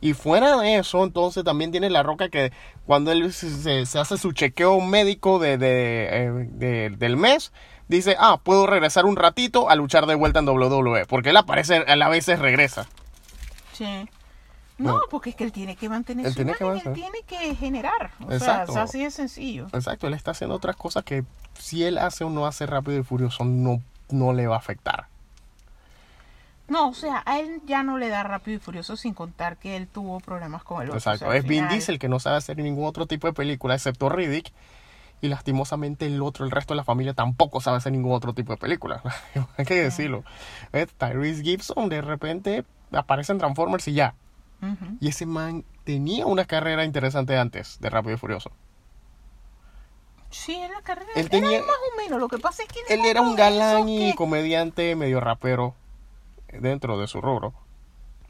Y 0.04 0.14
fuera 0.14 0.58
de 0.58 0.76
eso, 0.80 1.04
entonces 1.04 1.43
también 1.45 1.72
tiene 1.72 1.89
la 1.89 2.04
roca 2.04 2.28
que 2.28 2.51
cuando 2.86 3.12
él 3.14 3.32
se, 3.32 3.86
se- 3.86 3.99
hace 3.99 4.18
su 4.18 4.34
chequeo 4.34 4.82
médico 4.82 5.39
de, 5.39 5.58
de, 5.58 6.08
eh, 6.12 6.32
de- 6.51 6.89
del 6.89 7.16
mes, 7.16 7.54
dice, 7.88 8.18
ah, 8.20 8.41
puedo 8.43 8.68
regresar 8.68 9.06
un 9.06 9.16
ratito 9.16 9.70
a 9.70 9.76
luchar 9.76 10.06
de 10.06 10.16
vuelta 10.16 10.39
en 10.39 10.45
WWE. 10.49 11.06
Porque 11.06 11.30
él 11.30 11.38
aparece, 11.38 11.84
él 11.88 12.01
a 12.01 12.10
veces 12.10 12.39
regresa. 12.39 12.86
Sí. 13.72 14.10
No, 14.78 14.99
porque 15.10 15.30
es 15.30 15.36
que 15.38 15.45
él 15.45 15.51
tiene 15.54 15.76
que 15.78 15.88
mantener 15.88 16.26
Él 16.26 16.34
su 16.34 16.38
tiene 16.38 16.54
que 16.56 16.64
imagen, 16.66 16.80
él 16.82 16.86
mantener. 16.99 17.12
tiene 17.12 17.26
que 17.49 17.56
generar. 17.56 18.12
O 18.22 18.28
sea, 18.28 18.36
Exacto. 18.38 18.72
es 18.74 18.78
así 18.80 19.04
de 19.04 19.12
sencillo. 19.12 19.68
Exacto, 19.72 20.08
él 20.08 20.16
está 20.16 20.32
haciendo 20.32 20.56
otras 20.56 20.76
cosas 20.76 21.04
que 21.06 21.24
si 21.58 21.84
él 21.86 21.97
hace 21.97 22.24
o 22.26 22.30
no 22.30 22.45
hace 22.45 22.66
rápido 22.66 22.99
y 22.99 23.04
furioso 23.04 23.45
no, 23.45 23.82
no 24.10 24.34
le 24.34 24.47
va 24.47 24.56
a 24.56 24.60
afectar. 24.60 25.08
No, 26.74 26.89
o 26.89 26.93
sea, 26.95 27.21
a 27.28 27.39
él 27.39 27.61
ya 27.67 27.84
no 27.84 27.99
le 27.99 28.09
da 28.09 28.24
rápido 28.24 28.57
y 28.57 28.59
furioso 28.59 28.97
sin 28.97 29.13
contar 29.13 29.57
que 29.57 29.78
él 29.78 29.88
tuvo 29.88 30.19
problemas 30.19 30.63
con 30.63 30.82
el 30.82 30.88
otro. 30.89 30.97
Exacto, 30.97 31.26
O 31.26 31.30
sea, 31.30 31.32
al 31.32 31.38
es 31.38 31.45
Vin 31.47 31.67
Diesel 31.67 31.99
que 31.99 32.09
no 32.09 32.19
sabe 32.19 32.38
hacer 32.38 32.57
ningún 32.57 32.86
otro 32.88 33.05
tipo 33.05 33.28
de 33.28 33.34
película 33.34 33.76
excepto 33.76 34.09
Riddick. 34.09 34.51
Y 35.21 35.28
lastimosamente 35.30 36.07
el 36.07 36.21
otro, 36.24 36.43
el 36.45 36.51
resto 36.51 36.74
de 36.74 36.78
la 36.78 36.84
familia 36.84 37.13
tampoco 37.13 37.61
sabe 37.61 37.78
hacer 37.78 37.91
ningún 37.91 38.11
otro 38.11 38.34
tipo 38.34 38.51
de 38.53 38.57
película. 38.57 39.03
Hay 39.57 39.65
que 39.65 39.76
decirlo. 39.76 40.24
Eh, 40.74 40.88
Tyrese 40.97 41.43
Gibson 41.43 41.88
de 41.89 42.01
repente 42.01 42.65
aparece 42.91 43.32
en 43.34 43.38
Transformers 43.38 43.88
y 43.88 43.93
ya. 43.93 44.15
Y 44.99 45.09
ese 45.09 45.26
man 45.28 45.63
tenía 45.84 46.26
una 46.26 46.45
carrera 46.45 46.86
interesante 46.86 47.38
antes 47.38 47.80
de 47.82 47.89
Rápido 47.89 48.15
y 48.15 48.17
Furioso. 48.17 48.51
Sí, 50.30 50.55
en 50.55 50.71
la 50.71 50.82
carrera 50.82 51.11
Él 51.15 51.28
era 51.28 51.30
tenía- 51.30 51.59
más 51.61 51.69
o 51.69 51.97
menos. 52.01 52.19
Lo 52.19 52.28
que 52.28 52.39
pasa 52.39 52.63
es 52.63 52.69
que 52.69 52.93
Él 52.93 53.05
era 53.05 53.21
un 53.21 53.36
galán 53.36 53.88
y 53.89 54.13
comediante 54.15 54.95
medio 54.95 55.19
rapero 55.19 55.76
dentro 56.62 56.97
de 56.99 57.08
su 57.08 57.22
rubro. 57.22 57.54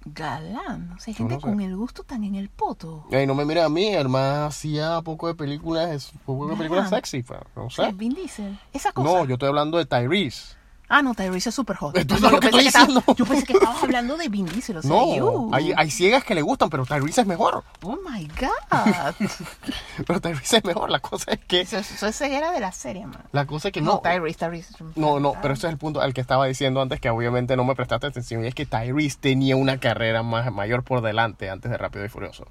Galán, 0.05 0.91
o 0.91 0.99
sea, 0.99 1.11
hay 1.11 1.13
gente 1.15 1.35
no 1.35 1.39
sé. 1.39 1.47
con 1.47 1.61
el 1.61 1.75
gusto 1.77 2.03
tan 2.03 2.25
en 2.25 2.35
el 2.35 2.49
poto. 2.49 3.05
Y 3.09 3.25
no 3.25 3.35
me 3.35 3.45
mira 3.45 3.63
a 3.65 3.69
mí, 3.69 3.87
el 3.87 4.13
hacía 4.13 5.01
poco 5.01 5.27
de 5.27 5.35
películas, 5.35 5.91
es- 5.91 6.11
poco 6.25 6.47
de 6.47 6.55
películas 6.57 6.89
sexy, 6.89 7.23
pero 7.23 7.45
no 7.55 7.69
sé. 7.69 7.89
Vin 7.93 8.13
Diesel. 8.13 8.59
Esa 8.73 8.91
cosa. 8.91 9.09
No, 9.09 9.25
yo 9.25 9.35
estoy 9.35 9.47
hablando 9.47 9.77
de 9.77 9.85
Tyrese. 9.85 10.55
Ah, 10.95 11.01
no, 11.01 11.15
Tyrese 11.15 11.49
es 11.49 11.55
super 11.55 11.75
hot. 11.77 11.95
No, 11.95 12.17
yo 12.19 12.39
que 12.39 12.49
pensé 12.51 12.67
estaba- 12.67 12.85
diciendo. 12.85 13.03
yo 13.17 13.25
pensé 13.25 13.45
que 13.47 13.53
estabas 13.53 13.81
hablando 13.81 14.15
de 14.15 14.29
Vin 14.29 14.45
Diesel. 14.45 14.77
O 14.77 14.81
sea, 14.83 14.91
No, 14.91 15.49
hay, 15.51 15.73
hay 15.75 15.89
ciegas 15.89 16.23
que 16.23 16.35
le 16.35 16.43
gustan, 16.43 16.69
pero 16.69 16.85
Tyrese 16.85 17.21
es 17.21 17.27
mejor. 17.27 17.63
Oh 17.81 17.97
my 18.07 18.27
God. 18.39 19.15
Pero 20.05 20.21
Tyrese 20.21 20.57
es 20.57 20.63
mejor. 20.65 20.91
La 20.91 20.99
cosa 20.99 21.31
es 21.31 21.39
que. 21.39 21.61
eso, 21.61 21.77
eso 21.77 22.05
es 22.05 22.15
ceguera 22.15 22.51
de 22.51 22.59
la 22.59 22.71
serie, 22.71 23.07
man. 23.07 23.23
La 23.31 23.47
cosa 23.47 23.69
es 23.69 23.71
que 23.73 23.81
No, 23.81 23.93
no. 23.93 23.99
Tyrese, 24.01 24.37
Tyrese. 24.37 24.75
No, 24.95 25.19
no, 25.19 25.33
pero 25.41 25.55
ese 25.55 25.65
es 25.65 25.73
el 25.73 25.79
punto 25.79 25.99
al 25.99 26.13
que 26.13 26.21
estaba 26.21 26.45
diciendo 26.45 26.79
antes 26.79 26.99
que 27.01 27.09
obviamente 27.09 27.57
no 27.57 27.63
me 27.63 27.73
prestaste 27.73 28.05
atención 28.05 28.43
y 28.45 28.47
es 28.47 28.53
que 28.53 28.67
Tyrese 28.67 29.17
tenía 29.19 29.55
una 29.55 29.79
carrera 29.79 30.21
más, 30.21 30.51
mayor 30.53 30.83
por 30.83 31.01
delante 31.01 31.49
antes 31.49 31.71
de 31.71 31.77
Rápido 31.79 32.05
y 32.05 32.09
Furioso. 32.09 32.45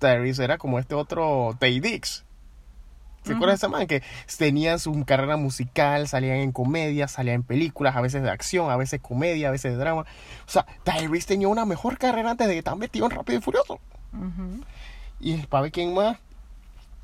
Tyrese 0.00 0.44
era 0.44 0.58
como 0.58 0.78
este 0.78 0.94
otro 0.94 1.56
Tay 1.58 1.80
Dix. 1.80 2.25
¿Se 3.26 3.32
acuerdan 3.32 3.54
de 3.54 3.56
ese 3.56 3.68
man? 3.68 3.86
Que 3.86 4.02
tenían 4.38 4.78
su 4.78 5.04
carrera 5.04 5.36
musical, 5.36 6.06
salían 6.06 6.36
en 6.36 6.52
comedia, 6.52 7.08
salían 7.08 7.36
en 7.36 7.42
películas, 7.42 7.96
a 7.96 8.00
veces 8.00 8.22
de 8.22 8.30
acción, 8.30 8.70
a 8.70 8.76
veces 8.76 9.00
comedia, 9.00 9.48
a 9.48 9.50
veces 9.50 9.72
de 9.72 9.78
drama. 9.78 10.02
O 10.02 10.50
sea, 10.50 10.64
Tyrese 10.84 11.26
tenía 11.26 11.48
una 11.48 11.64
mejor 11.64 11.98
carrera 11.98 12.30
antes 12.30 12.46
de 12.46 12.58
estar 12.58 12.76
metido 12.76 13.06
en 13.06 13.10
Rápido 13.10 13.38
y 13.38 13.42
Furioso. 13.42 13.80
Y 15.18 15.38
para 15.46 15.62
ver 15.62 15.72
quién 15.72 15.92
más. 15.94 16.18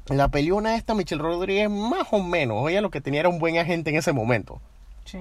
La 0.07 0.29
peleona 0.29 0.77
esta, 0.77 0.95
Michelle 0.95 1.23
Rodríguez, 1.23 1.71
más 1.71 2.09
o 2.11 2.23
menos. 2.23 2.69
Ella 2.69 2.81
lo 2.81 2.91
que 2.91 3.01
tenía 3.01 3.21
era 3.21 3.29
un 3.29 3.39
buen 3.39 3.59
agente 3.59 3.91
en 3.91 3.97
ese 3.97 4.13
momento. 4.13 4.61
Sí. 5.05 5.19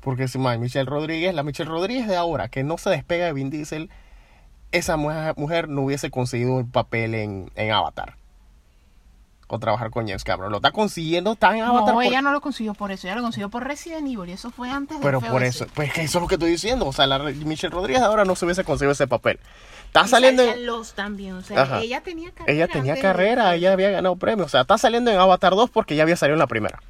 Porque 0.00 0.28
si 0.28 0.38
más, 0.38 0.58
Michelle 0.58 0.84
Rodríguez, 0.84 1.34
la 1.34 1.42
Michelle 1.42 1.70
Rodríguez 1.70 2.06
de 2.06 2.16
ahora, 2.16 2.48
que 2.48 2.62
no 2.62 2.78
se 2.78 2.90
despega 2.90 3.26
de 3.26 3.32
Vin 3.32 3.50
Diesel, 3.50 3.90
esa 4.70 4.96
mujer, 4.96 5.34
mujer 5.36 5.68
no 5.68 5.82
hubiese 5.82 6.10
conseguido 6.10 6.60
el 6.60 6.66
papel 6.66 7.14
en, 7.14 7.50
en 7.56 7.70
Avatar. 7.72 8.16
O 9.46 9.58
trabajar 9.58 9.90
con 9.90 10.06
James 10.06 10.24
Cameron. 10.24 10.50
Lo 10.50 10.56
está 10.58 10.72
consiguiendo, 10.72 11.32
está 11.32 11.54
en 11.56 11.62
Avatar. 11.64 11.88
No, 11.88 11.94
por- 11.94 12.04
ella 12.04 12.22
no 12.22 12.32
lo 12.32 12.40
consiguió 12.40 12.74
por 12.74 12.90
eso, 12.92 13.06
ella 13.06 13.16
lo 13.16 13.22
consiguió 13.22 13.50
por 13.50 13.62
Resident 13.64 14.06
Evil 14.08 14.28
y 14.28 14.32
eso 14.32 14.50
fue 14.50 14.70
antes 14.70 14.98
de 14.98 15.02
Pero 15.04 15.20
por 15.20 15.42
eso, 15.42 15.66
pues 15.74 15.92
que 15.92 16.02
eso 16.02 16.18
es 16.18 16.22
lo 16.22 16.28
que 16.28 16.36
estoy 16.36 16.50
diciendo. 16.50 16.86
O 16.86 16.92
sea, 16.92 17.06
la 17.06 17.18
Michelle 17.18 17.72
Rodríguez 17.72 18.02
ahora 18.02 18.24
no 18.24 18.34
se 18.36 18.44
hubiese 18.46 18.64
conseguido 18.64 18.92
ese 18.92 19.06
papel. 19.06 19.38
Está 19.86 20.04
Y 20.06 20.08
saliendo. 20.08 20.42
en- 20.42 20.66
los 20.66 20.94
también, 20.94 21.34
o 21.34 21.42
sea, 21.42 21.62
Ajá. 21.62 21.80
ella 21.80 22.00
tenía 22.02 22.32
carrera. 22.32 22.52
Ella 22.52 22.68
tenía 22.68 22.94
de- 22.94 23.00
carrera, 23.00 23.54
ella 23.54 23.72
había 23.74 23.90
ganado 23.90 24.16
premios. 24.16 24.46
O 24.46 24.48
sea, 24.50 24.62
está 24.62 24.76
saliendo 24.78 25.10
en 25.10 25.18
Avatar 25.18 25.54
2 25.54 25.70
porque 25.70 25.94
ya 25.94 26.02
había 26.02 26.16
salido 26.16 26.34
en 26.34 26.40
la 26.40 26.46
primera. 26.48 26.80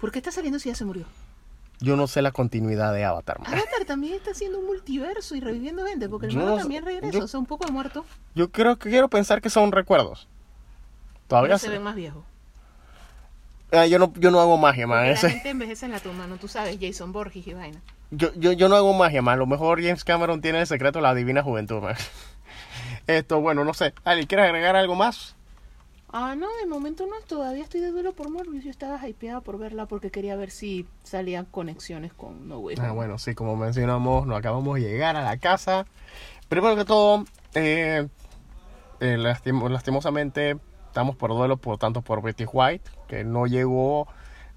¿Por 0.00 0.10
qué 0.12 0.18
está 0.18 0.32
saliendo 0.32 0.58
si 0.58 0.68
ya 0.68 0.74
se 0.74 0.84
murió? 0.84 1.04
yo 1.80 1.96
no 1.96 2.06
sé 2.06 2.22
la 2.22 2.30
continuidad 2.30 2.92
de 2.92 3.04
Avatar. 3.04 3.40
man. 3.40 3.52
Avatar 3.52 3.84
también 3.86 4.14
está 4.14 4.30
haciendo 4.30 4.60
un 4.60 4.66
multiverso 4.66 5.34
y 5.34 5.40
reviviendo 5.40 5.84
gente, 5.84 6.08
porque 6.08 6.26
el 6.28 6.36
no 6.38 6.54
sé- 6.54 6.60
también 6.60 6.84
regresa, 6.84 7.18
yo- 7.18 7.24
o 7.24 7.26
sea, 7.26 7.40
un 7.40 7.46
poco 7.46 7.64
de 7.66 7.72
muerto, 7.72 8.04
Yo 8.36 8.52
creo 8.52 8.76
que 8.78 8.88
quiero 8.88 9.08
pensar 9.08 9.40
que 9.42 9.50
son 9.50 9.72
recuerdos. 9.72 10.28
Todavía 11.38 11.58
se 11.58 11.66
se- 11.66 11.72
ven 11.72 11.82
más 11.82 11.94
viejos. 11.96 12.24
Ah, 13.72 13.86
yo 13.86 13.98
no 13.98 14.12
yo 14.16 14.30
no 14.30 14.38
hago 14.40 14.58
magia, 14.58 14.86
man. 14.86 15.08
La 15.08 15.16
gente 15.16 15.48
envejece 15.50 15.86
en 15.86 15.92
la 15.92 16.00
tumba, 16.00 16.26
¿no? 16.26 16.36
Tú 16.36 16.46
sabes, 16.46 16.76
Jason 16.80 17.12
Borges 17.12 17.46
y 17.46 17.54
vaina. 17.54 17.80
Yo, 18.10 18.30
yo, 18.34 18.52
yo 18.52 18.68
no 18.68 18.76
hago 18.76 18.92
magia, 18.92 19.22
man. 19.22 19.34
A 19.34 19.36
lo 19.38 19.46
mejor 19.46 19.80
James 19.82 20.04
Cameron 20.04 20.42
tiene 20.42 20.60
el 20.60 20.66
secreto 20.66 20.98
de 20.98 21.02
la 21.04 21.14
divina 21.14 21.42
juventud, 21.42 21.80
man. 21.80 21.94
Esto, 23.06 23.40
bueno, 23.40 23.64
no 23.64 23.72
sé. 23.72 23.94
Ali, 24.04 24.26
¿quieres 24.26 24.44
agregar 24.46 24.76
algo 24.76 24.94
más? 24.94 25.34
Ah, 26.12 26.34
no, 26.36 26.46
de 26.60 26.66
momento 26.66 27.06
no, 27.06 27.14
todavía 27.26 27.62
estoy 27.64 27.80
de 27.80 27.90
duelo 27.90 28.12
por 28.12 28.28
Morbius. 28.28 28.62
Yo 28.64 28.70
estaba 28.70 29.08
hypeada 29.08 29.40
por 29.40 29.56
verla 29.58 29.86
porque 29.86 30.10
quería 30.10 30.36
ver 30.36 30.50
si 30.50 30.86
salían 31.02 31.46
conexiones 31.46 32.12
con 32.12 32.48
No 32.48 32.58
Way 32.58 32.76
Ah, 32.78 32.92
bueno, 32.92 33.18
sí, 33.18 33.34
como 33.34 33.56
mencionamos, 33.56 34.26
nos 34.26 34.38
acabamos 34.38 34.74
de 34.74 34.82
llegar 34.82 35.16
a 35.16 35.22
la 35.22 35.38
casa. 35.38 35.86
Primero 36.50 36.76
que 36.76 36.84
todo, 36.84 37.24
eh, 37.54 38.06
eh, 39.00 39.16
lastim- 39.18 39.66
lastimosamente 39.70 40.58
estamos 40.92 41.16
por 41.16 41.30
duelo, 41.30 41.56
por 41.56 41.78
tanto 41.78 42.02
por 42.02 42.20
Betty 42.22 42.44
White, 42.44 42.90
que 43.08 43.24
no 43.24 43.46
llegó 43.46 44.06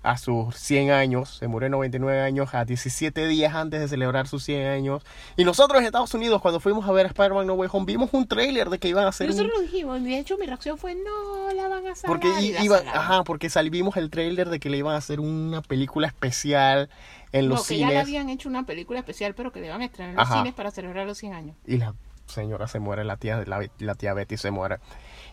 a 0.03 0.17
sus 0.17 0.55
100 0.55 0.91
años, 0.91 1.37
se 1.39 1.47
murió 1.47 1.65
en 1.65 1.71
99 1.71 2.21
años, 2.21 2.53
a 2.53 2.63
17 2.63 3.25
días 3.25 3.55
antes 3.55 3.79
de 3.79 3.87
celebrar 3.87 4.27
sus 4.27 4.43
100 4.43 4.67
años. 4.67 5.03
Y 5.35 5.45
nosotros 5.45 5.79
en 5.79 5.85
Estados 5.87 6.13
Unidos, 6.13 6.41
cuando 6.43 6.59
fuimos 6.59 6.87
a 6.87 6.91
ver 6.91 7.07
Spider-Man 7.07 7.47
No 7.47 7.53
Way 7.55 7.69
Home, 7.71 7.85
vimos 7.87 8.09
un 8.13 8.27
tráiler 8.27 8.69
de 8.69 8.77
que 8.77 8.87
iban 8.87 9.05
a 9.05 9.07
hacer 9.07 9.27
Pero 9.29 9.39
un... 9.39 9.47
nosotros 9.47 9.65
lo 9.65 9.71
dijimos, 9.71 10.03
de 10.03 10.19
hecho 10.19 10.37
mi 10.37 10.45
reacción 10.45 10.77
fue, 10.77 10.93
no, 10.93 11.51
la 11.55 11.67
van 11.69 11.87
a 11.87 11.95
sacar. 11.95 12.07
Porque 12.09 12.27
iba, 12.61 12.77
ajá, 12.93 13.23
porque 13.23 13.49
sal- 13.49 13.71
vimos 13.71 13.97
el 13.97 14.11
tráiler 14.11 14.49
de 14.49 14.59
que 14.59 14.69
le 14.69 14.77
iban 14.77 14.93
a 14.93 14.97
hacer 14.97 15.19
una 15.21 15.61
película 15.63 16.05
especial 16.05 16.89
en 17.31 17.47
No, 17.47 17.55
los 17.55 17.67
que 17.67 17.79
ya 17.79 17.87
le 17.87 17.93
cines. 17.93 18.03
habían 18.03 18.29
hecho 18.29 18.47
una 18.47 18.63
película 18.67 18.99
especial, 18.99 19.33
pero 19.33 19.51
que 19.51 19.59
le 19.61 19.69
van 19.69 19.81
a 19.81 19.85
estrenar 19.85 20.11
en 20.11 20.17
los 20.17 20.25
Ajá. 20.27 20.37
cines 20.37 20.53
para 20.53 20.69
celebrar 20.69 21.07
los 21.07 21.17
100 21.17 21.33
años. 21.33 21.55
y 21.65 21.77
la 21.77 21.95
señora 22.25 22.67
se 22.67 22.79
muere, 22.79 23.03
la 23.03 23.17
tía, 23.17 23.43
la, 23.45 23.67
la 23.79 23.95
tía 23.95 24.13
Betty 24.13 24.37
se 24.37 24.51
muere. 24.51 24.77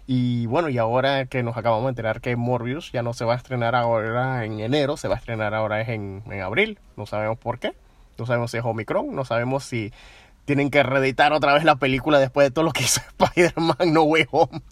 Y 0.06 0.46
bueno, 0.46 0.68
y 0.68 0.78
ahora 0.78 1.26
que 1.26 1.42
nos 1.42 1.56
acabamos 1.56 1.84
de 1.84 1.90
enterar 1.90 2.20
que 2.20 2.34
Morbius 2.36 2.90
ya 2.92 3.02
no 3.02 3.12
se 3.12 3.24
va 3.24 3.34
a 3.34 3.36
estrenar 3.36 3.74
ahora 3.74 4.44
en 4.44 4.60
enero, 4.60 4.96
se 4.96 5.08
va 5.08 5.14
a 5.14 5.18
estrenar 5.18 5.54
ahora 5.54 5.80
es 5.80 5.88
en, 5.88 6.22
en 6.26 6.40
abril. 6.40 6.78
No 6.96 7.06
sabemos 7.06 7.38
por 7.38 7.58
qué. 7.58 7.74
No 8.18 8.26
sabemos 8.26 8.50
si 8.50 8.58
es 8.58 8.64
Omicron, 8.64 9.14
no 9.14 9.24
sabemos 9.24 9.64
si 9.64 9.92
tienen 10.44 10.70
que 10.70 10.82
reeditar 10.82 11.32
otra 11.32 11.54
vez 11.54 11.64
la 11.64 11.76
película 11.76 12.18
después 12.18 12.46
de 12.46 12.50
todo 12.50 12.64
lo 12.64 12.72
que 12.72 12.82
hizo 12.82 13.00
Spider-Man 13.18 13.92
No 13.92 14.02
Way 14.02 14.26
Home. 14.32 14.62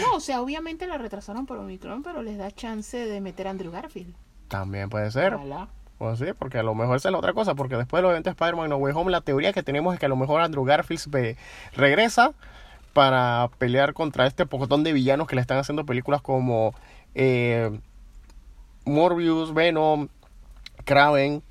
No, 0.00 0.14
o 0.16 0.20
sea, 0.20 0.40
obviamente 0.40 0.86
la 0.86 0.96
retrasaron 0.96 1.44
por 1.44 1.58
Omicron, 1.58 2.02
pero 2.02 2.22
les 2.22 2.38
da 2.38 2.50
chance 2.50 2.96
de 2.96 3.20
meter 3.20 3.46
a 3.46 3.50
Andrew 3.50 3.70
Garfield. 3.70 4.14
También 4.48 4.88
puede 4.88 5.10
ser. 5.10 5.34
Ojalá. 5.34 5.68
Pues 5.98 6.18
sí, 6.18 6.26
porque 6.38 6.58
a 6.58 6.62
lo 6.62 6.74
mejor 6.74 6.96
esa 6.96 7.08
es 7.08 7.12
la 7.12 7.18
otra 7.18 7.32
cosa, 7.32 7.54
porque 7.54 7.76
después 7.76 7.98
de 7.98 8.02
los 8.02 8.10
eventos 8.10 8.34
de 8.34 8.44
Spider-Man 8.44 8.68
No 8.68 8.76
Way 8.76 8.92
Home, 8.96 9.10
la 9.10 9.20
teoría 9.20 9.52
que 9.52 9.62
tenemos 9.62 9.94
es 9.94 10.00
que 10.00 10.06
a 10.06 10.08
lo 10.08 10.16
mejor 10.16 10.40
Andrew 10.40 10.64
Garfield 10.64 11.36
regresa 11.76 12.32
para 12.92 13.50
pelear 13.58 13.94
contra 13.94 14.26
este 14.26 14.46
pocotón 14.46 14.84
de 14.84 14.92
villanos 14.92 15.26
que 15.28 15.34
le 15.34 15.40
están 15.40 15.58
haciendo 15.58 15.84
películas 15.84 16.22
como 16.22 16.74
eh, 17.14 17.78
Morbius, 18.84 19.54
Venom, 19.54 20.08
Kraven. 20.84 21.42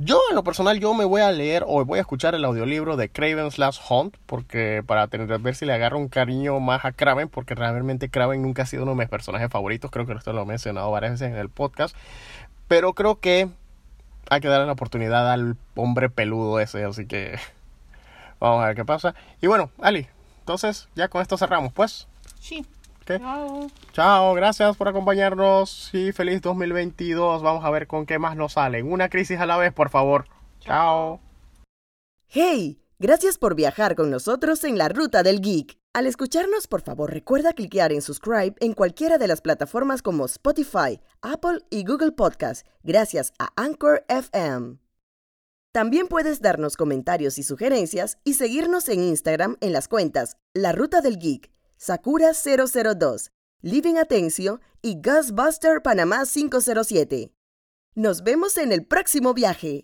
Yo, 0.00 0.20
en 0.30 0.36
lo 0.36 0.44
personal, 0.44 0.78
yo 0.78 0.94
me 0.94 1.04
voy 1.04 1.22
a 1.22 1.32
leer 1.32 1.64
o 1.66 1.84
voy 1.84 1.98
a 1.98 2.02
escuchar 2.02 2.36
el 2.36 2.44
audiolibro 2.44 2.96
de 2.96 3.08
Kraven's 3.08 3.58
Last 3.58 3.82
Hunt, 3.90 4.16
porque 4.26 4.84
para 4.86 5.08
tener, 5.08 5.40
ver 5.40 5.56
si 5.56 5.66
le 5.66 5.72
agarro 5.72 5.98
un 5.98 6.08
cariño 6.08 6.60
más 6.60 6.84
a 6.84 6.92
Kraven, 6.92 7.28
porque 7.28 7.56
realmente 7.56 8.08
Kraven 8.08 8.42
nunca 8.42 8.62
ha 8.62 8.66
sido 8.66 8.84
uno 8.84 8.92
de 8.92 8.98
mis 8.98 9.08
personajes 9.08 9.50
favoritos, 9.50 9.90
creo 9.90 10.06
que 10.06 10.12
esto 10.12 10.32
lo 10.32 10.42
he 10.42 10.46
mencionado 10.46 10.88
varias 10.92 11.12
veces 11.12 11.32
en 11.32 11.36
el 11.36 11.48
podcast, 11.48 11.96
pero 12.68 12.92
creo 12.92 13.18
que 13.18 13.48
hay 14.30 14.40
que 14.40 14.48
darle 14.48 14.66
la 14.66 14.72
oportunidad 14.72 15.32
al 15.32 15.56
hombre 15.74 16.10
peludo 16.10 16.60
ese, 16.60 16.84
así 16.84 17.06
que 17.06 17.38
vamos 18.40 18.62
a 18.62 18.68
ver 18.68 18.76
qué 18.76 18.84
pasa. 18.84 19.14
Y 19.40 19.46
bueno, 19.46 19.70
Ali, 19.80 20.06
entonces 20.40 20.88
ya 20.94 21.08
con 21.08 21.22
esto 21.22 21.36
cerramos, 21.36 21.72
pues. 21.72 22.08
Sí. 22.40 22.64
¿Qué? 23.04 23.18
Chao. 23.18 23.70
Chao, 23.92 24.34
gracias 24.34 24.76
por 24.76 24.88
acompañarnos 24.88 25.90
y 25.94 26.12
feliz 26.12 26.42
2022. 26.42 27.42
Vamos 27.42 27.64
a 27.64 27.70
ver 27.70 27.86
con 27.86 28.04
qué 28.04 28.18
más 28.18 28.36
nos 28.36 28.52
salen. 28.52 28.90
Una 28.90 29.08
crisis 29.08 29.40
a 29.40 29.46
la 29.46 29.56
vez, 29.56 29.72
por 29.72 29.88
favor. 29.88 30.26
Chao. 30.60 31.20
¡Hey! 32.28 32.78
Gracias 32.98 33.38
por 33.38 33.54
viajar 33.54 33.94
con 33.94 34.10
nosotros 34.10 34.64
en 34.64 34.76
la 34.76 34.88
Ruta 34.88 35.22
del 35.22 35.40
Geek. 35.40 35.77
Al 35.94 36.06
escucharnos, 36.06 36.66
por 36.66 36.82
favor, 36.82 37.12
recuerda 37.12 37.52
cliquear 37.52 37.92
en 37.92 38.02
subscribe 38.02 38.54
en 38.60 38.74
cualquiera 38.74 39.18
de 39.18 39.26
las 39.26 39.40
plataformas 39.40 40.02
como 40.02 40.26
Spotify, 40.26 41.00
Apple 41.22 41.60
y 41.70 41.84
Google 41.84 42.12
Podcast, 42.12 42.66
gracias 42.82 43.32
a 43.38 43.50
Anchor 43.56 44.04
FM. 44.08 44.78
También 45.72 46.08
puedes 46.08 46.40
darnos 46.40 46.76
comentarios 46.76 47.38
y 47.38 47.42
sugerencias 47.42 48.18
y 48.24 48.34
seguirnos 48.34 48.88
en 48.88 49.02
Instagram 49.02 49.56
en 49.60 49.72
las 49.72 49.88
cuentas 49.88 50.36
La 50.52 50.72
Ruta 50.72 51.00
del 51.00 51.18
Geek, 51.18 51.50
Sakura002, 51.78 53.30
Living 53.62 53.96
Atencio 53.96 54.60
y 54.82 55.00
Ghostbuster 55.00 55.82
Panamá 55.82 56.24
507. 56.26 57.32
Nos 57.94 58.22
vemos 58.22 58.56
en 58.58 58.72
el 58.72 58.84
próximo 58.84 59.34
viaje. 59.34 59.82